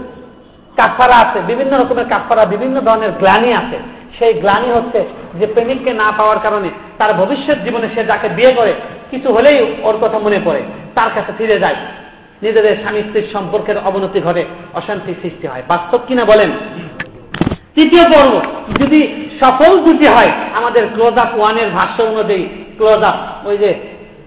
কাফারা 0.77 1.29
আছে। 1.29 1.39
বিভিন্ন 1.47 1.79
রকমের 1.81 2.05
কাফারা 2.09 2.45
বিভিন্ন 2.45 2.81
ধরনের 2.81 3.11
গ্লানি 3.11 3.53
আছে। 3.53 3.77
সেই 4.19 4.33
গ্লানি 4.33 4.71
হচ্ছে 4.71 5.07
যে 5.39 5.45
প্রেমিককে 5.47 5.93
না 5.93 6.11
পাওয়ার 6.17 6.39
কারণে 6.43 6.69
তার 6.97 7.13
ভবিষ্যৎ 7.13 7.57
জীবনে 7.63 7.87
সে 7.95 8.03
যাকে 8.03 8.29
বিয়ে 8.29 8.51
করে 8.53 8.73
কিছু 9.13 9.29
হলেই 9.33 9.57
ওর 9.83 9.95
কথা 10.01 10.17
মনে 10.19 10.39
পড়ে, 10.45 10.61
তার 10.95 11.09
কাছে 11.15 11.31
ফিরে 11.37 11.57
যায়। 11.59 11.75
নিজেদের 12.41 12.75
স্বামী 12.81 13.01
স্ত্রীর 13.01 13.27
সম্পর্কের 13.33 13.77
অবনতি 13.77 14.19
ঘটে, 14.21 14.43
অশান্তি 14.73 15.13
সৃষ্টি 15.21 15.45
হয়। 15.47 15.63
বাস্তব 15.67 15.99
কিনা 16.07 16.23
বলেন? 16.25 16.49
তৃতীয় 17.75 18.05
পর্ব, 18.13 18.33
যদি 18.81 18.99
সফল 19.41 19.71
দুটি 19.79 20.07
হয়, 20.07 20.31
আমাদের 20.53 20.83
ক্লোজ 20.93 21.15
আপ 21.17 21.31
ওয়ানের 21.37 21.69
ভাষ্য 21.69 21.97
অনুযায়ী 22.03 22.43
ক্লোজ 22.77 23.01
আপ 23.03 23.17
ওই 23.47 23.57
যে 23.57 23.69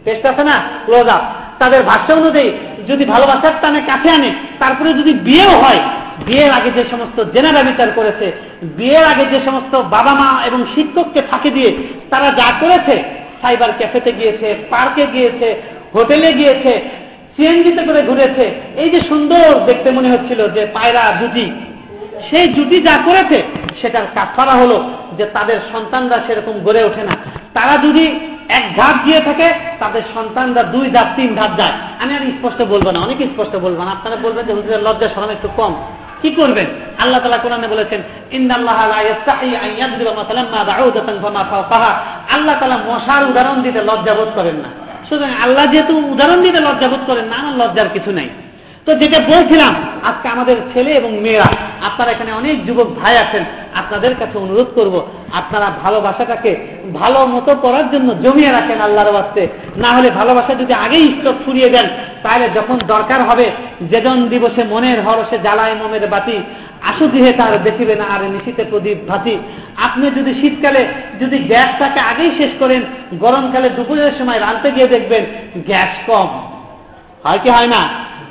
টেস্ট 0.05 0.25
আছে 0.31 0.45
না? 0.45 0.57
ক্লোজ 0.85 1.09
আপ 1.17 1.23
তাদের 1.59 1.83
ভাষ্য 1.83 2.09
অনুযায়ী, 2.13 2.51
যদি 2.89 3.05
ভালোবাসার 3.05 3.53
টানে 3.61 3.81
কাছে 3.81 4.09
আনে, 4.11 4.31
তারপরে 4.59 4.91
যদি 4.93 5.13
বিয়েও 5.13 5.55
হয়, 5.63 5.81
বিয়ের 6.27 6.53
আগে 6.53 6.71
যে 6.71 6.85
সমস্ত 6.91 7.19
জেনারা 7.35 7.63
বিচার 7.71 7.89
করেছে, 7.91 8.27
বিয়ের 8.79 9.05
আগে 9.05 9.25
যে 9.25 9.39
সমস্ত 9.45 9.75
বাবা 9.95 10.13
মা 10.15 10.29
এবং 10.47 10.61
শিক্ষককে 10.75 11.21
ফাঁকি 11.31 11.51
দিয়ে 11.51 11.71
তারা 12.11 12.29
যা 12.31 12.49
করেছে 12.61 13.26
সাইবার 13.43 13.71
ক্যাফেতে 13.79 14.13
গিয়েছে, 14.13 14.49
পার্কে 14.71 15.07
গিয়েছে, 15.07 15.49
হোটেলে 15.95 16.33
গিয়েছে, 16.33 16.73
সিএনজিতে 17.37 17.83
করে 17.83 18.03
ঘুরেছে। 18.03 18.45
এই 18.77 18.91
যে 18.91 19.01
সুন্দর 19.01 19.67
দেখতে 19.67 19.91
মনে 19.91 20.09
হচ্ছিল 20.11 20.41
যে 20.49 20.67
পায়রা 20.67 21.03
জুটি, 21.21 21.47
সেই 22.31 22.47
জুটি 22.47 22.81
যা 22.83 22.97
করেছে, 23.05 23.39
সেটার 23.81 24.07
কাফারা 24.15 24.53
হলো 24.53 24.77
যে 25.19 25.25
তাদের 25.27 25.59
সন্তানরা 25.73 26.19
সেরকম 26.27 26.53
গড়ে 26.65 26.85
ওঠে 26.85 27.03
না। 27.03 27.15
তারা 27.55 27.75
যদি 27.83 28.05
এক 28.49 28.65
ধাপ 28.77 28.97
গিয়ে 29.05 29.21
থাকে, 29.21 29.49
তাদের 29.79 30.03
সন্তানরা 30.15 30.63
দুই 30.63 30.91
ধাপ, 30.91 31.09
তিন 31.17 31.35
ধাপ 31.35 31.53
যায়। 31.59 31.75
আমি 31.99 32.13
আর 32.15 32.23
স্পষ্ট 32.39 32.63
বলব 32.63 32.91
না, 32.91 32.99
অনেক 33.01 33.19
স্পষ্ট 33.33 33.57
বলব 33.57 33.79
না। 33.79 33.91
আপনারা 33.91 34.17
বলবেন 34.17 34.45
যে, 34.47 34.53
হুজুরের 34.53 34.83
লজ্জা 34.83 35.09
সরম 35.15 35.31
একটু 35.31 35.49
কম। 35.57 35.73
কি 36.23 36.31
করবেন? 36.31 36.67
আল্লাহ 36.99 37.21
তালা 37.21 37.39
কোরআনে 37.39 37.69
বলেছেন 37.69 38.01
আল্লাহ 42.33 42.57
তালা 42.61 42.77
মশার 42.77 43.23
উদাহরণ 43.31 43.63
দিতে 43.63 43.81
লজ্জাবোধ 43.83 44.29
করেন 44.35 44.55
না। 44.55 44.69
সুতরাং 45.09 45.31
আল্লাহ 45.43 45.65
যেহেতু 45.67 45.99
উদাহরণ 45.99 46.43
দিতে 46.43 46.61
লজ্জাবোধ 46.61 47.01
করেন 47.07 47.25
না, 47.25 47.37
আমার 47.37 47.55
লজ্জার 47.57 47.89
কিছু 47.89 48.11
নাই। 48.11 48.29
তো 48.87 48.95
যেটা 48.95 49.19
বলছিলাম, 49.33 49.73
আজকে 50.09 50.29
আমাদের 50.29 50.57
ছেলে 50.73 50.91
এবং 50.91 51.11
মেয়েরা, 51.25 51.49
আপনারা 51.89 52.11
এখানে 52.11 52.33
অনেক 52.33 52.67
যুবক 52.67 52.89
ভাই 53.01 53.15
আছেন, 53.17 53.45
আপনাদের 53.75 54.13
কাছে 54.15 54.39
অনুরোধ 54.39 54.69
করব, 54.75 54.95
আপনারা 55.33 55.71
ভালোবাসাটাকে 55.83 56.53
ভালো 56.93 57.27
মতো 57.27 57.55
করার 57.55 57.91
জন্য 57.91 58.09
জমিয়ে 58.25 58.51
রাখেন 58.53 58.81
আল্লাহর 58.81 59.13
বাস্তে 59.13 59.49
না 59.77 59.91
হলে 59.97 60.11
ভালোবাসা 60.11 60.55
যদি 60.55 60.73
আগেই 60.73 61.07
স্টক 61.17 61.37
ফুরিয়ে 61.45 61.69
দেন, 61.69 61.87
তাহলে 62.23 62.47
যখন 62.55 62.77
দরকার 62.87 63.21
হবে, 63.23 63.47
যেজন 63.91 64.29
দিবসে 64.29 64.63
মনের 64.65 64.99
হরসে 65.03 65.39
জ্বালায় 65.39 65.75
মমের 65.75 66.05
বাতি, 66.09 66.37
আশু 66.91 67.05
গৃহে 67.09 67.33
তার 67.33 67.63
দেখিবে 67.63 67.95
না 67.95 68.05
আর 68.05 68.21
নিশিতে 68.35 68.65
প্রদীপ 68.65 68.99
ভাতি। 69.09 69.39
আপনি 69.77 70.11
যদি 70.11 70.33
শীতকালে 70.41 70.83
যদি 71.21 71.37
গ্যাসটাকে 71.39 72.01
আগেই 72.01 72.31
শেষ 72.39 72.53
করেন, 72.59 72.83
গরমকালে 73.19 73.69
দুপুরের 73.69 74.13
সময় 74.19 74.41
রানতে 74.41 74.69
গিয়ে 74.71 74.89
দেখবেন 74.89 75.23
গ্যাস 75.69 75.93
কম। 76.07 76.29
হয় 77.25 77.39
কি 77.39 77.51
হয় 77.51 77.67
না? 77.67 77.83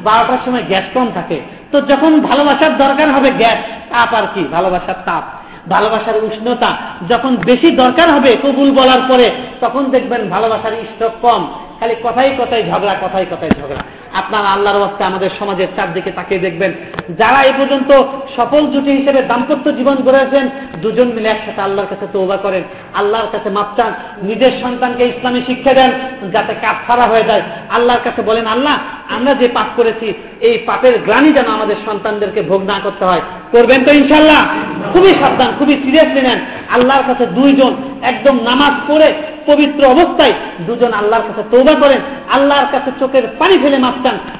বারোটার 0.06 0.41
সময় 0.45 0.66
গ্যাস 0.72 0.86
কম 0.93 1.08
থাকে। 1.16 1.38
তো 1.72 1.78
যখন 1.82 2.12
ভালোবাসার 2.22 2.74
দরকার 2.78 3.08
হবে 3.12 3.30
গ্যাস, 3.41 3.60
তাপ 3.91 4.12
আর 4.14 4.26
কি? 4.34 4.43
ভালোবাসার 4.56 4.99
তাপ। 5.06 5.24
ভালোবাসার 5.70 6.18
উষ্ণতা 6.24 6.72
যখন 7.10 7.32
বেশি 7.45 7.70
দরকার 7.76 8.08
হবে 8.16 8.32
কবুল 8.43 8.70
বলার 8.72 9.01
পরে, 9.10 9.28
তখন 9.62 9.84
দেখবেন 9.89 10.22
ভালোবাসার 10.30 10.74
স্টক 10.91 11.14
কম। 11.22 11.41
খালি 11.80 11.95
কথাই 12.03 12.30
কথাই 12.39 12.64
ঝগড়া 12.72 12.93
কথাই 13.03 13.26
কথাই 13.32 13.51
ঝগড়া। 13.60 13.84
আপনার 14.20 14.43
আল্লাহর 14.45 14.80
ওয়াস্তে 14.80 15.03
আমাদের 15.03 15.30
সমাজের 15.39 15.70
চারদিকে 15.76 16.12
তাকিয়ে 16.12 16.43
দেখবেন, 16.45 16.72
যারা 17.20 17.39
এই 17.47 17.53
পর্যন্ত 17.58 17.89
সফল 18.36 18.64
জুটি 18.74 18.91
হিসেবে 18.99 19.22
দাম্পত্য 19.22 19.66
জীবন 19.72 19.97
গড়েছেন 20.06 20.45
দুজন 20.82 21.08
মিলে 21.16 21.30
একসাথে 21.30 21.62
আল্লাহর 21.62 21.89
কাছে 21.89 22.06
তৌবা 22.14 22.38
করেন। 22.38 22.64
আল্লাহর 22.93 23.30
কাছে 23.32 23.49
মাপ 23.49 23.70
চান, 23.78 23.91
নিজের 24.24 24.53
সন্তানকে 24.62 25.03
ইসলামী 25.08 25.41
শিক্ষা 25.47 25.74
দেন, 25.74 25.91
যাতে 26.34 26.53
কাপ 26.64 26.78
ছাড়া 26.88 27.06
হয়ে 27.12 27.28
যায়। 27.30 27.43
আল্লাহর 27.70 28.03
কাছে 28.03 28.22
বলেন, 28.22 28.45
আল্লাহ 28.47 28.76
আমরা 29.10 29.34
যে 29.34 29.47
পাপ 29.47 29.66
করেছি, 29.76 30.14
এই 30.41 30.58
পাপের 30.58 30.99
গ্লানি 30.99 31.34
যেন 31.34 31.47
আমাদের 31.47 31.76
সন্তানদেরকে 31.86 32.41
ভোগ 32.41 32.64
না 32.66 32.80
করতে 32.84 33.06
হয়। 33.06 33.22
করবেন 33.51 33.86
তো 33.86 33.93
ইনশাল্লাহ। 33.93 34.45
খুবই 34.93 35.14
সাবধান, 35.14 35.53
খুবই 35.60 35.74
সিরিয়াসলি 35.74 36.22
নেন। 36.22 36.39
আল্লাহর 36.70 37.03
কাছে 37.08 37.26
দুইজন 37.26 37.76
একদম 38.01 38.39
নামাজ 38.43 38.74
পড়ে 38.88 39.14
পবিত্র 39.45 39.86
অবস্থায় 39.86 40.34
দুজন 40.68 40.93
আল্লাহর 40.93 41.24
কাছে 41.24 41.43
তৌবা 41.51 41.74
করেন। 41.74 42.01
আল্লাহর 42.30 42.66
কাছে 42.72 42.91
চোখের 42.99 43.24
পানি 43.39 43.58
ফেলে 43.58 43.78
মাপ 43.78 43.93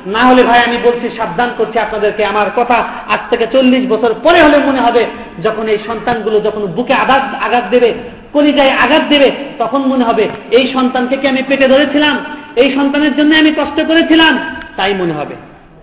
না 0.08 0.20
হলে 0.20 0.44
ভাই, 0.44 0.60
আমি 0.60 0.78
বলছি 0.84 1.18
সাবধান 1.18 1.50
করছি 1.58 1.80
আপনাদেরকে। 1.80 2.26
আমার 2.26 2.48
কথা 2.56 2.76
আজ 3.08 3.20
থেকে 3.30 3.48
চল্লিশ 3.48 3.90
বছর 3.90 4.14
পরে 4.14 4.40
হলে 4.42 4.58
মনে 4.58 4.82
হবে, 4.82 5.06
যখন 5.44 5.68
এই 5.68 5.78
সন্তানগুলো 5.88 6.40
যখন 6.40 6.66
বুকে 6.66 6.94
আঘাত 6.94 7.22
আঘাত 7.44 7.64
দেবে, 7.70 7.94
কলিজায় 8.34 8.70
আঘাত 8.70 9.02
দেবে, 9.10 9.32
তখন 9.60 9.80
মনে 9.80 10.04
হবে, 10.04 10.30
এই 10.52 10.74
সন্তানকে 10.74 11.18
কি 11.18 11.28
আমি 11.28 11.44
পেটে 11.44 11.68
ধরেছিলাম? 11.68 12.26
এই 12.56 12.76
সন্তানের 12.76 13.16
জন্য 13.16 13.36
আমি 13.36 13.52
কষ্ট 13.52 13.88
করেছিলাম? 13.88 14.55
তাই 14.78 14.94
মনে 14.94 15.14
হবে, 15.14 15.36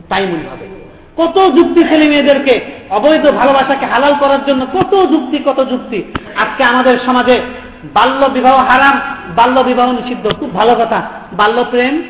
তাই 0.08 0.26
মনে 0.26 0.50
হবে। 0.50 0.82
কত 1.16 1.50
যুক্তি 1.50 1.80
ছেলে 1.88 2.08
মেয়েদেরকে, 2.08 2.60
অবৈধ 2.90 3.32
ভালোবাসাকে 3.32 3.86
হালাল 3.86 4.14
করার 4.20 4.44
জন্য 4.46 4.66
কত 4.66 5.06
যুক্তি 5.10 5.38
কত 5.38 5.64
যুক্তি। 5.70 6.02
আজকে 6.36 6.64
আমাদের 6.64 6.98
সমাজে 7.06 7.40
বাল্য 7.84 8.26
বিবাহ 8.26 8.56
হারাম, 8.56 9.00
বাল্য 9.36 9.60
বিবাহ 9.60 9.92
নিষিদ্ধ, 9.92 10.28
খুব 10.28 10.54
ভালো 10.54 10.74
কথা। 10.74 11.02
বাল্য 11.32 11.64
প্রেম 11.70 12.02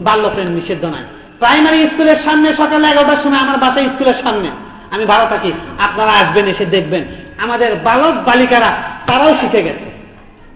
বাল্য 0.00 0.28
প্রেম 0.28 0.46
নিষিদ্ধ 0.46 0.84
নয়। 0.84 1.04
প্রাইমারি 1.38 1.82
স্কুলের 1.82 2.16
সামনে 2.24 2.54
সকালে 2.54 2.88
এগারোটার 2.88 3.22
সময় 3.22 3.38
আমার 3.38 3.58
বাসা 3.58 3.80
স্কুলের 3.80 4.14
সামনে। 4.22 4.50
আমি 4.90 5.04
ভালো 5.04 5.26
থাকি, 5.28 5.52
আপনারা 5.78 6.10
আসবেন, 6.10 6.46
এসে 6.46 6.64
দেখবেন। 6.66 7.04
আমাদের 7.38 7.74
বালক 7.74 8.14
বালিকারা, 8.14 8.76
তারাও 9.06 9.28
শিখে 9.28 9.62
গেছে। 9.62 9.94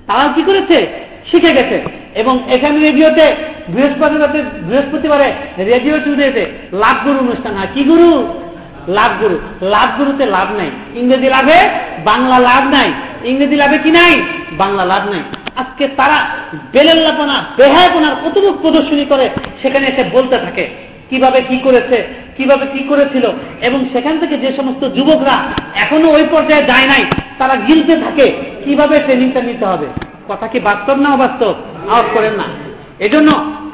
তারাও 0.07 0.33
কি 0.33 0.43
করেছে? 0.43 0.87
শিখে 1.31 1.53
গেছে। 1.55 1.85
এবং 2.15 2.43
এখানে 2.51 2.79
রেডিওতে 2.79 3.35
বৃহস্পতিবারে 3.75 4.43
বৃহস্পতিবারে 4.69 5.33
রেডিও 5.59 5.99
টুডেতে 5.99 6.45
লাভ 6.73 6.97
গুরু 7.05 7.19
অনুষ্ঠান 7.19 7.55
হয়। 7.55 7.69
কি 7.75 7.85
গুরু? 7.85 8.39
লাভ 8.89 9.11
গুরু 9.21 9.39
লাভ 9.63 9.89
গুরুতে 9.99 10.27
লাভ 10.27 10.49
নাই। 10.57 10.71
ইংরেজি 10.95 11.29
লাভে, 11.29 11.59
বাংলা 12.05 12.39
লাভ 12.39 12.65
নাই। 12.65 12.93
ইংরেজি 13.25 13.57
লাভে 13.57 13.79
কি 13.79 13.91
নাই? 13.91 14.23
বাংলা 14.53 14.85
লাভ 14.85 15.09
নাই। 15.09 15.23
আজকে 15.57 15.89
তারা 15.89 16.27
বেলেল্লাপনা 16.73 17.45
বেহায়পনার 17.57 18.15
কতটুক 18.25 18.57
প্রদর্শনী 18.61 19.05
করে, 19.05 19.31
সেখানে 19.63 19.87
এসে 19.87 20.05
বলতে 20.13 20.39
থাকে, 20.39 20.69
কীভাবে 21.11 21.41
কি 21.41 21.59
করেছে, 21.59 22.07
কীভাবে 22.37 22.67
কি 22.67 22.79
করেছিল, 22.79 23.31
এবং 23.63 23.85
সেখান 23.93 24.19
থেকে 24.19 24.37
যে 24.37 24.57
সমস্ত 24.57 24.89
যুবকরা 24.89 25.37
এখনও 25.75 26.09
ওই 26.11 26.25
পর্যায়ে 26.31 26.67
যায় 26.67 26.87
নাই, 26.87 27.05
তারা 27.39 27.57
গিলতে 27.57 27.97
থাকে, 27.97 28.33
কীভাবে 28.65 28.97
ট্রেনিংটা 28.97 29.41
নিতে 29.41 29.67
হবে? 29.67 29.87
কথা 30.29 30.47
কি 30.47 30.61
বাস্তব 30.61 30.97
না 30.97 31.11
অবাস্তব? 31.11 31.55
আওয়াজ 31.89 32.05
করেন 32.15 32.33
না। 32.33 32.45
এজন্য 33.07 33.29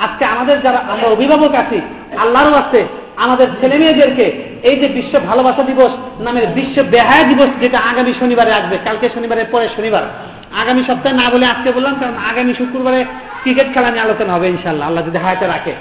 আজকে 0.04 0.24
আমাদের 0.24 0.56
যারা, 0.62 0.80
আমরা 0.92 1.06
অভিভাবক 1.08 1.54
আছি, 1.54 1.78
আল্লাহরও 2.18 2.54
আছে, 2.54 2.80
আমাদের 3.16 3.46
ছেলে 3.60 3.78
মেয়েদেরকে 3.78 4.26
এই 4.62 4.76
যে 4.80 4.88
বিশ্ব 4.88 5.14
ভালোবাসা 5.28 5.62
দিবস 5.62 5.92
নামের 6.20 6.46
বিশ্ব 6.46 6.82
বেহায়া 6.90 7.24
দিবস 7.28 7.50
যেটা 7.60 7.78
আগামী 7.78 8.12
শনিবারে 8.20 8.52
আসবে, 8.52 8.76
কালকে 8.84 9.06
শনিবারের 9.14 9.48
পরে 9.52 9.66
শনিবার। 9.76 10.04
আগামী 10.62 10.82
সপ্তাহে 10.86 11.16
না 11.16 11.26
বলে 11.30 11.46
আজকে 11.46 11.72
বললাম, 11.72 11.94
কারণ 12.00 12.16
আগামী 12.30 12.52
শুক্রবারে 12.54 13.04
ক্রিকেট 13.42 13.74
খেলা 13.74 13.90
নিয়ে 13.90 14.04
আলোচনা 14.04 14.32
হবে 14.32 14.46
ইনশাল্লাহ 14.48 14.88
আল্লাহ 14.88 15.04
যদি 15.06 15.18
হায়াতে 15.18 15.46
রাখে। 15.46 15.72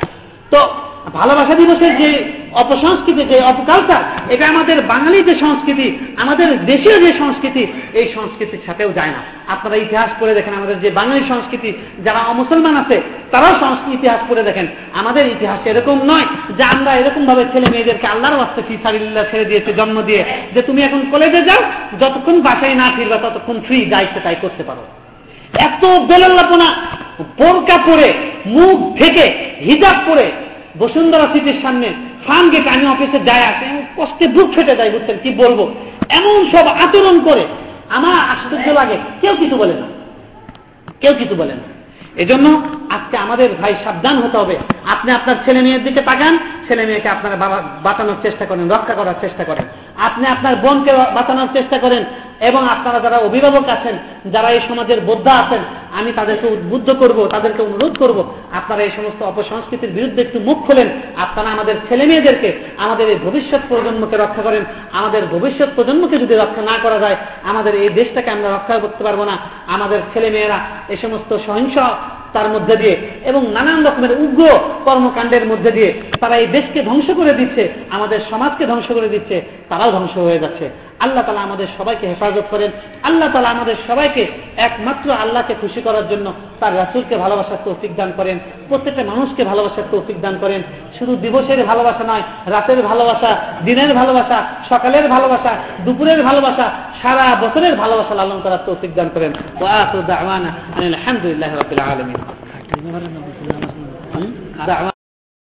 তো 0.52 0.60
ভালোবাসা 1.12 1.56
দিবসের 1.56 1.98
যে 1.98 2.10
অপসংস্কৃতি, 2.54 3.24
যে 3.26 3.42
অপকালচার 3.44 4.04
এটা 4.30 4.48
আমাদের 4.48 4.82
বাঙালি 4.82 5.24
যে 5.24 5.40
সংস্কৃতি, 5.40 5.98
আমাদের 6.18 6.66
দেশীয় 6.66 7.08
যে 7.08 7.18
সংস্কৃতি, 7.20 7.68
এই 7.94 8.14
সংস্কৃতির 8.16 8.60
সাথেও 8.66 8.92
যায় 8.92 9.12
না। 9.12 9.22
আপনারা 9.48 9.76
ইতিহাস 9.76 10.10
পড়ে 10.20 10.34
দেখেন, 10.34 10.54
আমাদের 10.54 10.80
যে 10.80 10.90
বাঙালি 10.90 11.28
সংস্কৃতি, 11.28 11.74
যারা 12.04 12.20
অমুসলমান 12.20 12.78
আছে, 12.78 13.02
তারাও 13.32 13.60
সংস্কৃতি 13.60 13.98
ইতিহাস 13.98 14.20
পড়ে 14.30 14.44
দেখেন। 14.44 14.68
আমাদের 14.94 15.28
ইতিহাস 15.28 15.60
এরকম 15.66 15.98
নয় 16.06 16.26
যে 16.58 16.64
আমরা 16.64 16.96
এরকম 16.96 17.26
ভাবে 17.26 17.46
ছেলে 17.54 17.68
মেয়েদেরকে 17.72 18.08
আল্লাহর 18.08 18.38
বাস্তে 18.38 18.62
ফিসাবিল্লাহ 18.68 19.24
ছেড়ে 19.32 19.46
দিয়েছে, 19.46 19.74
জন্ম 19.74 20.02
দিয়ে, 20.02 20.24
যে 20.54 20.62
তুমি 20.62 20.82
এখন 20.84 21.02
কলেজে 21.12 21.42
যাও, 21.42 21.62
যতক্ষণ 22.00 22.42
বাসায় 22.42 22.76
না 22.76 22.92
ফিরবা, 22.96 23.30
ততক্ষণ 23.30 23.60
ফ্রি 23.68 23.86
দায়িত্ব 23.86 24.20
তাই 24.24 24.36
করতে 24.42 24.64
পারো। 24.64 24.82
এত 25.54 25.86
বেলাল্লাপনা, 25.86 26.76
বোরকা 27.40 27.78
পরে, 27.86 28.14
মুখ 28.46 29.02
থেকে 29.02 29.54
হিজাব 29.62 29.96
পরে 30.08 30.32
বসুন্ধরা 30.80 31.26
সিটির 31.34 31.62
সামনে 31.62 31.88
ফার্ম 32.28 32.50
গেট 32.50 32.68
আমি 32.68 32.86
অফিসে 32.88 33.20
যাই 33.20 33.44
আসে 33.52 33.68
কষ্টে 33.98 34.26
বুক 34.28 34.48
ফেটে 34.56 34.76
যায় 34.76 34.92
বুঝছেন, 34.92 35.18
কি 35.24 35.30
বলব? 35.34 35.60
এমন 36.10 36.36
সব 36.52 36.66
আচরণ 36.68 37.20
করে 37.20 37.44
আমার 37.90 38.16
আশ্চর্য 38.34 38.68
লাগে, 38.80 38.98
কেউ 39.22 39.34
কিছু 39.36 39.56
বলে 39.58 39.74
না। 39.74 39.88
কেউ 41.02 41.14
কিছু 41.20 41.36
বলে 41.36 41.54
না। 41.54 41.66
এজন্য 42.16 42.48
আজকে 42.90 43.18
আমাদের 43.18 43.50
ভাই 43.62 43.74
সাবধান 43.84 44.16
হতে 44.18 44.38
হবে। 44.38 44.58
আপনি 44.92 45.12
আপনার 45.12 45.36
ছেলে 45.46 45.62
মেয়ের 45.62 45.84
দিকে 45.84 46.02
তাকান, 46.02 46.38
ছেলে 46.68 46.86
মেয়েকে 46.86 47.10
আপনার 47.10 47.38
বাবা 47.38 47.58
বাঁচানোর 47.84 48.16
চেষ্টা 48.24 48.46
করেন, 48.46 48.70
রক্ষা 48.70 48.94
করার 48.94 49.14
চেষ্টা 49.22 49.44
করেন। 49.44 49.66
আপনি 49.98 50.26
আপনার 50.28 50.56
বোনকে 50.56 50.92
বাঁচানোর 51.14 51.48
চেষ্টা 51.54 51.78
করেন 51.78 52.04
এবং 52.40 52.68
আপনারা 52.68 53.00
যারা 53.00 53.18
অভিভাবক 53.18 53.70
আছেন, 53.70 53.96
যারা 54.32 54.50
এই 54.52 54.62
সমাজের 54.70 55.02
বোদ্ধা 55.02 55.32
আছেন, 55.32 55.62
আমি 56.00 56.12
তাদেরকে 56.12 56.48
উদ্বুদ্ধ 56.48 56.90
করব, 56.92 57.28
তাদেরকে 57.28 57.62
অনুরোধ 57.64 57.98
করব, 57.98 58.18
আপনারা 58.52 58.84
এই 58.84 58.92
সমস্ত 58.98 59.24
অপসংস্কৃতির 59.24 59.92
বিরুদ্ধে 59.92 60.22
একটু 60.22 60.40
মুখ 60.40 60.58
খোলেন, 60.68 60.88
আপনারা 61.18 61.50
আমাদের 61.52 61.76
ছেলে 61.88 62.06
মেয়েদেরকে 62.06 62.50
আমাদের 62.78 63.10
এই 63.10 63.20
ভবিষ্যৎ 63.26 63.62
প্রজন্মকে 63.70 64.18
রক্ষা 64.18 64.42
করেন, 64.42 64.64
আমাদের 64.92 65.24
ভবিষ্যৎ 65.26 65.70
প্রজন্মকে 65.76 66.18
যদি 66.18 66.36
রক্ষা 66.36 66.62
না 66.62 66.76
করা 66.84 67.00
যায়, 67.00 67.18
আমাদের 67.44 67.76
এই 67.76 67.90
দেশটাকে 67.90 68.30
আমরা 68.32 68.50
রক্ষা 68.50 68.80
করতে 68.80 69.04
পারব 69.04 69.24
না, 69.24 69.38
আমাদের 69.68 70.00
ছেলে 70.14 70.30
মেয়েরা 70.30 70.60
এই 70.90 70.98
সমস্ত 70.98 71.38
সহিংস 71.46 71.78
তার 72.34 72.50
মধ্যে 72.50 72.76
দিয়ে 72.76 72.96
এবং 73.26 73.42
নানান 73.52 73.86
রকমের 73.88 74.12
উগ্র 74.12 74.44
কর্মকাণ্ডের 74.86 75.46
মধ্যে 75.48 75.72
দিয়ে 75.72 75.94
তারা 76.22 76.36
এই 76.38 76.48
দেশকে 76.48 76.84
ধ্বংস 76.84 77.08
করে 77.20 77.34
দিচ্ছে, 77.34 77.70
আমাদের 77.90 78.20
সমাজকে 78.32 78.66
ধ্বংস 78.66 78.92
করে 78.92 79.10
দিচ্ছে, 79.10 79.42
তারাও 79.70 79.92
ধ্বংস 79.92 80.18
হয়ে 80.18 80.40
যাচ্ছে। 80.40 80.70
আল্লাহ 81.04 81.24
তালা 81.28 81.42
আমাদের 81.48 81.68
সবাইকে 81.78 82.06
হেফাজত 82.12 82.46
করেন। 82.54 82.72
আল্লাহ 83.08 83.28
তালা 83.34 83.50
আমাদের 83.56 83.76
সবাইকে 83.88 84.24
একমাত্র 84.68 85.08
আল্লাহকে 85.24 85.54
খুশি 85.62 85.80
করার 85.88 86.06
জন্য 86.12 86.28
তার 86.60 86.74
রাসুলকে 86.82 87.16
ভালোবাসার 87.24 87.64
তৌফিক 87.66 87.92
দান 88.00 88.10
করেন 88.18 88.38
প্রত্যেকটা 88.70 89.04
মানুষকে 89.12 89.42
ভালোবাসার 89.52 89.88
তৌফিক 89.92 90.18
দান 90.26 90.36
করেন। 90.44 90.62
শুধু 90.98 91.14
দিবসের 91.24 91.60
ভালোবাসা 91.72 92.04
নয় 92.12 92.26
রাতের 92.54 92.80
ভালোবাসা 92.90 93.32
দিনের 93.68 93.92
ভালোবাসা 94.00 94.38
সকালের 94.72 95.06
ভালোবাসা 95.16 95.52
দুপুরের 95.86 96.20
ভালোবাসা 96.28 96.66
সারা 97.02 97.26
বছরের 97.44 97.74
ভালোবাসা 97.82 98.14
লালন 98.20 98.40
করার 98.46 98.62
তৌফিক 98.68 98.92
দান 98.98 99.10
করেন। 99.16 99.32
আলহামদুলিল্লাহ 100.88 101.52
রবিল 101.62 101.84
আলমিন। 101.92 102.20